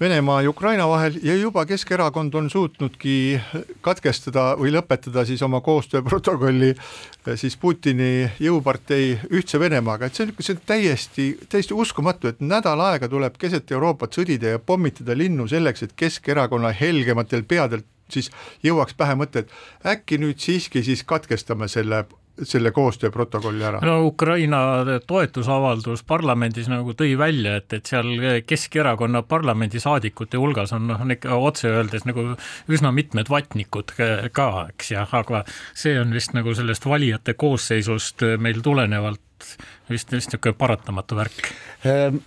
Venemaa 0.00 0.42
ja 0.42 0.50
Ukraina 0.50 0.88
vahel 0.88 1.18
ja 1.22 1.34
juba 1.36 1.66
Keskerakond 1.66 2.34
on 2.34 2.46
suutnudki 2.50 3.40
katkestada 3.84 4.54
või 4.56 4.70
lõpetada 4.72 5.26
siis 5.28 5.42
oma 5.44 5.60
koostööprotokolli 5.60 6.70
eh, 6.70 7.34
siis 7.36 7.58
Putini 7.60 8.30
jõupartei 8.40 9.18
Ühtse 9.28 9.60
Venemaaga, 9.60 10.08
et 10.08 10.16
see 10.16 10.24
on, 10.24 10.32
see 10.40 10.56
on 10.56 10.62
täiesti, 10.66 11.26
täiesti 11.52 11.76
uskumatu, 11.76 12.32
et 12.32 12.40
nädal 12.40 12.80
aega 12.80 13.10
tuleb 13.12 13.36
keset 13.36 13.72
Euroopat 13.76 14.16
sõdida 14.16 14.54
ja 14.54 14.62
pommitada 14.64 15.12
linnu 15.12 15.44
selleks, 15.52 15.84
et 15.84 15.92
Keskerakonna 15.92 16.72
helgematel 16.80 17.44
peadel 17.44 17.84
siis 18.08 18.32
jõuaks 18.64 18.96
pähe 18.96 19.18
mõte, 19.20 19.44
et 19.44 19.52
äkki 19.92 20.16
nüüd 20.22 20.40
siiski 20.40 20.80
siis 20.86 21.04
katkestame 21.04 21.68
selle 21.68 22.06
selle 22.42 22.72
koostööprotokolli 22.74 23.64
ära? 23.64 23.80
no 23.84 23.96
Ukraina 24.06 24.60
toetusavaldus 25.06 26.02
parlamendis 26.08 26.70
nagu 26.70 26.94
tõi 26.98 27.14
välja, 27.18 27.56
et, 27.60 27.72
et 27.76 27.90
seal 27.90 28.10
Keskerakonna 28.46 29.22
parlamendisaadikute 29.28 30.40
hulgas 30.40 30.74
on 30.76 30.88
noh, 30.90 31.04
ikka 31.16 31.36
otse 31.36 31.70
öeldes 31.70 32.06
nagu 32.08 32.30
üsna 32.70 32.92
mitmed 32.94 33.30
vatnikud 33.30 33.94
ka, 34.32 34.50
eks 34.74 34.92
ja, 34.94 35.06
aga 35.20 35.44
see 35.74 35.96
on 36.00 36.14
vist 36.16 36.34
nagu 36.36 36.54
sellest 36.56 36.86
valijate 36.88 37.34
koosseisust 37.38 38.26
meil 38.38 38.62
tulenevalt 38.64 39.20
vist, 39.40 40.12
vist 40.12 40.12
niisugune 40.12 40.56
paratamatu 40.58 41.18
värk. 41.18 41.50
Ehm, 41.88 42.22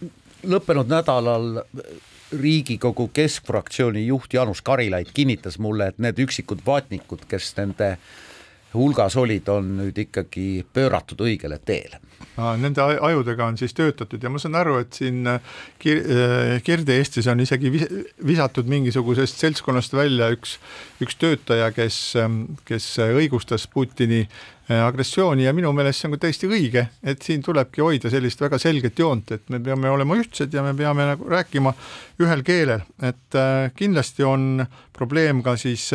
lõppenud 0.50 0.90
nädalal 0.92 1.64
Riigikogu 2.34 3.12
keskfraktsiooni 3.14 4.08
juht 4.08 4.34
Jaanus 4.34 4.64
Karilaid 4.66 5.12
kinnitas 5.14 5.60
mulle, 5.62 5.92
et 5.92 6.00
need 6.02 6.18
üksikud 6.24 6.64
vatnikud, 6.66 7.28
kes 7.30 7.52
nende 7.60 7.92
äh, 7.94 8.08
hulgas 8.74 9.16
olid, 9.20 9.48
on 9.54 9.76
nüüd 9.80 9.98
ikkagi 10.06 10.64
pööratud 10.74 11.22
õigele 11.24 11.60
teele. 11.66 12.00
Nende 12.34 12.82
ajudega 12.82 13.46
on 13.46 13.58
siis 13.60 13.76
töötatud 13.78 14.24
ja 14.24 14.30
ma 14.32 14.40
saan 14.42 14.56
aru, 14.58 14.80
et 14.82 14.96
siin 14.98 15.28
äh, 15.30 15.54
Kir-, 15.82 16.02
äh, 16.02 16.56
Kirde-Eestis 16.66 17.28
on 17.30 17.44
isegi 17.44 17.70
vis-, 17.74 17.92
visatud 18.26 18.70
mingisugusest 18.72 19.44
seltskonnast 19.44 19.94
välja 19.94 20.32
üks, 20.34 20.56
üks 21.04 21.20
töötaja, 21.22 21.70
kes, 21.76 22.00
ähm, 22.18 22.42
kes 22.66 22.88
õigustas 23.04 23.68
Putini 23.70 24.24
äh, 24.24 24.82
agressiooni 24.82 25.46
ja 25.46 25.54
minu 25.54 25.76
meelest 25.78 26.02
see 26.02 26.10
on 26.10 26.18
ka 26.18 26.24
täiesti 26.26 26.50
õige, 26.50 26.88
et 27.06 27.22
siin 27.22 27.46
tulebki 27.46 27.86
hoida 27.86 28.10
sellist 28.14 28.42
väga 28.42 28.58
selget 28.62 28.98
joont, 29.04 29.36
et 29.36 29.46
me 29.54 29.62
peame 29.62 29.92
olema 29.94 30.18
ühtsed 30.18 30.56
ja 30.56 30.66
me 30.66 30.74
peame 30.78 31.12
nagu 31.14 31.30
rääkima 31.30 31.76
ühel 32.24 32.42
keelel, 32.48 32.88
et 33.04 33.42
kindlasti 33.78 34.26
on 34.26 34.66
probleem 34.96 35.46
ka 35.46 35.58
siis 35.60 35.92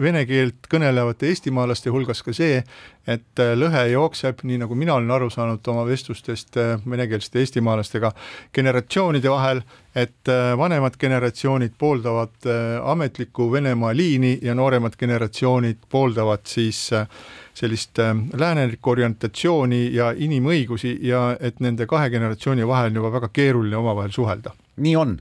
vene 0.00 0.24
keelt 0.26 0.66
kõnelevate 0.70 1.28
eestimaalaste 1.30 1.92
hulgas 1.92 2.22
ka 2.24 2.32
see, 2.34 2.58
et 3.06 3.42
äh, 3.42 3.52
lõhe 3.58 3.84
jookseb, 3.92 4.42
nii 4.48 4.58
nagu 4.64 4.76
mina 4.78 4.96
olen 4.96 5.12
aru 5.14 5.28
saanud 5.32 5.66
oma 5.70 5.84
vestlustest 5.86 6.56
äh, 6.60 6.74
venekeelsete 6.90 7.42
eestimaalastega, 7.42 8.10
generatsioonide 8.54 9.30
vahel, 9.30 9.62
et 9.94 10.30
äh, 10.32 10.52
vanemad 10.58 10.98
generatsioonid 11.00 11.76
pooldavad 11.78 12.48
ametlikku 12.82 13.50
Venemaa 13.52 13.92
liini 13.96 14.38
ja 14.42 14.54
nooremad 14.54 14.96
generatsioonid 14.98 15.86
pooldavad 15.90 16.46
siis 16.48 16.88
sellist 17.54 18.00
läänelikku 18.38 18.90
orientatsiooni 18.90 19.86
ja 19.94 20.10
inimõigusi 20.16 20.96
ja 21.06 21.36
et 21.40 21.60
nende 21.62 21.86
kahe 21.86 22.10
generatsiooni 22.10 22.66
vahel 22.66 22.90
on 22.90 23.02
juba 23.02 23.12
väga 23.20 23.30
keeruline 23.32 23.76
omavahel 23.76 24.10
suhelda. 24.10 24.50
nii 24.76 24.96
on 24.96 25.18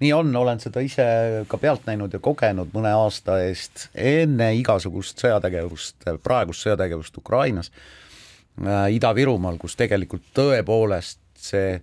nii 0.00 0.12
on, 0.14 0.30
olen 0.36 0.60
seda 0.62 0.82
ise 0.84 1.06
ka 1.50 1.58
pealt 1.58 1.86
näinud 1.88 2.12
ja 2.14 2.20
kogenud 2.22 2.70
mõne 2.74 2.92
aasta 2.94 3.40
eest 3.44 3.88
enne 3.94 4.52
igasugust 4.58 5.20
sõjategevust, 5.24 6.08
praegust 6.22 6.66
sõjategevust 6.66 7.18
Ukrainas 7.18 7.72
äh,, 7.72 8.88
Ida-Virumaal, 8.98 9.58
kus 9.58 9.76
tegelikult 9.78 10.26
tõepoolest 10.38 11.20
see, 11.38 11.80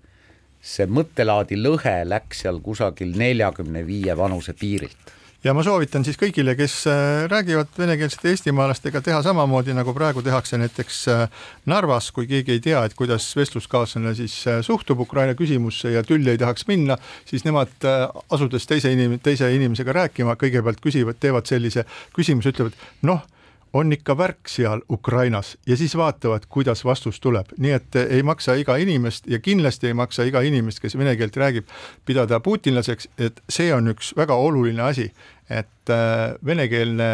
see 0.62 0.88
mõttelaadi 0.88 1.60
lõhe 1.60 1.98
läks 2.08 2.46
seal 2.46 2.62
kusagil 2.64 3.16
neljakümne 3.20 3.86
viie 3.88 4.16
vanuse 4.18 4.56
piirilt 4.58 5.16
ja 5.46 5.54
ma 5.54 5.62
soovitan 5.66 6.04
siis 6.06 6.18
kõigile, 6.18 6.56
kes 6.58 6.76
äh, 6.90 7.26
räägivad 7.30 7.70
venekeelsete 7.78 8.32
eestimaalastega, 8.34 9.02
teha 9.06 9.20
samamoodi, 9.26 9.76
nagu 9.78 9.94
praegu 9.94 10.24
tehakse 10.26 10.58
näiteks 10.58 11.02
äh, 11.14 11.44
Narvas, 11.70 12.10
kui 12.16 12.26
keegi 12.30 12.56
ei 12.56 12.64
tea, 12.66 12.82
et 12.88 12.96
kuidas 12.98 13.28
vestluskaaslane 13.38 14.16
siis 14.18 14.40
äh, 14.50 14.64
suhtub 14.66 15.06
Ukraina 15.06 15.38
küsimusse 15.38 15.94
ja 15.94 16.04
tülli 16.04 16.34
ei 16.34 16.42
tahaks 16.42 16.66
minna, 16.72 16.98
siis 17.30 17.46
nemad 17.46 17.90
asudes 18.34 18.66
teise 18.70 18.90
inim-, 18.96 19.20
teise 19.22 19.52
inimesega 19.54 19.94
rääkima, 20.02 20.38
kõigepealt 20.42 20.82
küsivad, 20.82 21.22
teevad 21.22 21.46
sellise 21.50 21.86
küsimuse, 22.18 22.56
ütlevad 22.56 22.82
noh 23.06 23.22
on 23.76 23.92
ikka 23.94 24.18
värk 24.18 24.48
seal 24.48 24.82
Ukrainas 24.92 25.58
ja 25.68 25.78
siis 25.78 25.98
vaatavad, 25.98 26.46
kuidas 26.50 26.86
vastus 26.86 27.20
tuleb, 27.20 27.50
nii 27.58 27.72
et 27.76 27.96
ei 27.96 28.24
maksa 28.24 28.54
iga 28.56 28.78
inimest 28.80 29.28
ja 29.28 29.40
kindlasti 29.40 29.88
ei 29.92 29.94
maksa 29.94 30.24
iga 30.24 30.42
inimest, 30.48 30.80
kes 30.80 30.96
vene 30.98 31.16
keelt 31.20 31.36
räägib, 31.36 31.68
pidada 32.06 32.40
putinlaseks, 32.40 33.10
et 33.20 33.42
see 33.52 33.74
on 33.76 33.92
üks 33.92 34.14
väga 34.16 34.38
oluline 34.40 34.82
asi, 34.86 35.10
et 35.50 35.92
äh, 35.92 36.38
venekeelne 36.46 37.10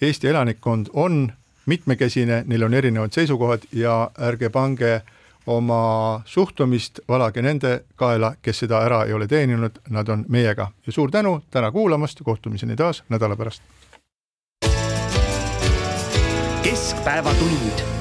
Eesti 0.00 0.28
elanikkond 0.28 0.92
on 0.92 1.32
mitmekesine, 1.66 2.44
neil 2.46 2.62
on 2.62 2.74
erinevad 2.74 3.16
seisukohad 3.16 3.64
ja 3.72 4.10
ärge 4.28 4.50
pange 4.52 5.00
oma 5.46 6.20
suhtumist 6.24 7.00
valage 7.08 7.42
nende 7.42 7.80
kaela, 7.96 8.34
kes 8.42 8.62
seda 8.62 8.82
ära 8.86 9.06
ei 9.06 9.16
ole 9.16 9.26
teeninud, 9.26 9.80
nad 9.90 10.08
on 10.12 10.26
meiega. 10.28 10.68
Ja 10.86 10.92
suur 10.92 11.10
tänu 11.10 11.40
täna 11.50 11.72
kuulamast 11.72 12.22
kohtumiseni 12.22 12.76
taas 12.76 13.02
nädala 13.08 13.36
pärast 13.36 13.62
keskpäevatund 17.06 17.95